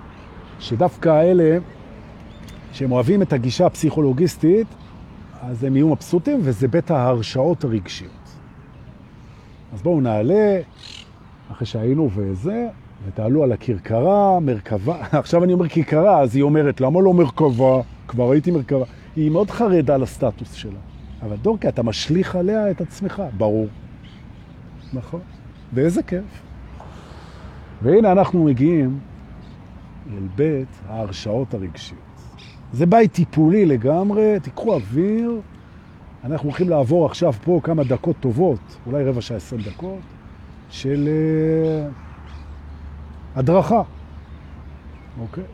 שדווקא 0.58 1.08
האלה 1.08 1.58
שהם 2.72 2.92
אוהבים 2.92 3.22
את 3.22 3.32
הגישה 3.32 3.66
הפסיכולוגיסטית, 3.66 4.66
אז 5.42 5.64
הם 5.64 5.76
יהיו 5.76 5.88
מבסוטים, 5.88 6.40
וזה 6.42 6.68
בית 6.68 6.90
ההרשאות 6.90 7.64
הרגשיות. 7.64 8.10
אז 9.72 9.82
בואו 9.82 10.00
נעלה, 10.00 10.60
אחרי 11.52 11.66
שהיינו 11.66 12.10
וזה, 12.14 12.68
ותעלו 13.06 13.42
על 13.42 13.52
הכרכרה, 13.52 14.40
מרכבה. 14.40 14.96
עכשיו 15.12 15.44
אני 15.44 15.52
אומר 15.52 15.68
כרכרה, 15.68 16.20
אז 16.20 16.36
היא 16.36 16.42
אומרת, 16.42 16.80
למה 16.80 17.00
לא 17.00 17.14
מרכבה? 17.14 17.80
כבר 18.08 18.30
הייתי 18.30 18.50
מרכבה. 18.50 18.84
היא 19.16 19.30
מאוד 19.30 19.50
חרדה 19.50 19.94
על 19.94 20.02
הסטטוס 20.02 20.52
שלה. 20.52 20.78
אבל 21.22 21.36
דורקה, 21.36 21.68
אתה 21.68 21.82
משליך 21.82 22.36
עליה 22.36 22.70
את 22.70 22.80
עצמך, 22.80 23.22
ברור. 23.36 23.66
נכון. 24.92 25.20
ואיזה 25.72 26.02
כיף. 26.02 26.42
והנה 27.82 28.12
אנחנו 28.12 28.44
מגיעים 28.44 28.98
אל 30.12 30.28
בית 30.34 30.68
ההרשאות 30.88 31.54
הרגשיות. 31.54 32.00
זה 32.72 32.86
בית 32.86 33.12
טיפולי 33.12 33.66
לגמרי, 33.66 34.40
תיקחו 34.42 34.74
אוויר, 34.74 35.40
אנחנו 36.24 36.48
הולכים 36.48 36.68
לעבור 36.68 37.06
עכשיו 37.06 37.32
פה 37.32 37.60
כמה 37.62 37.84
דקות 37.84 38.16
טובות, 38.20 38.76
אולי 38.86 39.04
רבע 39.04 39.20
שעה 39.20 39.36
עשרים 39.36 39.62
דקות, 39.62 40.00
של 40.70 41.08
uh, 41.08 42.05
הדרכה, 43.36 43.82
אוקיי? 45.20 45.44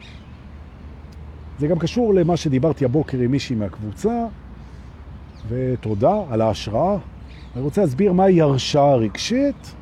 זה 1.59 1.66
גם 1.66 1.78
קשור 1.78 2.14
למה 2.14 2.37
שדיברתי 2.37 2.85
הבוקר 2.85 3.18
עם 3.18 3.30
מישהי 3.30 3.57
מהקבוצה, 3.57 4.26
ותודה 5.49 6.14
על 6.30 6.41
ההשראה. 6.41 6.97
אני 7.55 7.62
רוצה 7.62 7.80
להסביר 7.80 8.12
מהי 8.12 8.41
הרשאה 8.41 8.95
רגשית, 8.95 9.74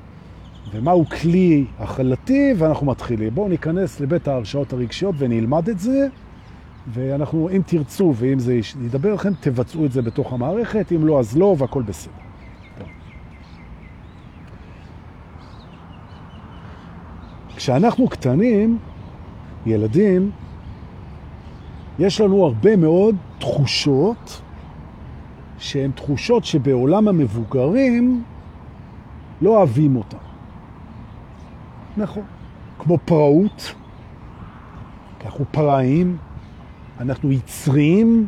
ומהו 0.73 1.05
כלי 1.07 1.65
החלטי, 1.79 2.55
ואנחנו 2.59 2.87
מתחילים. 2.87 3.35
בואו 3.35 3.49
ניכנס 3.49 4.01
לבית 4.01 4.29
ההרשאות 4.29 4.73
הרגשיות 4.73 5.15
ונלמד 5.19 5.69
את 5.69 5.79
זה, 5.79 6.09
ואנחנו, 6.93 7.49
אם 7.49 7.63
תרצו 7.67 8.15
ואם 8.17 8.39
זה 8.39 8.61
ידבר 8.85 9.15
לכם, 9.15 9.33
תבצעו 9.41 9.85
את 9.87 9.93
זה 9.93 10.03
בתוך 10.03 10.33
המערכת, 10.33 10.93
אם 10.93 11.07
לא, 11.07 11.19
אז 11.19 11.37
לא, 11.37 11.55
והכל 11.59 11.83
בסדר. 11.83 12.30
כשאנחנו 17.61 18.09
קטנים, 18.09 18.79
ילדים, 19.67 20.31
יש 21.99 22.21
לנו 22.21 22.45
הרבה 22.45 22.77
מאוד 22.77 23.17
תחושות 23.39 24.41
שהן 25.59 25.91
תחושות 25.91 26.45
שבעולם 26.45 27.09
המבוגרים 27.09 28.23
לא 29.43 29.57
אוהבים 29.57 29.97
אותן. 29.97 30.17
נכון. 31.97 32.23
כמו 32.79 32.99
פראות, 33.05 33.75
אנחנו 35.25 35.45
פראים, 35.51 36.17
אנחנו 37.01 37.33
יצריים, 37.33 38.27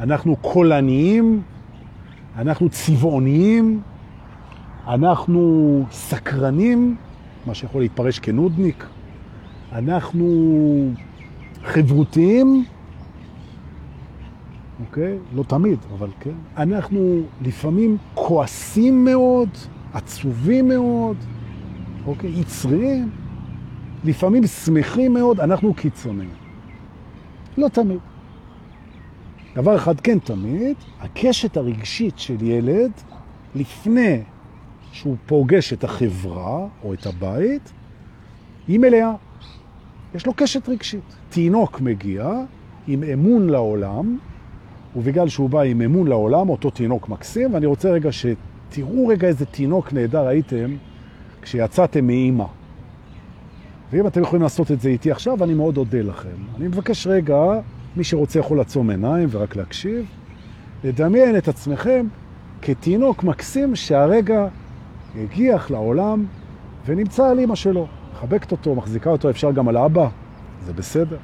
אנחנו 0.00 0.36
קולניים, 0.36 1.42
אנחנו 2.36 2.68
צבעוניים, 2.68 3.80
אנחנו 4.86 5.84
סקרנים, 5.90 6.96
מה 7.46 7.54
שיכול 7.54 7.82
להתפרש 7.82 8.18
כנודניק, 8.18 8.86
אנחנו 9.72 10.26
חברותיים, 11.64 12.64
אוקיי? 14.80 15.18
לא 15.34 15.42
תמיד, 15.42 15.78
אבל 15.92 16.08
כן. 16.20 16.34
אנחנו 16.56 17.22
לפעמים 17.42 17.96
כועסים 18.14 19.04
מאוד, 19.04 19.48
עצובים 19.92 20.68
מאוד, 20.68 21.16
אוקיי? 22.06 22.30
יצריים, 22.30 23.10
לפעמים 24.04 24.46
שמחים 24.46 25.14
מאוד, 25.14 25.40
אנחנו 25.40 25.74
קיצוניים. 25.74 26.30
לא 27.58 27.68
תמיד. 27.68 27.98
דבר 29.54 29.76
אחד 29.76 30.00
כן 30.00 30.18
תמיד, 30.18 30.76
הקשת 31.00 31.56
הרגשית 31.56 32.18
של 32.18 32.42
ילד, 32.42 32.92
לפני 33.54 34.22
שהוא 34.98 35.16
פוגש 35.26 35.72
את 35.72 35.84
החברה 35.84 36.66
או 36.84 36.94
את 36.94 37.06
הבית, 37.06 37.72
היא 38.68 38.78
מלאה. 38.78 39.12
יש 40.14 40.26
לו 40.26 40.34
קשת 40.36 40.68
רגשית. 40.68 41.16
תינוק 41.28 41.80
מגיע 41.80 42.32
עם 42.86 43.02
אמון 43.02 43.50
לעולם, 43.50 44.18
ובגלל 44.96 45.28
שהוא 45.28 45.50
בא 45.50 45.60
עם 45.60 45.80
אמון 45.82 46.06
לעולם, 46.06 46.48
אותו 46.48 46.70
תינוק 46.70 47.08
מקסים, 47.08 47.54
ואני 47.54 47.66
רוצה 47.66 47.90
רגע 47.90 48.10
שתראו 48.12 49.06
רגע 49.06 49.28
איזה 49.28 49.46
תינוק 49.46 49.92
נהדר 49.92 50.26
הייתם 50.26 50.76
כשיצאתם 51.42 52.06
מאימא. 52.06 52.46
ואם 53.92 54.06
אתם 54.06 54.22
יכולים 54.22 54.42
לעשות 54.42 54.70
את 54.70 54.80
זה 54.80 54.88
איתי 54.88 55.10
עכשיו, 55.10 55.44
אני 55.44 55.54
מאוד 55.54 55.76
אודה 55.76 56.02
לכם. 56.02 56.36
אני 56.56 56.68
מבקש 56.68 57.06
רגע, 57.06 57.36
מי 57.96 58.04
שרוצה 58.04 58.38
יכול 58.38 58.56
לעצום 58.56 58.90
עיניים 58.90 59.28
ורק 59.32 59.56
להקשיב, 59.56 60.06
לדמיין 60.84 61.36
את 61.36 61.48
עצמכם 61.48 62.06
כתינוק 62.62 63.24
מקסים 63.24 63.76
שהרגע 63.76 64.48
הגיח 65.16 65.70
לעולם 65.70 66.24
ונמצא 66.86 67.28
על 67.30 67.40
אמא 67.40 67.54
שלו. 67.54 67.86
מחבקת 68.12 68.52
אותו, 68.52 68.74
מחזיקה 68.74 69.10
אותו, 69.10 69.30
אפשר 69.30 69.50
גם 69.50 69.68
על 69.68 69.76
אבא, 69.76 70.08
זה 70.64 70.72
בסדר. 70.72 71.16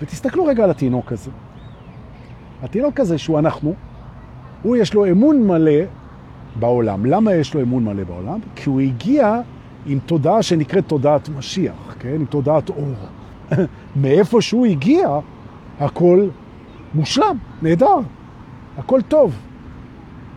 ותסתכלו 0.00 0.44
רגע 0.44 0.64
על 0.64 0.70
התינוק 0.70 1.12
הזה. 1.12 1.30
התינוק 2.62 3.00
הזה 3.00 3.18
שהוא 3.18 3.38
אנחנו, 3.38 3.74
הוא 4.62 4.76
יש 4.76 4.94
לו 4.94 5.10
אמון 5.10 5.46
מלא 5.46 5.80
בעולם. 6.56 7.06
למה 7.06 7.34
יש 7.34 7.54
לו 7.54 7.62
אמון 7.62 7.84
מלא 7.84 8.04
בעולם? 8.04 8.38
כי 8.54 8.68
הוא 8.68 8.80
הגיע 8.80 9.40
עם 9.86 9.98
תודעה 10.06 10.42
שנקראת 10.42 10.86
תודעת 10.86 11.28
משיח, 11.28 11.96
כן? 11.98 12.14
עם 12.14 12.24
תודעת 12.24 12.68
אור. 12.68 12.94
מאיפה 14.02 14.40
שהוא 14.40 14.66
הגיע, 14.66 15.08
הכל 15.80 16.28
מושלם, 16.94 17.36
נהדר, 17.62 17.98
הכל 18.78 19.02
טוב. 19.02 19.36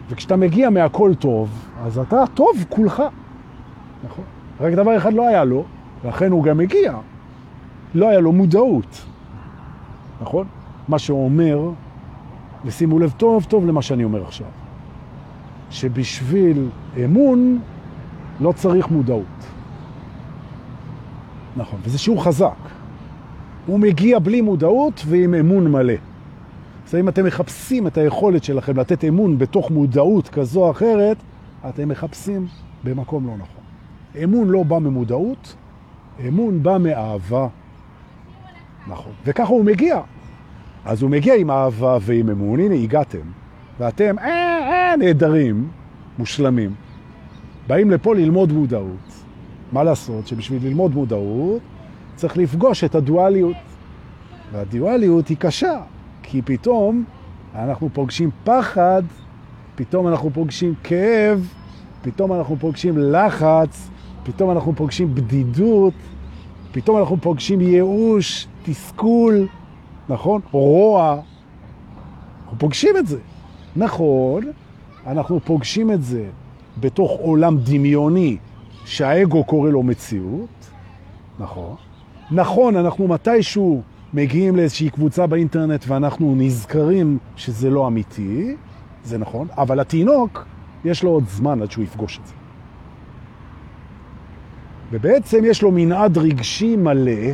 וכשאתה 0.09 0.35
מגיע 0.35 0.69
מהכל 0.69 1.11
טוב, 1.19 1.49
אז 1.85 1.99
אתה 1.99 2.23
טוב 2.33 2.65
כולך. 2.69 3.03
נכון? 4.05 4.25
רק 4.59 4.73
דבר 4.73 4.97
אחד 4.97 5.13
לא 5.13 5.27
היה 5.27 5.43
לו, 5.43 5.63
ואכן 6.03 6.31
הוא 6.31 6.43
גם 6.43 6.59
הגיע. 6.59 6.93
לא 7.95 8.09
היה 8.09 8.19
לו 8.19 8.31
מודעות. 8.31 9.05
נכון? 10.21 10.47
מה 10.87 10.99
שאומר, 10.99 11.69
ושימו 12.65 12.99
לב 12.99 13.13
טוב 13.17 13.43
טוב 13.43 13.65
למה 13.65 13.81
שאני 13.81 14.03
אומר 14.03 14.23
עכשיו, 14.23 14.47
שבשביל 15.69 16.69
אמון 17.05 17.59
לא 18.39 18.51
צריך 18.51 18.89
מודעות. 18.89 19.25
נכון, 21.57 21.79
וזה 21.83 21.97
שיעור 21.97 22.23
חזק. 22.23 22.55
הוא 23.65 23.79
מגיע 23.79 24.19
בלי 24.19 24.41
מודעות 24.41 25.03
ועם 25.07 25.33
אמון 25.33 25.71
מלא. 25.71 25.93
אז 26.87 26.95
אם 26.95 27.09
אתם 27.09 27.25
מחפשים 27.25 27.87
את 27.87 27.97
היכולת 27.97 28.43
שלכם 28.43 28.79
לתת 28.79 29.03
אמון 29.03 29.37
בתוך 29.37 29.71
מודעות 29.71 30.29
כזו 30.29 30.65
או 30.65 30.71
אחרת, 30.71 31.17
אתם 31.69 31.89
מחפשים 31.89 32.47
במקום 32.83 33.27
לא 33.27 33.33
נכון. 33.33 33.63
אמון 34.23 34.49
לא 34.49 34.63
בא 34.63 34.79
ממודעות, 34.79 35.55
אמון 36.27 36.63
בא 36.63 36.77
מאהבה. 36.77 37.47
נכון. 38.87 39.11
וככה 39.25 39.49
הוא 39.49 39.65
מגיע. 39.65 40.01
אז 40.85 41.01
הוא 41.01 41.09
מגיע 41.09 41.35
עם 41.35 41.51
אהבה 41.51 41.97
ועם 42.01 42.29
אמון, 42.29 42.59
הנה 42.59 42.75
הגעתם, 42.75 43.19
ואתם 43.79 44.19
אה, 44.19 44.25
אה, 44.69 44.95
נהדרים, 44.97 45.67
מושלמים. 46.19 46.73
באים 47.67 47.91
לפה 47.91 48.15
ללמוד 48.15 48.51
מודעות. 48.51 49.23
מה 49.71 49.83
לעשות? 49.83 50.27
שבשביל 50.27 50.67
ללמוד 50.67 50.93
מודעות 50.93 51.61
צריך 52.15 52.37
לפגוש 52.37 52.83
את 52.83 52.95
הדואליות. 52.95 53.55
והדואליות 54.51 55.27
היא 55.27 55.37
קשה, 55.37 55.81
כי 56.33 56.41
פתאום 56.41 57.03
אנחנו 57.55 57.89
פוגשים 57.93 58.29
פחד, 58.43 59.03
פתאום 59.75 60.07
אנחנו 60.07 60.29
פוגשים 60.33 60.73
כאב, 60.83 61.53
פתאום 62.01 62.33
אנחנו 62.33 62.55
פוגשים 62.59 62.97
לחץ, 62.97 63.89
פתאום 64.23 64.51
אנחנו 64.51 64.75
פוגשים 64.75 65.15
בדידות, 65.15 65.93
פתאום 66.71 66.97
אנחנו 66.97 67.17
פוגשים 67.21 67.61
ייאוש, 67.61 68.47
תסכול, 68.63 69.47
נכון? 70.09 70.41
רוע. 70.51 71.19
אנחנו 72.43 72.59
פוגשים 72.59 72.97
את 72.97 73.07
זה. 73.07 73.19
נכון, 73.75 74.43
אנחנו 75.07 75.39
פוגשים 75.39 75.91
את 75.91 76.03
זה 76.03 76.25
בתוך 76.79 77.11
עולם 77.11 77.57
דמיוני 77.57 78.37
שהאגו 78.85 79.43
קורא 79.43 79.69
לו 79.69 79.83
מציאות, 79.83 80.69
נכון? 81.39 81.75
נכון, 82.31 82.75
אנחנו 82.75 83.07
מתישהו 83.07 83.81
מגיעים 84.13 84.55
לאיזושהי 84.55 84.89
קבוצה 84.89 85.27
באינטרנט 85.27 85.85
ואנחנו 85.87 86.35
נזכרים 86.37 87.17
שזה 87.35 87.69
לא 87.69 87.87
אמיתי, 87.87 88.55
זה 89.03 89.17
נכון, 89.17 89.47
אבל 89.57 89.79
התינוק, 89.79 90.45
יש 90.85 91.03
לו 91.03 91.09
עוד 91.09 91.23
זמן 91.27 91.61
עד 91.61 91.71
שהוא 91.71 91.83
יפגוש 91.83 92.19
את 92.21 92.27
זה. 92.27 92.33
ובעצם 94.91 95.43
יש 95.45 95.61
לו 95.61 95.71
מנעד 95.71 96.17
רגשי 96.17 96.75
מלא, 96.75 97.31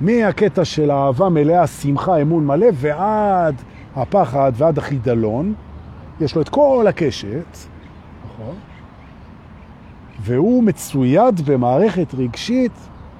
מהקטע 0.00 0.64
של 0.64 0.90
אהבה 0.90 1.28
מלאה, 1.28 1.66
שמחה, 1.66 2.22
אמון 2.22 2.46
מלא, 2.46 2.66
ועד 2.74 3.54
הפחד 3.96 4.52
ועד 4.54 4.78
החידלון. 4.78 5.54
יש 6.20 6.34
לו 6.34 6.42
את 6.42 6.48
כל 6.48 6.86
הקשת, 6.88 7.56
נכון? 8.24 8.54
והוא 10.20 10.64
מצויד 10.64 11.40
במערכת 11.46 12.14
רגשית 12.14 12.72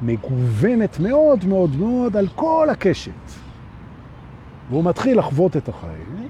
מגוונת 0.03 1.01
מאוד 1.01 1.44
מאוד 1.44 1.76
מאוד 1.76 2.16
על 2.16 2.28
כל 2.34 2.68
הקשת. 2.70 3.12
והוא 4.70 4.84
מתחיל 4.84 5.18
לחוות 5.18 5.57
את 5.57 5.68
החיים 5.68 6.28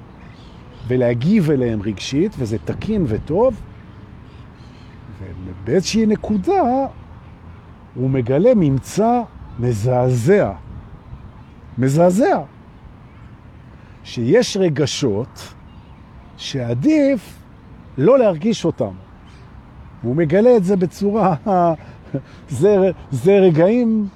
ולהגיב 0.89 1.51
אליהם 1.51 1.83
רגשית, 1.83 2.33
וזה 2.39 2.59
תקין 2.65 3.05
וטוב, 3.09 3.61
ובאיזושהי 5.45 6.07
נקודה 6.07 6.63
הוא 7.95 8.11
מגלה 8.11 8.51
ממצא 8.57 9.23
מזעזע. 9.59 10.53
מזעזע. 11.79 12.41
שיש 14.05 14.57
רגשות 14.57 15.55
שעדיף 16.37 17.39
לא 17.99 18.19
להרגיש 18.19 18.65
אותם. 18.65 18.93
והוא 20.03 20.17
מגלה 20.17 20.57
את 20.57 20.65
זה 20.65 20.77
בצורה... 20.77 21.35
זה, 22.49 22.91
זה 23.11 23.39
רגעים 23.39 24.09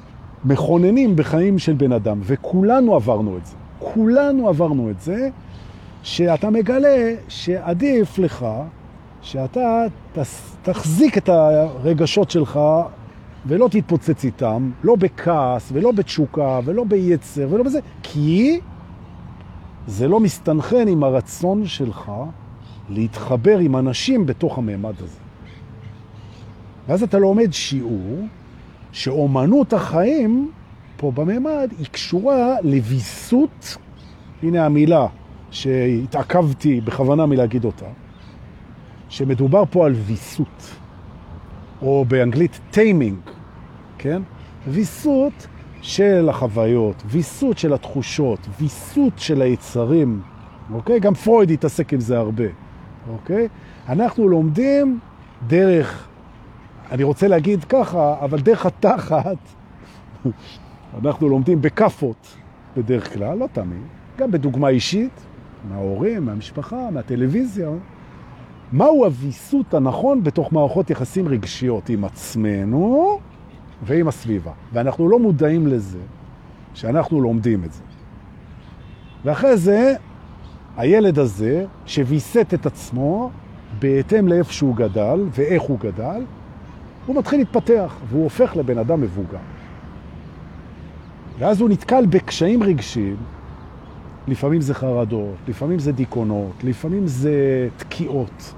מכוננים 0.45 1.17
בחיים 1.17 1.59
של 1.59 1.73
בן 1.73 1.93
אדם, 1.93 2.21
וכולנו 2.23 2.95
עברנו 2.95 3.37
את 3.37 3.47
זה. 3.47 3.57
כולנו 3.79 4.49
עברנו 4.49 4.91
את 4.91 5.01
זה, 5.01 5.29
שאתה 6.03 6.51
מגלה 6.51 7.15
שעדיף 7.29 8.19
לך 8.19 8.47
שאתה 9.23 9.85
תחזיק 10.63 11.19
את 11.19 11.29
הרגשות 11.29 12.31
שלך 12.31 12.61
ולא 13.47 13.69
תתפוצץ 13.71 14.25
איתם, 14.25 14.71
לא 14.85 14.97
בכעס 14.97 15.71
ולא 15.73 15.93
בתשוקה 15.93 16.61
ולא 16.65 16.85
ביצר 16.85 17.47
ולא 17.51 17.63
בזה, 17.63 17.81
כי 18.03 18.61
זה 19.87 20.09
לא 20.09 20.21
מסתנכן 20.21 20.89
עם 20.89 21.05
הרצון 21.05 21.67
שלך 21.67 22.13
להתחבר 22.89 23.59
עם 23.59 23.77
אנשים 23.77 24.27
בתוך 24.27 24.59
הממד 24.59 24.95
הזה. 24.99 25.24
ואז 26.89 27.03
אתה 27.03 27.19
לומד 27.19 27.53
שיעור 27.53 28.27
שאומנות 28.93 29.73
החיים 29.73 30.51
פה 30.97 31.13
בממד 31.15 31.73
היא 31.79 31.87
קשורה 31.87 32.57
לביסות, 32.63 33.77
הנה 34.43 34.67
המילה 34.67 35.07
שהתעכבתי 35.51 36.81
בכוונה 36.81 37.27
מלהגיד 37.27 37.65
אותה, 37.65 37.87
שמדובר 39.09 39.63
פה 39.71 39.87
על 39.87 39.93
ויסות, 39.93 40.71
או 41.83 42.05
באנגלית 42.09 42.61
טיימינג, 42.71 43.19
כן? 43.99 44.23
ויסות 44.67 45.47
של 45.83 46.29
החוויות, 46.29 47.03
ויסות 47.07 47.59
של 47.59 47.73
התחושות, 47.73 48.39
ויסות 48.61 49.13
של 49.17 49.43
היצרים, 49.43 50.21
אוקיי? 50.73 51.01
גם 51.01 51.15
פרויד 51.15 51.51
התעסק 51.51 51.93
עם 51.93 52.01
זה 52.01 52.19
הרבה, 52.19 52.45
אוקיי? 53.11 53.49
אנחנו 53.89 54.29
לומדים 54.29 54.99
דרך, 55.47 56.09
אני 56.95 57.03
רוצה 57.03 57.29
להגיד 57.29 57.65
ככה, 57.65 58.17
אבל 58.21 58.41
דרך 58.41 58.67
התחת, 58.67 59.37
אנחנו 61.05 61.29
לומדים 61.29 61.63
בכפות 61.63 62.37
בדרך 62.77 63.15
כלל, 63.15 63.39
לא 63.39 63.49
תמיד, 63.53 63.83
גם 64.19 64.31
בדוגמה 64.31 64.69
אישית, 64.69 65.27
מההורים, 65.69 66.27
מהמשפחה, 66.27 66.91
מהטלוויזיה. 66.91 67.71
מהו 68.73 69.05
הוויסות 69.05 69.75
הנכון 69.75 70.23
בתוך 70.25 70.53
מערכות 70.53 70.91
יחסים 70.91 71.29
רגשיות 71.29 71.89
עם 71.89 72.05
עצמנו 72.05 73.19
ועם 73.83 74.09
הסביבה. 74.09 74.53
ואנחנו 74.73 75.09
לא 75.09 75.19
מודעים 75.19 75.67
לזה 75.67 76.01
שאנחנו 76.75 77.21
לומדים 77.21 77.65
את 77.65 77.73
זה. 77.73 77.83
ואחרי 79.25 79.57
זה, 79.57 79.95
הילד 80.77 81.19
הזה, 81.19 81.65
שוויסת 81.87 82.55
את 82.55 82.67
עצמו 82.67 83.31
בהתאם 83.79 84.29
לאיפה 84.29 84.53
שהוא 84.53 84.77
גדל 84.77 85.21
ואיך 85.33 85.63
הוא 85.63 85.79
גדל, 85.79 86.23
הוא 87.07 87.17
מתחיל 87.17 87.39
להתפתח 87.39 87.97
והוא 88.09 88.25
הופך 88.25 88.57
לבן 88.57 88.79
אדם 88.79 89.01
מבוגר. 89.01 89.39
ואז 91.39 91.61
הוא 91.61 91.69
נתקל 91.69 92.07
בקשיים 92.07 92.63
רגשיים, 92.63 93.17
לפעמים 94.29 94.61
זה 94.61 94.75
חרדות, 94.75 95.35
לפעמים 95.49 95.79
זה 95.79 95.93
דיכאונות, 95.93 96.65
לפעמים 96.65 97.07
זה 97.07 97.69
תקיעות, 97.77 98.55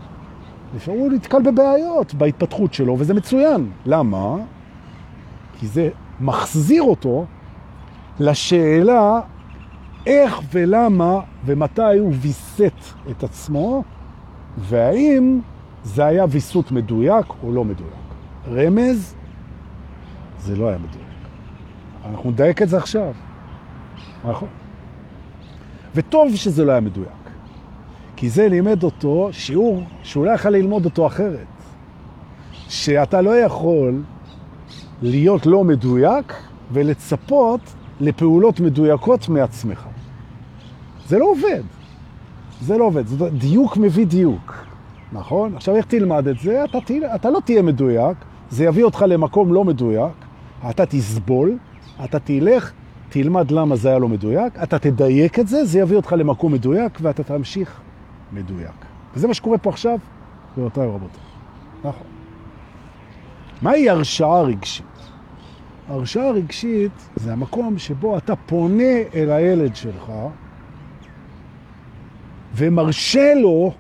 לפעמים 0.76 1.00
הוא 1.00 1.12
נתקל 1.12 1.42
בבעיות 1.42 2.14
בהתפתחות 2.14 2.74
שלו, 2.74 2.96
וזה 2.98 3.14
מצוין. 3.14 3.70
למה? 3.86 4.36
כי 5.58 5.66
זה 5.66 5.88
מחזיר 6.20 6.82
אותו 6.82 7.24
לשאלה 8.20 9.20
איך 10.06 10.40
ולמה 10.52 11.20
ומתי 11.44 11.98
הוא 11.98 12.12
ויסת 12.20 12.80
את 13.10 13.24
עצמו, 13.24 13.82
והאם 14.58 15.40
זה 15.84 16.04
היה 16.04 16.24
ויסות 16.30 16.72
מדויק 16.72 17.26
או 17.42 17.52
לא 17.52 17.64
מדויק. 17.64 18.05
רמז, 18.50 19.14
זה 20.38 20.56
לא 20.56 20.68
היה 20.68 20.78
מדויק. 20.78 21.06
אנחנו 22.10 22.30
נדייק 22.30 22.62
את 22.62 22.68
זה 22.68 22.76
עכשיו. 22.76 23.12
נכון. 24.24 24.48
וטוב 25.94 26.36
שזה 26.36 26.64
לא 26.64 26.72
היה 26.72 26.80
מדויק, 26.80 27.30
כי 28.16 28.30
זה 28.30 28.48
לימד 28.48 28.82
אותו 28.82 29.28
שיעור 29.32 29.82
שהוא 30.02 30.26
לא 30.26 30.30
יכל 30.30 30.50
ללמוד 30.50 30.84
אותו 30.84 31.06
אחרת. 31.06 31.46
שאתה 32.68 33.20
לא 33.20 33.38
יכול 33.40 34.02
להיות 35.02 35.46
לא 35.46 35.64
מדויק 35.64 36.32
ולצפות 36.72 37.60
לפעולות 38.00 38.60
מדויקות 38.60 39.28
מעצמך. 39.28 39.86
זה 41.06 41.18
לא 41.18 41.24
עובד. 41.24 41.62
זה 42.60 42.78
לא 42.78 42.84
עובד. 42.84 43.06
זה 43.06 43.30
דיוק 43.30 43.76
מביא 43.76 44.06
דיוק, 44.06 44.54
נכון? 45.12 45.54
עכשיו, 45.56 45.76
איך 45.76 45.86
תלמד 45.86 46.28
את 46.28 46.38
זה? 46.38 46.64
אתה, 46.64 46.78
תה, 46.80 47.14
אתה 47.14 47.30
לא 47.30 47.40
תהיה 47.44 47.62
מדויק, 47.62 48.16
זה 48.50 48.64
יביא 48.64 48.84
אותך 48.84 49.04
למקום 49.08 49.52
לא 49.52 49.64
מדויק, 49.64 50.12
אתה 50.70 50.86
תסבול, 50.86 51.58
אתה 52.04 52.18
תלך, 52.18 52.72
תלמד 53.08 53.50
למה 53.50 53.76
זה 53.76 53.88
היה 53.88 53.98
לא 53.98 54.08
מדויק, 54.08 54.52
אתה 54.62 54.78
תדייק 54.78 55.38
את 55.38 55.48
זה, 55.48 55.64
זה 55.64 55.78
יביא 55.78 55.96
אותך 55.96 56.12
למקום 56.12 56.52
מדויק, 56.52 56.98
ואתה 57.02 57.22
תמשיך 57.22 57.80
מדויק. 58.32 58.84
וזה 59.14 59.28
מה 59.28 59.34
שקורה 59.34 59.58
פה 59.58 59.70
עכשיו, 59.70 59.98
גבירותיי 60.52 60.86
ורבותיי. 60.86 61.20
נכון. 61.84 62.06
מהי 63.62 63.90
הרשעה 63.90 64.42
רגשית? 64.42 64.86
הרשעה 65.88 66.30
רגשית 66.30 67.08
זה 67.16 67.32
המקום 67.32 67.78
שבו 67.78 68.18
אתה 68.18 68.36
פונה 68.36 68.94
אל 69.14 69.30
הילד 69.30 69.76
שלך 69.76 70.12
ומרשה 72.54 73.34
לו 73.34 73.72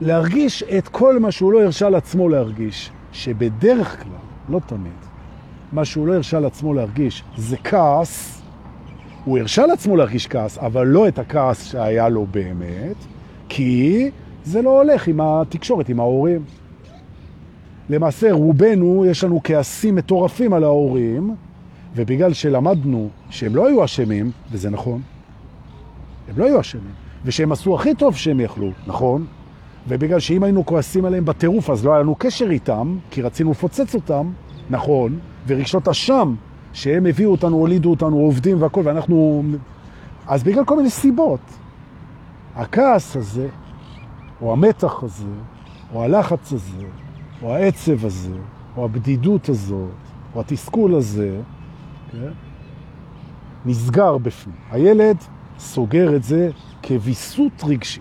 להרגיש 0.00 0.62
את 0.62 0.88
כל 0.88 1.18
מה 1.18 1.32
שהוא 1.32 1.52
לא 1.52 1.62
הרשה 1.62 1.88
לעצמו 1.88 2.28
להרגיש, 2.28 2.90
שבדרך 3.14 4.02
כלל, 4.02 4.12
לא 4.48 4.60
תמיד, 4.66 4.92
מה 5.72 5.84
שהוא 5.84 6.06
לא 6.06 6.14
הרשה 6.14 6.40
לעצמו 6.40 6.74
להרגיש 6.74 7.24
זה 7.36 7.56
כעס, 7.56 8.42
הוא 9.24 9.38
הרשה 9.38 9.66
לעצמו 9.66 9.96
להרגיש 9.96 10.26
כעס, 10.26 10.58
אבל 10.58 10.86
לא 10.86 11.08
את 11.08 11.18
הכעס 11.18 11.64
שהיה 11.64 12.08
לו 12.08 12.26
באמת, 12.30 12.96
כי 13.48 14.10
זה 14.44 14.62
לא 14.62 14.82
הולך 14.82 15.08
עם 15.08 15.20
התקשורת, 15.20 15.88
עם 15.88 16.00
ההורים. 16.00 16.44
למעשה 17.90 18.32
רובנו, 18.32 19.04
יש 19.06 19.24
לנו 19.24 19.40
כעסים 19.44 19.94
מטורפים 19.94 20.52
על 20.52 20.64
ההורים, 20.64 21.34
ובגלל 21.94 22.32
שלמדנו 22.32 23.08
שהם 23.30 23.56
לא 23.56 23.68
היו 23.68 23.84
אשמים, 23.84 24.30
וזה 24.52 24.70
נכון, 24.70 25.00
הם 26.28 26.38
לא 26.38 26.44
היו 26.44 26.60
אשמים, 26.60 26.92
ושהם 27.24 27.52
עשו 27.52 27.74
הכי 27.74 27.94
טוב 27.94 28.16
שהם 28.16 28.40
יכלו, 28.40 28.70
נכון, 28.86 29.26
ובגלל 29.88 30.20
שאם 30.20 30.42
היינו 30.42 30.66
כועסים 30.66 31.04
עליהם 31.04 31.24
בטירוף, 31.24 31.70
אז 31.70 31.84
לא 31.84 31.92
היה 31.92 32.00
לנו 32.00 32.14
קשר 32.14 32.50
איתם, 32.50 32.96
כי 33.10 33.22
רצינו 33.22 33.50
לפוצץ 33.50 33.94
אותם, 33.94 34.30
נכון, 34.70 35.18
ורגשות 35.46 35.88
אשם, 35.88 36.34
שהם 36.72 37.06
הביאו 37.06 37.30
אותנו, 37.30 37.56
הולידו 37.56 37.90
אותנו, 37.90 38.16
עובדים 38.16 38.62
והכל, 38.62 38.80
ואנחנו... 38.84 39.42
אז 40.26 40.42
בגלל 40.42 40.64
כל 40.64 40.76
מיני 40.76 40.90
סיבות, 40.90 41.40
הכעס 42.54 43.16
הזה, 43.16 43.48
או 44.42 44.52
המתח 44.52 45.02
הזה, 45.02 45.32
או 45.94 46.02
הלחץ 46.04 46.52
הזה, 46.52 46.86
או 47.42 47.54
העצב 47.54 48.04
הזה, 48.06 48.34
או 48.76 48.84
הבדידות 48.84 49.48
הזאת, 49.48 49.90
או 50.34 50.40
התסכול 50.40 50.94
הזה, 50.94 51.40
כן? 52.12 52.30
נסגר 53.66 54.18
בפנים. 54.18 54.56
הילד 54.70 55.16
סוגר 55.58 56.16
את 56.16 56.22
זה 56.22 56.50
כוויסות 56.84 57.64
רגשי, 57.64 58.00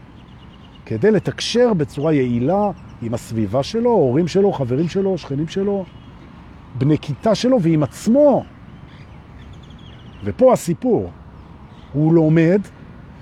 כדי 0.85 1.11
לתקשר 1.11 1.73
בצורה 1.73 2.13
יעילה 2.13 2.71
עם 3.01 3.13
הסביבה 3.13 3.63
שלו, 3.63 3.89
הורים 3.89 4.27
שלו, 4.27 4.53
חברים 4.53 4.89
שלו, 4.89 5.17
שכנים 5.17 5.47
שלו, 5.47 5.85
בני 6.77 6.97
כיתה 6.97 7.35
שלו 7.35 7.61
ועם 7.61 7.83
עצמו. 7.83 8.43
ופה 10.23 10.53
הסיפור. 10.53 11.11
הוא 11.93 12.13
לומד 12.13 12.61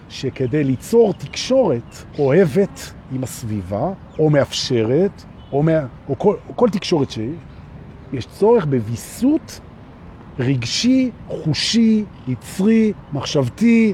שכדי 0.10 0.64
ליצור 0.64 1.14
תקשורת 1.14 1.96
אוהבת 2.20 2.94
עם 3.12 3.24
הסביבה, 3.24 3.94
או 4.20 4.30
מאפשרת, 4.30 5.24
או, 5.52 5.64
מה, 5.64 5.80
או, 6.10 6.20
כל, 6.20 6.36
או 6.50 6.56
כל 6.56 6.70
תקשורת 6.70 7.12
שהיא, 7.12 7.34
יש 8.14 8.26
צורך 8.26 8.66
בוויסות 8.66 9.60
רגשי, 10.40 11.12
חושי, 11.28 12.04
יצרי, 12.28 12.94
מחשבתי, 13.14 13.94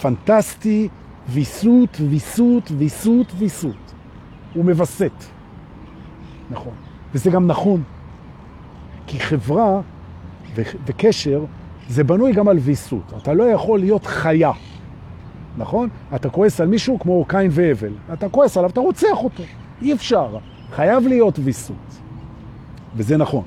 פנטסטי, 0.00 0.88
ויסות, 1.28 2.00
ויסות, 2.08 2.72
ויסות, 2.78 3.26
ויסות. 3.38 3.94
הוא 4.54 4.64
מבסט. 4.64 5.24
נכון. 6.50 6.72
וזה 7.14 7.30
גם 7.30 7.46
נכון. 7.46 7.82
כי 9.06 9.20
חברה 9.20 9.80
וקשר 10.86 11.44
זה 11.88 12.04
בנוי 12.04 12.32
גם 12.32 12.48
על 12.48 12.58
ויסות. 12.58 13.12
אתה 13.22 13.34
לא 13.34 13.44
יכול 13.44 13.80
להיות 13.80 14.06
חיה, 14.06 14.52
נכון? 15.56 15.88
אתה 16.14 16.30
כועס 16.30 16.60
על 16.60 16.68
מישהו 16.68 16.98
כמו 16.98 17.24
קין 17.28 17.48
והבל. 17.50 17.92
אתה 18.12 18.28
כועס 18.28 18.56
עליו, 18.56 18.70
אתה 18.70 18.80
רוצח 18.80 19.16
אותו. 19.24 19.42
אי 19.82 19.92
אפשר. 19.92 20.38
חייב 20.70 21.06
להיות 21.06 21.38
ויסות. 21.44 21.98
וזה 22.96 23.16
נכון. 23.16 23.44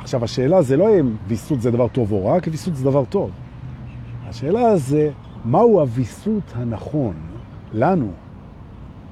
עכשיו, 0.00 0.24
השאלה 0.24 0.62
זה 0.62 0.76
לא 0.76 1.00
אם 1.00 1.16
ויסות 1.28 1.60
זה 1.62 1.70
דבר 1.70 1.88
טוב 1.88 2.12
או 2.12 2.26
רע, 2.26 2.40
כי 2.40 2.50
ויסות 2.50 2.76
זה 2.76 2.84
דבר 2.84 3.04
טוב. 3.04 3.30
השאלה 4.28 4.76
זה, 4.76 5.10
מהו 5.44 5.80
הוויסות 5.80 6.42
הנכון 6.54 7.14
לנו? 7.72 8.10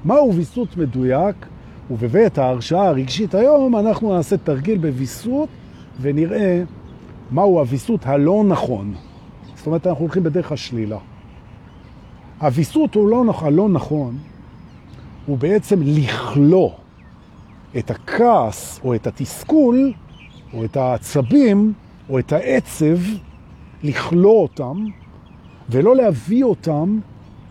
מהו 0.05 0.35
ויסות 0.35 0.76
מדויק? 0.76 1.47
ובבית 1.91 2.39
ההרשאה 2.39 2.89
הרגשית 2.89 3.35
היום 3.35 3.76
אנחנו 3.76 4.16
נעשה 4.16 4.37
תרגיל 4.37 4.78
בוויסות 4.78 5.49
ונראה 6.01 6.62
מהו 7.31 7.59
הוויסות 7.59 8.07
הלא 8.07 8.45
נכון. 8.49 8.95
זאת 9.55 9.66
אומרת, 9.66 9.87
אנחנו 9.87 10.01
הולכים 10.01 10.22
בדרך 10.22 10.53
השלילה. 10.53 10.99
הוויסות 12.41 12.95
הוא 12.95 13.09
לא, 13.09 13.24
נכון, 13.24 13.49
הלא 13.49 13.68
נכון, 13.68 14.18
הוא 15.26 15.39
בעצם 15.39 15.83
לכלוא 15.83 16.70
את 17.78 17.91
הכעס 17.91 18.81
או 18.85 18.95
את 18.95 19.07
התסכול 19.07 19.93
או 20.55 20.64
את 20.64 20.76
העצבים 20.76 21.72
או 22.11 22.18
את 22.18 22.33
העצב, 22.33 22.99
לכלוא 23.83 24.43
אותם 24.43 24.85
ולא 25.71 25.97
להביא 25.97 26.45
אותם 26.45 26.99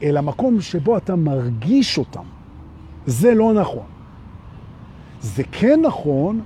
אל 0.03 0.17
המקום 0.17 0.61
שבו 0.61 0.97
אתה 0.97 1.15
מרגיש 1.15 1.97
אותם. 1.97 2.23
זה 3.05 3.33
לא 3.33 3.53
נכון. 3.53 3.85
זה 5.21 5.43
כן 5.51 5.79
נכון 5.83 6.41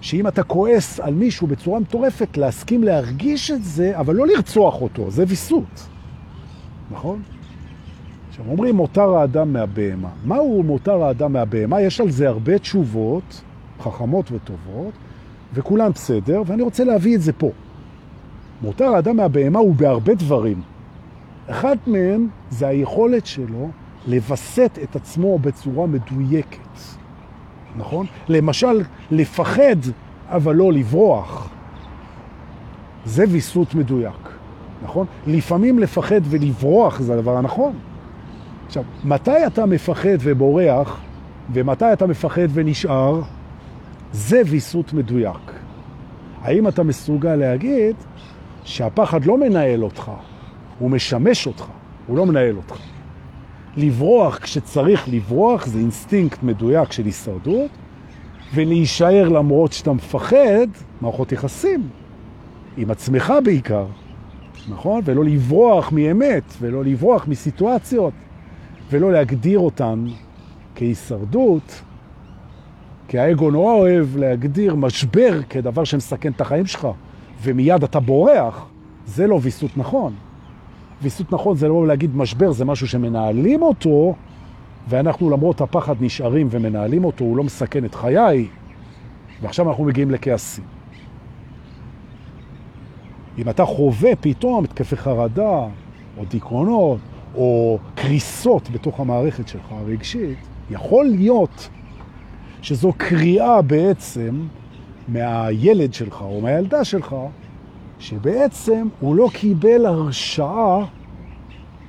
שאם 0.00 0.26
אתה 0.26 0.42
כועס 0.42 1.00
על 1.00 1.14
מישהו 1.14 1.46
בצורה 1.46 1.80
מטורפת, 1.80 2.36
להסכים 2.36 2.84
להרגיש 2.84 3.50
את 3.50 3.64
זה, 3.64 3.98
אבל 3.98 4.14
לא 4.14 4.26
לרצוח 4.26 4.82
אותו, 4.82 5.10
זה 5.10 5.24
ויסות. 5.28 5.88
נכון? 6.90 7.22
עכשיו, 8.28 8.44
אומרים 8.48 8.76
מותר 8.76 9.16
האדם 9.16 9.52
מהבהמה. 9.52 10.08
מהו 10.24 10.62
מותר 10.62 11.02
האדם 11.02 11.32
מהבהמה? 11.32 11.80
יש 11.80 12.00
על 12.00 12.10
זה 12.10 12.28
הרבה 12.28 12.58
תשובות, 12.58 13.42
חכמות 13.80 14.32
וטובות, 14.32 14.92
וכולן 15.54 15.90
בסדר, 15.92 16.42
ואני 16.46 16.62
רוצה 16.62 16.84
להביא 16.84 17.16
את 17.16 17.20
זה 17.20 17.32
פה. 17.32 17.50
מותר 18.62 18.84
האדם 18.84 19.16
מהבהמה 19.16 19.58
הוא 19.58 19.74
בהרבה 19.74 20.14
דברים. 20.14 20.73
אחד 21.50 21.76
מהם 21.86 22.28
זה 22.50 22.68
היכולת 22.68 23.26
שלו 23.26 23.70
לבסט 24.06 24.78
את 24.82 24.96
עצמו 24.96 25.38
בצורה 25.38 25.86
מדויקת. 25.86 26.58
נכון? 27.76 28.06
למשל, 28.28 28.82
לפחד, 29.10 29.76
אבל 30.28 30.54
לא 30.54 30.72
לברוח. 30.72 31.50
זה 33.04 33.24
ויסות 33.28 33.74
מדויק, 33.74 34.28
נכון? 34.82 35.06
לפעמים 35.26 35.78
לפחד 35.78 36.20
ולברוח 36.24 37.00
זה 37.00 37.14
הדבר 37.14 37.36
הנכון. 37.36 37.72
עכשיו, 38.66 38.84
מתי 39.04 39.46
אתה 39.46 39.66
מפחד 39.66 40.18
ובורח, 40.20 41.00
ומתי 41.52 41.92
אתה 41.92 42.06
מפחד 42.06 42.48
ונשאר? 42.52 43.20
זה 44.12 44.42
ויסות 44.46 44.92
מדויק. 44.92 45.52
האם 46.42 46.68
אתה 46.68 46.82
מסוגל 46.82 47.36
להגיד 47.36 47.96
שהפחד 48.64 49.24
לא 49.24 49.38
מנהל 49.38 49.84
אותך, 49.84 50.10
הוא 50.78 50.90
משמש 50.90 51.46
אותך, 51.46 51.64
הוא 52.06 52.16
לא 52.16 52.26
מנהל 52.26 52.56
אותך. 52.56 52.76
לברוח 53.76 54.38
כשצריך 54.38 55.08
לברוח 55.08 55.66
זה 55.66 55.78
אינסטינקט 55.78 56.42
מדויק 56.42 56.92
של 56.92 57.04
הישרדות, 57.04 57.70
ולהישאר 58.54 59.28
למרות 59.28 59.72
שאתה 59.72 59.92
מפחד, 59.92 60.66
מערכות 61.00 61.32
יחסים, 61.32 61.88
עם 62.76 62.90
עצמך 62.90 63.32
בעיקר, 63.44 63.86
נכון? 64.68 65.00
ולא 65.04 65.24
לברוח 65.24 65.92
מאמת, 65.92 66.42
ולא 66.60 66.84
לברוח 66.84 67.28
מסיטואציות, 67.28 68.12
ולא 68.90 69.12
להגדיר 69.12 69.58
אותן 69.58 70.04
כהישרדות, 70.74 71.82
כי 73.08 73.18
האגו 73.18 73.50
נורא 73.50 73.72
אוהב 73.72 74.16
להגדיר 74.16 74.74
משבר 74.74 75.40
כדבר 75.48 75.84
שמסכן 75.84 76.32
את 76.32 76.40
החיים 76.40 76.66
שלך, 76.66 76.88
ומיד 77.42 77.84
אתה 77.84 78.00
בורח, 78.00 78.66
זה 79.06 79.26
לא 79.26 79.38
ויסות 79.42 79.76
נכון. 79.76 80.14
ויסות 81.04 81.32
נכון 81.32 81.56
זה 81.56 81.68
לא 81.68 81.86
להגיד 81.86 82.16
משבר, 82.16 82.52
זה 82.52 82.64
משהו 82.64 82.88
שמנהלים 82.88 83.62
אותו, 83.62 84.14
ואנחנו 84.88 85.30
למרות 85.30 85.60
הפחד 85.60 85.94
נשארים 86.00 86.48
ומנהלים 86.50 87.04
אותו, 87.04 87.24
הוא 87.24 87.36
לא 87.36 87.44
מסכן 87.44 87.84
את 87.84 87.94
חיי, 87.94 88.48
ועכשיו 89.42 89.68
אנחנו 89.68 89.84
מגיעים 89.84 90.10
לכעסים. 90.10 90.64
אם 93.38 93.48
אתה 93.48 93.64
חווה 93.64 94.16
פתאום 94.20 94.64
התקפי 94.64 94.96
חרדה, 94.96 95.66
או 96.18 96.24
דיכאונות, 96.24 96.98
או 97.34 97.78
קריסות 97.94 98.70
בתוך 98.70 99.00
המערכת 99.00 99.48
שלך 99.48 99.64
הרגשית, 99.70 100.38
יכול 100.70 101.06
להיות 101.06 101.68
שזו 102.62 102.92
קריאה 102.96 103.62
בעצם 103.62 104.46
מהילד 105.08 105.94
שלך 105.94 106.22
או 106.22 106.40
מהילדה 106.40 106.84
שלך, 106.84 107.16
שבעצם 108.04 108.88
הוא 109.00 109.16
לא 109.16 109.28
קיבל 109.32 109.86
הרשאה 109.86 110.84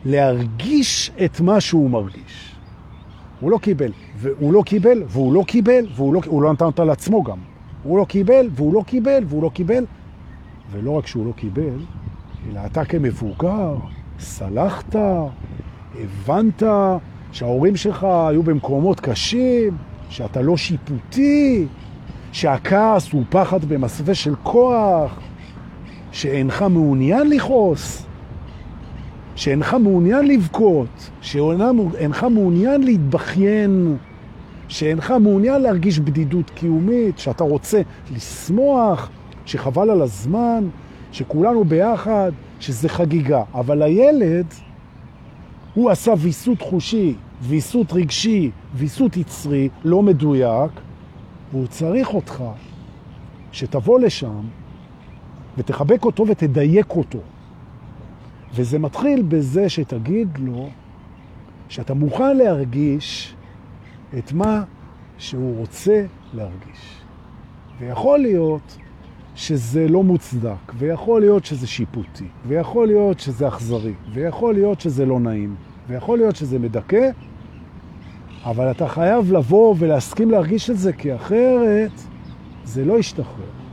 להרגיש 0.06 1.12
את 1.26 1.40
מה 1.40 1.62
שהוא 1.62 1.90
מרגיש. 1.90 2.56
הוא 3.40 3.52
לא 3.52 3.58
קיבל, 3.58 3.92
והוא 4.18 4.54
לא 4.54 4.64
קיבל, 4.66 5.04
והוא 5.08 5.34
לא 5.34 5.44
קיבל, 5.48 5.88
והוא 5.96 6.14
לא, 6.14 6.22
הוא 6.28 6.42
לא 6.42 6.54
נתן 6.54 6.66
אותה 6.66 6.84
לעצמו 6.84 7.24
גם. 7.24 7.38
הוא 7.84 7.98
לא 7.98 8.06
קיבל, 8.06 8.50
והוא 8.52 8.74
לא 8.74 8.84
קיבל, 8.88 9.24
והוא 9.28 9.44
לא 9.44 9.50
קיבל. 9.54 9.86
ולא 10.72 10.92
רק 10.92 11.08
שהוא 11.08 11.26
לא 11.26 11.32
קיבל, 11.32 11.80
אלא 12.50 12.60
אתה 12.66 12.86
כמבוגר, 12.86 13.76
סלחת, 14.20 14.96
הבנת 15.96 16.64
שההורים 17.32 17.76
שלך 17.76 18.04
היו 18.04 18.44
במקומות 18.44 19.00
קשים, 19.00 19.78
שאתה 20.10 20.42
לא 20.42 20.58
שיפוטי, 20.58 21.68
שהכעס 22.32 23.12
הוא 23.12 23.24
פחד 23.30 23.66
במסווה 23.66 24.16
של 24.16 24.36
כוח, 24.44 25.20
שאינך 26.16 26.62
מעוניין 26.62 27.30
לכעוס, 27.30 28.06
שאינך 29.36 29.74
מעוניין 29.74 30.28
לבכות, 30.28 31.10
שאינך 31.22 32.24
מעוניין 32.24 32.84
להתבכיין, 32.84 33.98
שאינך 34.68 35.12
מעוניין 35.12 35.62
להרגיש 35.62 36.00
בדידות 36.00 36.50
קיומית, 36.50 37.20
שאתה 37.20 37.44
רוצה 37.44 37.82
לשמוח, 38.16 39.10
שחבל 39.46 39.90
על 39.90 40.02
הזמן, 40.02 40.68
שכולנו 41.12 41.64
ביחד, 41.64 42.32
שזה 42.60 42.90
חגיגה. 42.90 43.44
אבל 43.54 43.82
הילד, 43.82 44.46
הוא 45.74 45.90
עשה 45.90 46.14
ויסות 46.18 46.62
חושי, 46.62 47.14
ויסות 47.42 47.94
רגשי, 47.94 48.52
ויסות 48.76 49.18
יצרי, 49.18 49.70
לא 49.84 50.02
מדויק, 50.02 50.72
והוא 51.52 51.68
צריך 51.68 52.14
אותך 52.14 52.44
שתבוא 53.52 54.00
לשם 54.00 54.42
ותחבק 55.58 56.06
אותו 56.06 56.28
ותדייק 56.28 56.90
אותו. 56.90 57.20
וזה 58.56 58.80
מתחיל 58.80 59.22
בזה 59.22 59.70
שתגיד 59.70 60.28
לו 60.38 60.70
שאתה 61.70 61.94
מוכן 61.94 62.38
להרגיש 62.38 63.36
את 64.18 64.34
מה 64.34 64.64
שהוא 65.18 65.58
רוצה 65.58 66.06
להרגיש. 66.34 67.02
ויכול 67.80 68.20
להיות 68.20 68.78
שזה 69.36 69.88
לא 69.88 70.04
מוצדק, 70.04 70.74
ויכול 70.78 71.22
להיות 71.22 71.46
שזה 71.46 71.68
שיפוטי, 71.68 72.28
ויכול 72.48 72.88
להיות 72.88 73.20
שזה 73.20 73.48
אכזרי, 73.48 73.94
ויכול 74.14 74.54
להיות 74.54 74.82
שזה 74.82 75.06
לא 75.06 75.20
נעים, 75.20 75.56
ויכול 75.88 76.18
להיות 76.18 76.36
שזה 76.36 76.60
מדכא, 76.60 77.10
אבל 78.44 78.72
אתה 78.72 78.88
חייב 78.88 79.32
לבוא 79.32 79.76
ולהסכים 79.78 80.32
להרגיש 80.32 80.70
את 80.70 80.78
זה, 80.78 80.94
כי 80.94 81.16
אחרת 81.16 81.92
זה 82.64 82.86
לא 82.86 83.00
ישתחרר. 83.00 83.65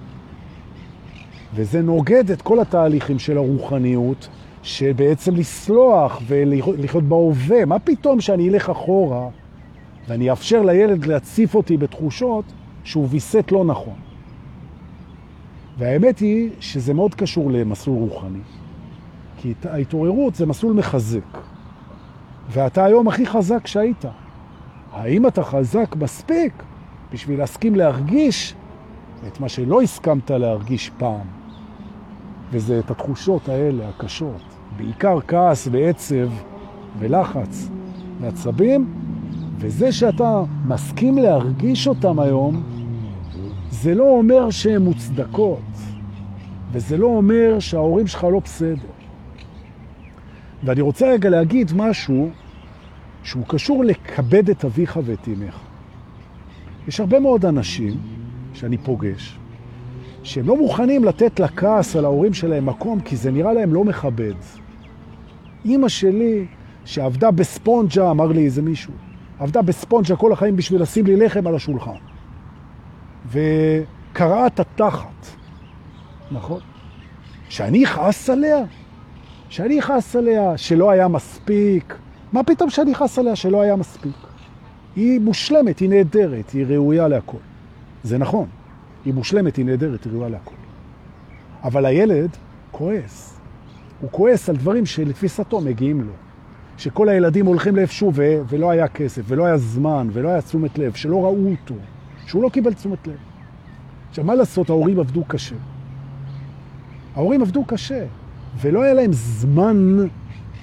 וזה 1.55 1.83
נוגד 1.83 2.31
את 2.31 2.43
כל 2.43 2.61
התהליכים 2.61 3.19
של 3.19 3.37
הרוחניות, 3.37 4.29
שבעצם 4.63 5.37
לסלוח 5.37 6.23
ולחיות 6.27 7.05
בהווה. 7.05 7.65
מה 7.65 7.79
פתאום 7.79 8.21
שאני 8.21 8.49
אלך 8.49 8.71
אחורה 8.71 9.29
ואני 10.09 10.31
אאפשר 10.31 10.63
לילד 10.63 11.07
להציף 11.07 11.55
אותי 11.55 11.77
בתחושות 11.77 12.45
שהוא 12.85 13.07
ויסת 13.11 13.53
לא 13.53 13.65
נכון? 13.65 13.95
והאמת 15.79 16.19
היא 16.19 16.51
שזה 16.61 16.95
מאוד 16.95 17.15
קשור 17.15 17.51
למסלול 17.51 17.99
רוחני. 17.99 18.39
כי 19.37 19.55
ההתעוררות 19.65 20.35
זה 20.35 20.47
מסלול 20.47 20.73
מחזק. 20.73 21.39
ואתה 22.51 22.85
היום 22.85 23.09
הכי 23.09 23.27
חזק 23.27 23.67
שהיית. 23.67 24.05
האם 24.93 25.27
אתה 25.27 25.45
חזק 25.45 25.97
מספיק 25.97 26.63
בשביל 27.13 27.39
להסכים 27.39 27.75
להרגיש 27.75 28.55
את 29.27 29.41
מה 29.41 29.49
שלא 29.49 29.83
הסכמת 29.83 30.31
להרגיש 30.31 30.91
פעם? 30.99 31.42
וזה 32.53 32.79
את 32.79 32.91
התחושות 32.91 33.49
האלה, 33.49 33.89
הקשות. 33.89 34.43
בעיקר 34.77 35.19
כעס 35.29 35.69
ועצב 35.73 36.29
ולחץ 36.99 37.69
ועצבים, 38.21 38.95
וזה 39.59 39.93
שאתה 39.93 40.43
מסכים 40.67 41.19
להרגיש 41.19 41.87
אותם 41.87 42.19
היום, 42.19 42.63
זה 43.71 43.95
לא 43.95 44.05
אומר 44.05 44.51
שהן 44.51 44.83
מוצדקות, 44.83 45.61
וזה 46.73 46.97
לא 46.97 47.07
אומר 47.07 47.59
שההורים 47.59 48.07
שלך 48.07 48.25
לא 48.25 48.41
בסדר. 48.41 48.89
ואני 50.65 50.81
רוצה 50.81 51.13
רגע 51.13 51.31
להגיד 51.31 51.73
משהו 51.77 52.31
שהוא 53.23 53.45
קשור 53.49 53.85
לכבד 53.85 54.51
את 54.51 54.65
אביך 54.65 55.01
ואת 55.05 55.29
אמך. 55.29 55.61
יש 56.89 57.01
הרבה 57.01 57.21
מאוד 57.21 57.47
אנשים 57.47 57.97
שאני 58.55 58.79
פוגש, 58.79 59.39
שהם 60.23 60.49
לא 60.49 60.57
מוכנים 60.57 61.05
לתת 61.05 61.41
לכעס 61.41 61.97
על 61.97 62.05
ההורים 62.05 62.35
שלהם 62.35 62.67
מקום, 62.67 63.01
כי 63.01 63.17
זה 63.17 63.31
נראה 63.31 63.53
להם 63.53 63.75
לא 63.75 63.85
מכבד. 63.85 64.35
אמא 65.67 65.89
שלי, 65.89 66.47
שעבדה 66.85 67.31
בספונג'ה, 67.31 68.11
אמר 68.11 68.27
לי 68.27 68.45
איזה 68.45 68.63
מישהו, 68.63 68.93
עבדה 69.39 69.63
בספונג'ה 69.63 70.17
כל 70.17 70.33
החיים 70.33 70.57
בשביל 70.57 70.83
לשים 70.83 71.07
לי 71.07 71.17
לחם 71.17 71.47
על 71.47 71.55
השולחן. 71.55 71.91
וקראה 73.29 74.47
את 74.47 74.61
התחת, 74.61 75.27
נכון? 76.31 76.61
שאני 77.49 77.85
אכעס 77.85 78.31
עליה? 78.31 78.59
שאני 79.49 79.79
אכעס 79.79 80.17
עליה 80.17 80.59
שלא 80.59 80.91
היה 80.91 81.09
מספיק? 81.09 81.95
מה 82.33 82.43
פתאום 82.43 82.71
שאני 82.71 82.93
אכעס 82.93 83.19
עליה 83.19 83.37
שלא 83.37 83.61
היה 83.61 83.77
מספיק? 83.77 84.17
היא 84.97 85.21
מושלמת, 85.21 85.79
היא 85.79 85.89
נהדרת, 85.89 86.51
היא 86.51 86.67
ראויה 86.69 87.09
להכל. 87.09 87.37
זה 88.05 88.19
נכון, 88.19 88.47
היא 89.05 89.15
מושלמת, 89.15 89.57
היא 89.57 89.65
נהדרת, 89.65 90.05
היא 90.05 90.13
ראויה 90.13 90.29
להכל. 90.29 90.55
אבל 91.65 91.87
הילד 91.87 92.31
כועס. 92.71 93.41
הוא 94.01 94.11
כועס 94.11 94.49
על 94.49 94.57
דברים 94.57 94.87
שלתפיסתו 94.87 95.61
מגיעים 95.61 96.01
לו. 96.01 96.13
שכל 96.79 97.09
הילדים 97.09 97.47
הולכים 97.47 97.77
לאיפשהו 97.77 98.13
ו... 98.15 98.43
ולא 98.49 98.71
היה 98.71 98.89
כסף, 98.89 99.23
ולא 99.27 99.45
היה 99.45 99.57
זמן, 99.57 100.09
ולא 100.13 100.29
היה 100.29 100.43
תשומת 100.43 100.79
לב, 100.79 100.95
שלא 100.95 101.25
ראו 101.25 101.51
אותו, 101.51 101.75
שהוא 102.27 102.43
לא 102.43 102.49
קיבל 102.49 102.75
תשומת 102.75 103.07
לב. 103.07 103.17
עכשיו, 104.09 104.25
מה 104.25 104.35
לעשות? 104.35 104.71
ההורים 104.71 105.01
עבדו 105.01 105.25
קשה. 105.25 105.55
ההורים 107.15 107.43
עבדו 107.43 107.65
קשה, 107.65 108.05
ולא 108.61 108.83
היה 108.83 108.95
להם 108.95 109.13
זמן 109.13 109.97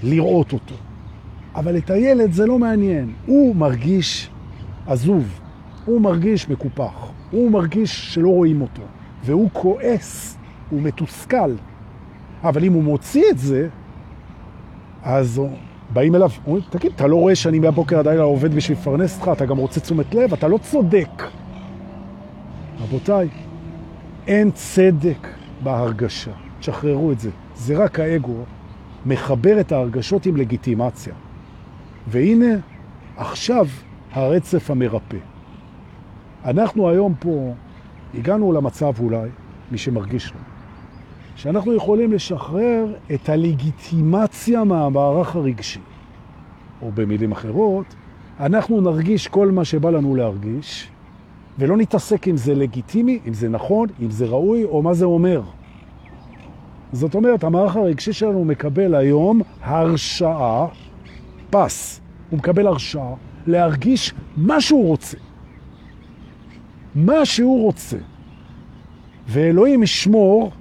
לראות 0.03 0.53
אותו. 0.53 0.75
אבל 1.55 1.77
את 1.77 1.89
הילד 1.89 2.31
זה 2.31 2.45
לא 2.45 2.59
מעניין. 2.59 3.13
הוא 3.25 3.55
מרגיש 3.55 4.29
עזוב, 4.87 5.39
הוא 5.85 6.01
מרגיש 6.01 6.49
מקופח, 6.49 7.09
הוא 7.32 7.51
מרגיש 7.51 8.13
שלא 8.13 8.30
רואים 8.30 8.61
אותו, 8.61 8.82
והוא 9.23 9.49
כועס, 9.53 10.38
הוא 10.69 10.82
מתוסכל. 10.82 11.51
אבל 12.43 12.63
אם 12.63 12.73
הוא 12.73 12.84
מוציא 12.84 13.23
את 13.32 13.38
זה, 13.38 13.67
אז 15.03 15.41
באים 15.93 16.15
אליו, 16.15 16.30
אומרים, 16.45 16.63
תגיד, 16.69 16.91
אתה 16.95 17.07
לא 17.07 17.15
רואה 17.15 17.36
שאני 17.36 17.59
מהבוקר 17.59 17.99
עד 17.99 18.07
הלילה 18.07 18.23
עובד 18.23 18.55
בשביל 18.55 18.77
לפרנס 18.77 19.17
אותך, 19.17 19.32
אתה 19.34 19.45
גם 19.45 19.57
רוצה 19.57 19.80
תשומת 19.80 20.15
לב, 20.15 20.34
אתה 20.34 20.47
לא 20.47 20.57
צודק. 20.57 21.23
רבותיי, 22.82 23.27
אין 24.27 24.51
צדק 24.51 25.27
בהרגשה. 25.63 26.32
תשחררו 26.59 27.11
את 27.11 27.19
זה. 27.19 27.30
זה 27.55 27.77
רק 27.77 27.99
האגו 27.99 28.34
מחבר 29.05 29.59
את 29.59 29.71
ההרגשות 29.71 30.25
עם 30.25 30.36
לגיטימציה. 30.36 31.13
והנה, 32.07 32.55
עכשיו 33.17 33.67
הרצף 34.11 34.71
המרפא. 34.71 35.17
אנחנו 36.45 36.89
היום 36.89 37.13
פה 37.19 37.53
הגענו 38.15 38.51
למצב 38.51 38.93
אולי, 38.99 39.29
מי 39.71 39.77
שמרגיש 39.77 40.31
לו, 40.33 40.39
שאנחנו 41.35 41.73
יכולים 41.73 42.11
לשחרר 42.11 42.85
את 43.13 43.29
הלגיטימציה 43.29 44.63
מהמערך 44.63 45.35
הרגשי. 45.35 45.79
או 46.81 46.91
במילים 46.91 47.31
אחרות, 47.31 47.85
אנחנו 48.39 48.81
נרגיש 48.81 49.27
כל 49.27 49.51
מה 49.51 49.65
שבא 49.65 49.89
לנו 49.89 50.15
להרגיש, 50.15 50.89
ולא 51.59 51.77
נתעסק 51.77 52.27
אם 52.27 52.37
זה 52.37 52.55
לגיטימי, 52.55 53.19
אם 53.27 53.33
זה 53.33 53.49
נכון, 53.49 53.87
אם 54.01 54.11
זה 54.11 54.25
ראוי, 54.25 54.63
או 54.63 54.81
מה 54.81 54.93
זה 54.93 55.05
אומר. 55.05 55.41
זאת 56.93 57.15
אומרת, 57.15 57.43
המערך 57.43 57.75
הרגשי 57.75 58.13
שלנו 58.13 58.45
מקבל 58.45 58.95
היום 58.95 59.41
הרשאה, 59.61 60.67
פס, 61.49 62.01
הוא 62.29 62.37
מקבל 62.37 62.67
הרשאה 62.67 63.13
להרגיש 63.47 64.13
מה 64.37 64.61
שהוא 64.61 64.87
רוצה. 64.87 65.17
מה 66.95 67.25
שהוא 67.25 67.63
רוצה. 67.63 67.97
ואלוהים 69.27 69.83
ישמור 69.83 70.51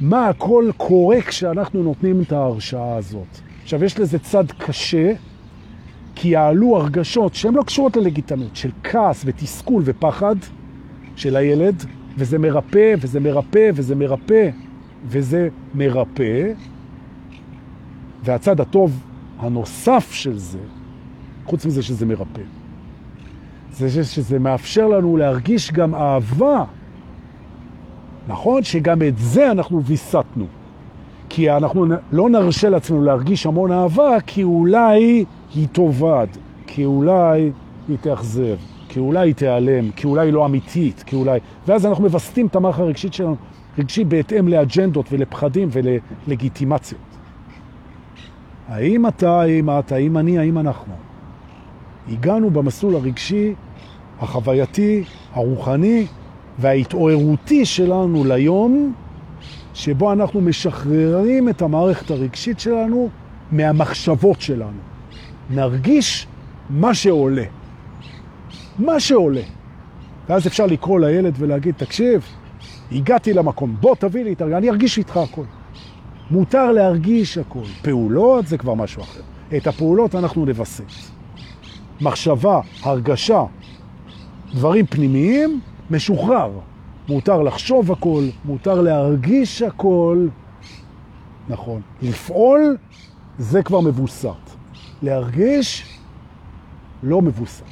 מה 0.00 0.28
הכל 0.28 0.70
קורה 0.76 1.20
כשאנחנו 1.20 1.82
נותנים 1.82 2.22
את 2.22 2.32
ההרשאה 2.32 2.96
הזאת. 2.96 3.38
עכשיו, 3.62 3.84
יש 3.84 3.98
לזה 3.98 4.18
צד 4.18 4.44
קשה, 4.58 5.12
כי 6.14 6.28
יעלו 6.28 6.76
הרגשות 6.76 7.34
שהן 7.34 7.54
לא 7.54 7.62
קשורות 7.62 7.96
ללגיטמיות, 7.96 8.56
של 8.56 8.70
כעס 8.82 9.22
ותסכול 9.26 9.82
ופחד 9.86 10.36
של 11.16 11.36
הילד, 11.36 11.84
וזה 12.18 12.38
מרפא, 12.38 12.94
וזה 13.00 13.20
מרפא, 13.20 13.70
וזה 13.74 13.94
מרפא, 13.94 14.50
וזה 15.06 15.48
מרפא. 15.74 16.52
והצד 18.24 18.60
הטוב 18.60 19.00
הנוסף 19.38 20.12
של 20.12 20.38
זה, 20.38 20.58
חוץ 21.44 21.66
מזה 21.66 21.82
שזה 21.82 22.06
מרפא, 22.06 22.42
זה 23.72 24.04
שזה 24.04 24.38
מאפשר 24.38 24.88
לנו 24.88 25.16
להרגיש 25.16 25.72
גם 25.72 25.94
אהבה. 25.94 26.64
נכון 28.28 28.62
שגם 28.62 29.02
את 29.02 29.18
זה 29.18 29.50
אנחנו 29.50 29.84
ויסתנו. 29.84 30.46
כי 31.28 31.50
אנחנו 31.50 31.86
לא 32.12 32.30
נרשה 32.30 32.68
לעצמנו 32.68 33.02
להרגיש 33.02 33.46
המון 33.46 33.72
אהבה, 33.72 34.20
כי 34.26 34.42
אולי 34.42 35.24
היא 35.54 35.68
תאבד, 35.72 36.26
כי 36.66 36.84
אולי 36.84 37.50
היא 37.88 37.96
תאכזב, 38.00 38.56
כי 38.88 39.00
אולי 39.00 39.28
היא 39.28 39.34
תיעלם, 39.34 39.90
כי 39.90 40.06
אולי 40.06 40.26
היא 40.26 40.32
לא 40.32 40.46
אמיתית, 40.46 41.02
כי 41.06 41.16
אולי... 41.16 41.40
ואז 41.66 41.86
אנחנו 41.86 42.04
מבסטים 42.04 42.46
את 42.46 42.56
המערך 42.56 42.78
הרגשית 42.78 43.12
שלנו, 43.12 43.36
רגשי 43.78 44.04
בהתאם 44.04 44.48
לאג'נדות 44.48 45.06
ולפחדים 45.12 45.68
וללגיטימציות. 45.72 47.00
האם 48.68 49.06
אתה, 49.06 49.40
האם 49.40 49.70
את, 49.70 49.92
האם 49.92 50.18
אני, 50.18 50.38
האם 50.38 50.58
אנחנו? 50.58 51.11
הגענו 52.08 52.50
במסלול 52.50 52.96
הרגשי, 52.96 53.54
החווייתי, 54.20 55.04
הרוחני 55.32 56.06
וההתעוררותי 56.58 57.64
שלנו 57.64 58.24
ליום, 58.24 58.92
שבו 59.74 60.12
אנחנו 60.12 60.40
משחררים 60.40 61.48
את 61.48 61.62
המערכת 61.62 62.10
הרגשית 62.10 62.60
שלנו 62.60 63.08
מהמחשבות 63.52 64.40
שלנו. 64.40 64.78
נרגיש 65.50 66.26
מה 66.70 66.94
שעולה. 66.94 67.44
מה 68.78 69.00
שעולה. 69.00 69.40
ואז 70.28 70.46
אפשר 70.46 70.66
לקרוא 70.66 71.00
לילד 71.00 71.34
ולהגיד, 71.38 71.74
תקשיב, 71.74 72.24
הגעתי 72.92 73.32
למקום, 73.32 73.76
בוא 73.80 73.94
תביא 73.94 74.24
לי 74.24 74.32
את 74.32 74.42
אני 74.42 74.70
ארגיש 74.70 74.98
איתך 74.98 75.16
הכל. 75.16 75.44
מותר 76.30 76.72
להרגיש 76.72 77.38
הכל. 77.38 77.64
פעולות 77.82 78.46
זה 78.46 78.58
כבר 78.58 78.74
משהו 78.74 79.02
אחר. 79.02 79.20
את 79.56 79.66
הפעולות 79.66 80.14
אנחנו 80.14 80.44
נבסס. 80.46 81.11
מחשבה, 82.02 82.60
הרגשה, 82.82 83.44
דברים 84.54 84.86
פנימיים, 84.86 85.60
משוחרר. 85.90 86.50
מותר 87.08 87.42
לחשוב 87.42 87.92
הכל, 87.92 88.24
מותר 88.44 88.80
להרגיש 88.80 89.62
הכל. 89.62 90.26
נכון. 91.48 91.80
לפעול 92.02 92.76
זה 93.38 93.62
כבר 93.62 93.80
מבוסת. 93.80 94.28
להרגיש 95.02 95.98
לא 97.02 97.22
מבוסת. 97.22 97.64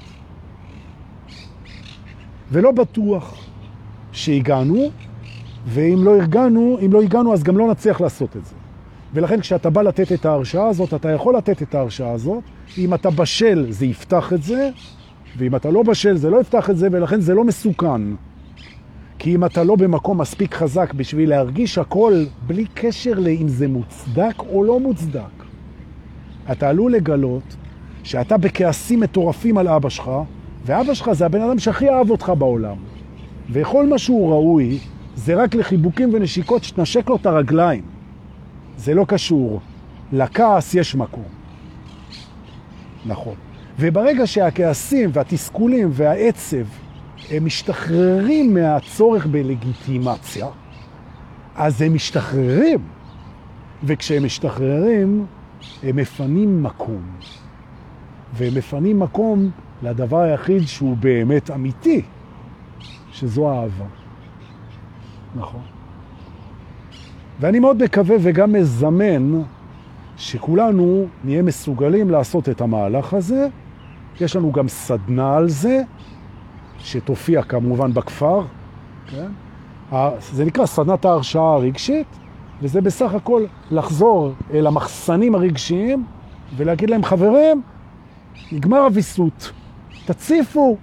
ולא 2.50 2.72
בטוח 2.72 3.44
שהגענו, 4.12 4.90
ואם 5.66 6.00
לא 6.04 6.22
הגענו, 6.22 6.78
אם 6.86 6.92
לא 6.92 7.02
הגענו 7.02 7.32
אז 7.32 7.42
גם 7.42 7.58
לא 7.58 7.70
נצליח 7.70 8.00
לעשות 8.00 8.36
את 8.36 8.46
זה. 8.46 8.54
ולכן 9.14 9.40
כשאתה 9.40 9.70
בא 9.70 9.82
לתת 9.82 10.12
את 10.12 10.24
ההרשאה 10.24 10.68
הזאת, 10.68 10.94
אתה 10.94 11.10
יכול 11.10 11.36
לתת 11.36 11.62
את 11.62 11.74
ההרשאה 11.74 12.12
הזאת. 12.12 12.42
אם 12.78 12.94
אתה 12.94 13.10
בשל 13.10 13.66
זה 13.68 13.86
יפתח 13.86 14.32
את 14.32 14.42
זה, 14.42 14.70
ואם 15.36 15.56
אתה 15.56 15.70
לא 15.70 15.82
בשל 15.82 16.16
זה 16.16 16.30
לא 16.30 16.40
יפתח 16.40 16.70
את 16.70 16.76
זה, 16.76 16.88
ולכן 16.92 17.20
זה 17.20 17.34
לא 17.34 17.44
מסוכן. 17.44 18.02
כי 19.18 19.34
אם 19.34 19.44
אתה 19.44 19.64
לא 19.64 19.76
במקום 19.76 20.20
מספיק 20.20 20.54
חזק 20.54 20.92
בשביל 20.92 21.30
להרגיש 21.30 21.78
הכל 21.78 22.24
בלי 22.46 22.64
קשר 22.74 23.14
לאם 23.18 23.48
זה 23.48 23.68
מוצדק 23.68 24.34
או 24.48 24.64
לא 24.64 24.80
מוצדק, 24.80 25.44
אתה 26.52 26.68
עלול 26.68 26.92
לגלות 26.92 27.56
שאתה 28.02 28.36
בכעסים 28.36 29.00
מטורפים 29.00 29.58
על 29.58 29.68
אבא 29.68 29.88
שלך, 29.88 30.10
ואבא 30.66 30.94
שלך 30.94 31.12
זה 31.12 31.26
הבן 31.26 31.40
אדם 31.40 31.58
שהכי 31.58 31.90
אהב 31.90 32.10
אותך 32.10 32.32
בעולם. 32.38 32.76
וכל 33.50 33.86
מה 33.86 33.98
שהוא 33.98 34.30
ראוי 34.30 34.78
זה 35.14 35.34
רק 35.34 35.54
לחיבוקים 35.54 36.14
ונשיקות 36.14 36.64
שתנשק 36.64 37.08
לו 37.08 37.16
את 37.16 37.26
הרגליים. 37.26 37.82
זה 38.80 38.94
לא 38.94 39.04
קשור. 39.08 39.60
לכעס 40.12 40.74
יש 40.74 40.94
מקום. 40.94 41.28
נכון. 43.06 43.34
וברגע 43.78 44.26
שהכעסים 44.26 45.10
והתסכולים 45.12 45.88
והעצב 45.92 46.64
הם 47.30 47.44
משתחררים 47.44 48.54
מהצורך 48.54 49.26
בלגיטימציה, 49.26 50.46
אז 51.54 51.82
הם 51.82 51.94
משתחררים. 51.94 52.78
וכשהם 53.84 54.24
משתחררים, 54.24 55.26
הם 55.82 55.96
מפנים 55.96 56.62
מקום. 56.62 57.02
והם 58.32 58.54
מפנים 58.54 58.98
מקום 58.98 59.50
לדבר 59.82 60.18
היחיד 60.18 60.62
שהוא 60.66 60.96
באמת 60.96 61.50
אמיתי, 61.50 62.02
שזו 63.12 63.50
האהבה. 63.50 63.86
נכון. 65.34 65.79
ואני 67.40 67.58
מאוד 67.58 67.82
מקווה 67.82 68.16
וגם 68.20 68.52
מזמן 68.52 69.42
שכולנו 70.16 71.06
נהיה 71.24 71.42
מסוגלים 71.42 72.10
לעשות 72.10 72.48
את 72.48 72.60
המהלך 72.60 73.14
הזה. 73.14 73.48
יש 74.20 74.36
לנו 74.36 74.52
גם 74.52 74.68
סדנה 74.68 75.36
על 75.36 75.48
זה, 75.48 75.82
שתופיע 76.78 77.42
כמובן 77.42 77.94
בכפר. 77.94 78.42
כן? 79.06 79.26
זה 80.20 80.44
נקרא 80.44 80.66
סדנת 80.66 81.04
ההרשאה 81.04 81.54
הרגשית, 81.54 82.06
וזה 82.62 82.80
בסך 82.80 83.14
הכל 83.14 83.44
לחזור 83.70 84.32
אל 84.54 84.66
המחסנים 84.66 85.34
הרגשיים 85.34 86.04
ולהגיד 86.56 86.90
להם, 86.90 87.04
חברים, 87.04 87.62
נגמר 88.52 88.78
הוויסות, 88.78 89.52
תציפו, 90.04 90.76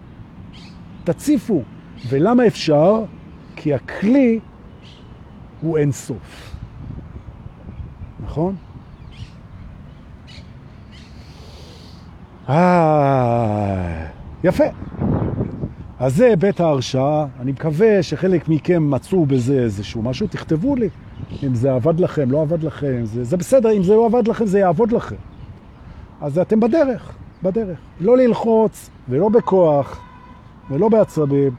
תציפו. 1.03 1.61
ולמה 2.09 2.47
אפשר? 2.47 3.03
כי 3.55 3.73
הכלי 3.73 4.39
הוא 5.61 5.77
אין 5.77 5.91
סוף. 5.91 6.46
נכון? 8.27 8.55
אה, 12.49 14.05
יפה. 14.43 14.63
אז 15.99 16.15
זה 16.15 16.33
בית 16.39 16.59
ההרשאה. 16.59 17.25
אני 17.39 17.51
מקווה 17.51 18.03
שחלק 18.03 18.49
מכם 18.49 18.91
מצאו 18.91 19.25
בזה 19.25 19.59
איזשהו 19.59 20.01
משהו. 20.01 20.27
תכתבו 20.27 20.75
לי 20.75 20.89
אם 21.43 21.55
זה 21.55 21.73
עבד 21.73 21.99
לכם, 21.99 22.31
לא 22.31 22.41
עבד 22.41 22.63
לכם. 22.63 23.01
זה, 23.03 23.23
זה 23.23 23.37
בסדר, 23.37 23.71
אם 23.77 23.83
זה 23.83 23.95
לא 23.95 24.05
עבד 24.05 24.27
לכם, 24.27 24.45
זה 24.45 24.59
יעבוד 24.59 24.91
לכם. 24.91 25.15
אז 26.21 26.39
אתם 26.39 26.59
בדרך, 26.59 27.15
בדרך. 27.43 27.77
לא 28.01 28.17
ללחוץ 28.17 28.89
ולא 29.09 29.29
בכוח 29.29 29.99
ולא 30.69 30.89
בעצבים. 30.89 31.55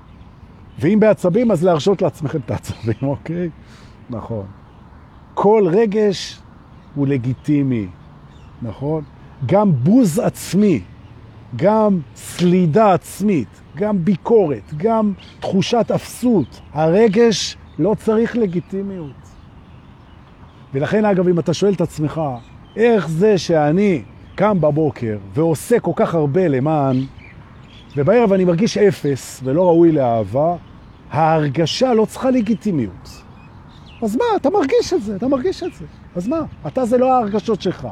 ואם 0.79 1.01
בעצבים, 1.01 1.51
אז 1.51 1.65
להרשות 1.65 2.03
לעצמכם 2.03 2.39
את 2.45 2.51
העצבים, 2.51 2.95
אוקיי? 3.03 3.51
נכון. 4.11 4.47
כל 5.35 5.65
רגש 5.71 6.41
הוא 6.99 7.07
לגיטימי, 7.07 7.87
נכון? 8.63 9.05
גם 9.47 9.73
בוז 9.73 10.19
עצמי, 10.19 10.81
גם 11.57 12.01
סלידה 12.17 12.93
עצמית, 12.93 13.61
גם 13.77 14.05
ביקורת, 14.05 14.75
גם 14.77 15.13
תחושת 15.41 15.91
אפסות. 15.95 16.61
הרגש 16.73 17.57
לא 17.79 17.95
צריך 17.99 18.37
לגיטימיות. 18.37 19.13
ולכן, 20.75 21.05
אגב, 21.05 21.29
אם 21.29 21.39
אתה 21.39 21.55
שואל 21.55 21.73
את 21.73 21.81
עצמך, 21.81 22.21
איך 22.77 23.09
זה 23.09 23.39
שאני 23.39 24.03
קם 24.35 24.61
בבוקר 24.61 25.19
ועושה 25.35 25.81
כל 25.81 25.93
כך 25.97 26.15
הרבה 26.15 26.49
למען, 26.49 26.97
ובערב 27.97 28.33
אני 28.33 28.45
מרגיש 28.45 28.79
אפס 28.79 29.41
ולא 29.45 29.67
ראוי 29.67 29.93
לאהבה, 29.93 30.57
ההרגשה 31.11 31.95
לא 31.95 32.05
צריכה 32.05 32.31
לגיטימיות. 32.31 33.23
אז 34.03 34.17
מה, 34.17 34.25
אתה 34.37 34.51
מרגיש 34.51 34.93
את 34.93 35.03
זה, 35.03 35.17
אתה 35.17 35.29
מרגיש 35.29 35.63
את 35.63 35.75
זה. 35.75 35.85
אז 36.19 36.29
מה? 36.29 36.41
אתה 36.67 36.85
זה 36.85 36.99
לא 36.99 37.13
ההרגשות 37.13 37.63
שלך. 37.63 37.89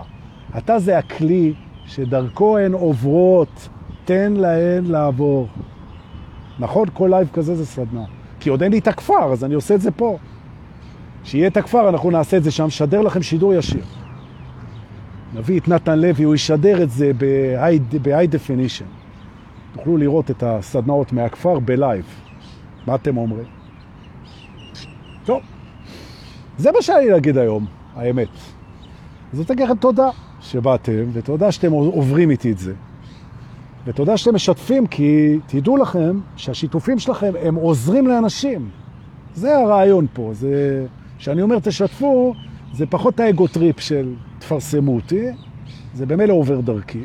אתה 0.59 0.79
זה 0.79 0.99
הכלי 0.99 1.55
שדרכו 1.87 2.59
הן 2.59 2.73
עוברות, 2.73 3.69
תן 4.05 4.33
להן 4.33 4.85
לעבור. 4.85 5.49
נכון? 6.59 6.89
כל 6.93 7.09
live 7.13 7.29
כזה 7.33 7.55
זה 7.55 7.67
סדנה. 7.67 8.05
כי 8.41 8.51
עוד 8.51 8.63
אין 8.63 8.73
לי 8.73 8.79
את 8.79 8.89
הכפר, 8.89 9.33
אז 9.33 9.45
אני 9.45 9.55
עושה 9.55 9.75
את 9.75 9.81
זה 9.81 9.91
פה. 9.91 10.19
שיהיה 11.25 11.47
את 11.47 11.57
הכפר, 11.57 11.89
אנחנו 11.89 12.11
נעשה 12.11 12.37
את 12.37 12.45
זה 12.45 12.51
שם, 12.51 12.71
שדר 12.71 13.01
לכם 13.01 13.23
שידור 13.23 13.55
ישיר. 13.55 13.85
נביא 15.35 15.61
את 15.61 15.69
נתן 15.69 15.99
לוי, 15.99 16.25
הוא 16.25 16.35
ישדר 16.35 16.83
את 16.83 16.91
זה 16.91 17.11
ב-high 17.19 18.35
definition. 18.35 18.87
תוכלו 19.75 19.97
לראות 19.97 20.31
את 20.31 20.43
הסדנאות 20.43 21.13
מהכפר 21.13 21.59
בלייב. 21.59 22.05
מה 22.87 22.95
אתם 22.95 23.17
אומרים? 23.17 23.47
טוב, 25.25 25.43
זה 26.59 26.73
מה 26.73 26.83
שהיה 26.83 26.99
לי 26.99 27.11
להגיד 27.11 27.39
היום, 27.39 27.67
האמת. 27.97 28.29
אז 29.33 29.39
אני 29.39 29.47
לכם 29.47 29.81
תודה 29.81 30.09
שבאתם, 30.41 31.05
ותודה 31.13 31.53
שאתם 31.53 31.73
עוברים 31.73 32.31
איתי 32.31 32.53
את 32.53 32.59
זה. 32.59 32.75
ותודה 33.87 34.17
שאתם 34.17 34.35
משתפים, 34.35 34.87
כי 34.87 35.39
תדעו 35.47 35.77
לכם 35.77 36.21
שהשיתופים 36.37 36.99
שלכם 36.99 37.33
הם 37.43 37.55
עוזרים 37.55 38.07
לאנשים. 38.07 38.71
זה 39.35 39.59
הרעיון 39.59 40.07
פה. 40.13 40.31
זה... 40.33 40.87
כשאני 41.19 41.43
אומר 41.43 41.59
תשתפו, 41.59 42.35
זה 42.73 42.87
פחות 42.87 43.21
ה 43.21 43.27
ego 43.27 43.47
trip 43.47 43.81
של 43.81 44.15
תפרסמו 44.39 44.95
אותי, 44.95 45.27
זה 45.95 46.07
במילא 46.07 46.33
עובר 46.33 46.61
דרכי. 46.61 47.05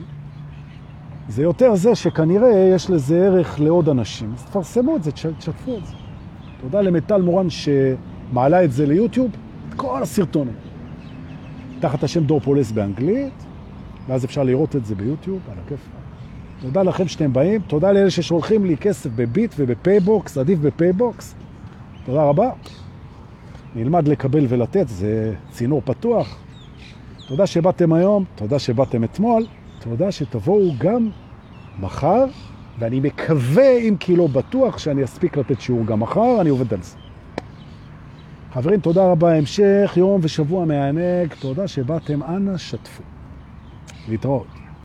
זה 1.30 1.44
יותר 1.44 1.76
זה 1.76 1.96
שכנראה 1.96 2.72
יש 2.76 2.90
לזה 2.90 3.26
ערך 3.26 3.60
לעוד 3.60 3.90
אנשים. 3.90 4.34
אז 4.34 4.44
תפרסמו 4.44 4.96
את 4.96 5.04
זה, 5.04 5.12
תשתפו 5.12 5.78
את 5.78 5.86
זה. 5.86 5.94
תודה 6.62 6.82
למטל 6.82 7.22
מורן 7.22 7.48
שמעלה 7.50 8.64
את 8.64 8.72
זה 8.72 8.86
ליוטיוב, 8.86 9.32
את 9.70 9.74
כל 9.74 10.04
הסרטונים. 10.04 10.54
תחת 11.82 12.04
השם 12.04 12.24
דור 12.24 12.40
פולס 12.40 12.72
באנגלית, 12.72 13.34
ואז 14.08 14.26
אפשר 14.26 14.44
לראות 14.44 14.76
את 14.76 14.86
זה 14.86 14.96
ביוטיוב, 14.96 15.40
על 15.52 15.58
הכיף. 15.66 15.80
תודה 16.62 16.84
לכם 16.84 17.08
שאתם 17.08 17.34
באים, 17.34 17.62
תודה 17.62 17.92
לאלה 17.92 18.10
ששולחים 18.10 18.66
לי 18.66 18.78
כסף 18.78 19.10
בביט 19.16 19.54
ובפייבוקס, 19.58 20.38
עדיף 20.38 20.60
בפייבוקס. 20.60 21.36
תודה 22.06 22.24
רבה. 22.24 22.50
נלמד 23.76 24.08
לקבל 24.08 24.46
ולתת, 24.50 24.88
זה 24.88 25.34
צינור 25.52 25.82
פתוח. 25.86 26.38
תודה 27.28 27.48
שבאתם 27.48 27.94
היום, 27.94 28.24
תודה 28.36 28.60
שבאתם 28.60 29.04
אתמול, 29.04 29.46
תודה 29.80 30.12
שתבואו 30.12 30.74
גם 30.78 31.10
מחר, 31.80 32.26
ואני 32.80 33.00
מקווה, 33.00 33.78
אם 33.78 33.96
כי 34.00 34.16
לא 34.16 34.28
בטוח, 34.28 34.78
שאני 34.78 35.04
אספיק 35.04 35.38
לתת 35.38 35.62
שיעור 35.62 35.86
גם 35.86 36.00
מחר, 36.00 36.42
אני 36.42 36.50
עובד 36.50 36.74
על 36.74 36.82
זה. 36.82 37.01
חברים, 38.54 38.80
תודה 38.80 39.12
רבה, 39.12 39.34
המשך 39.38 39.94
יום 39.96 40.20
ושבוע 40.24 40.66
מענג, 40.66 41.34
תודה 41.40 41.68
שבאתם, 41.68 42.24
אנא 42.24 42.58
שתפו. 42.58 43.04
להתראות. 44.10 44.61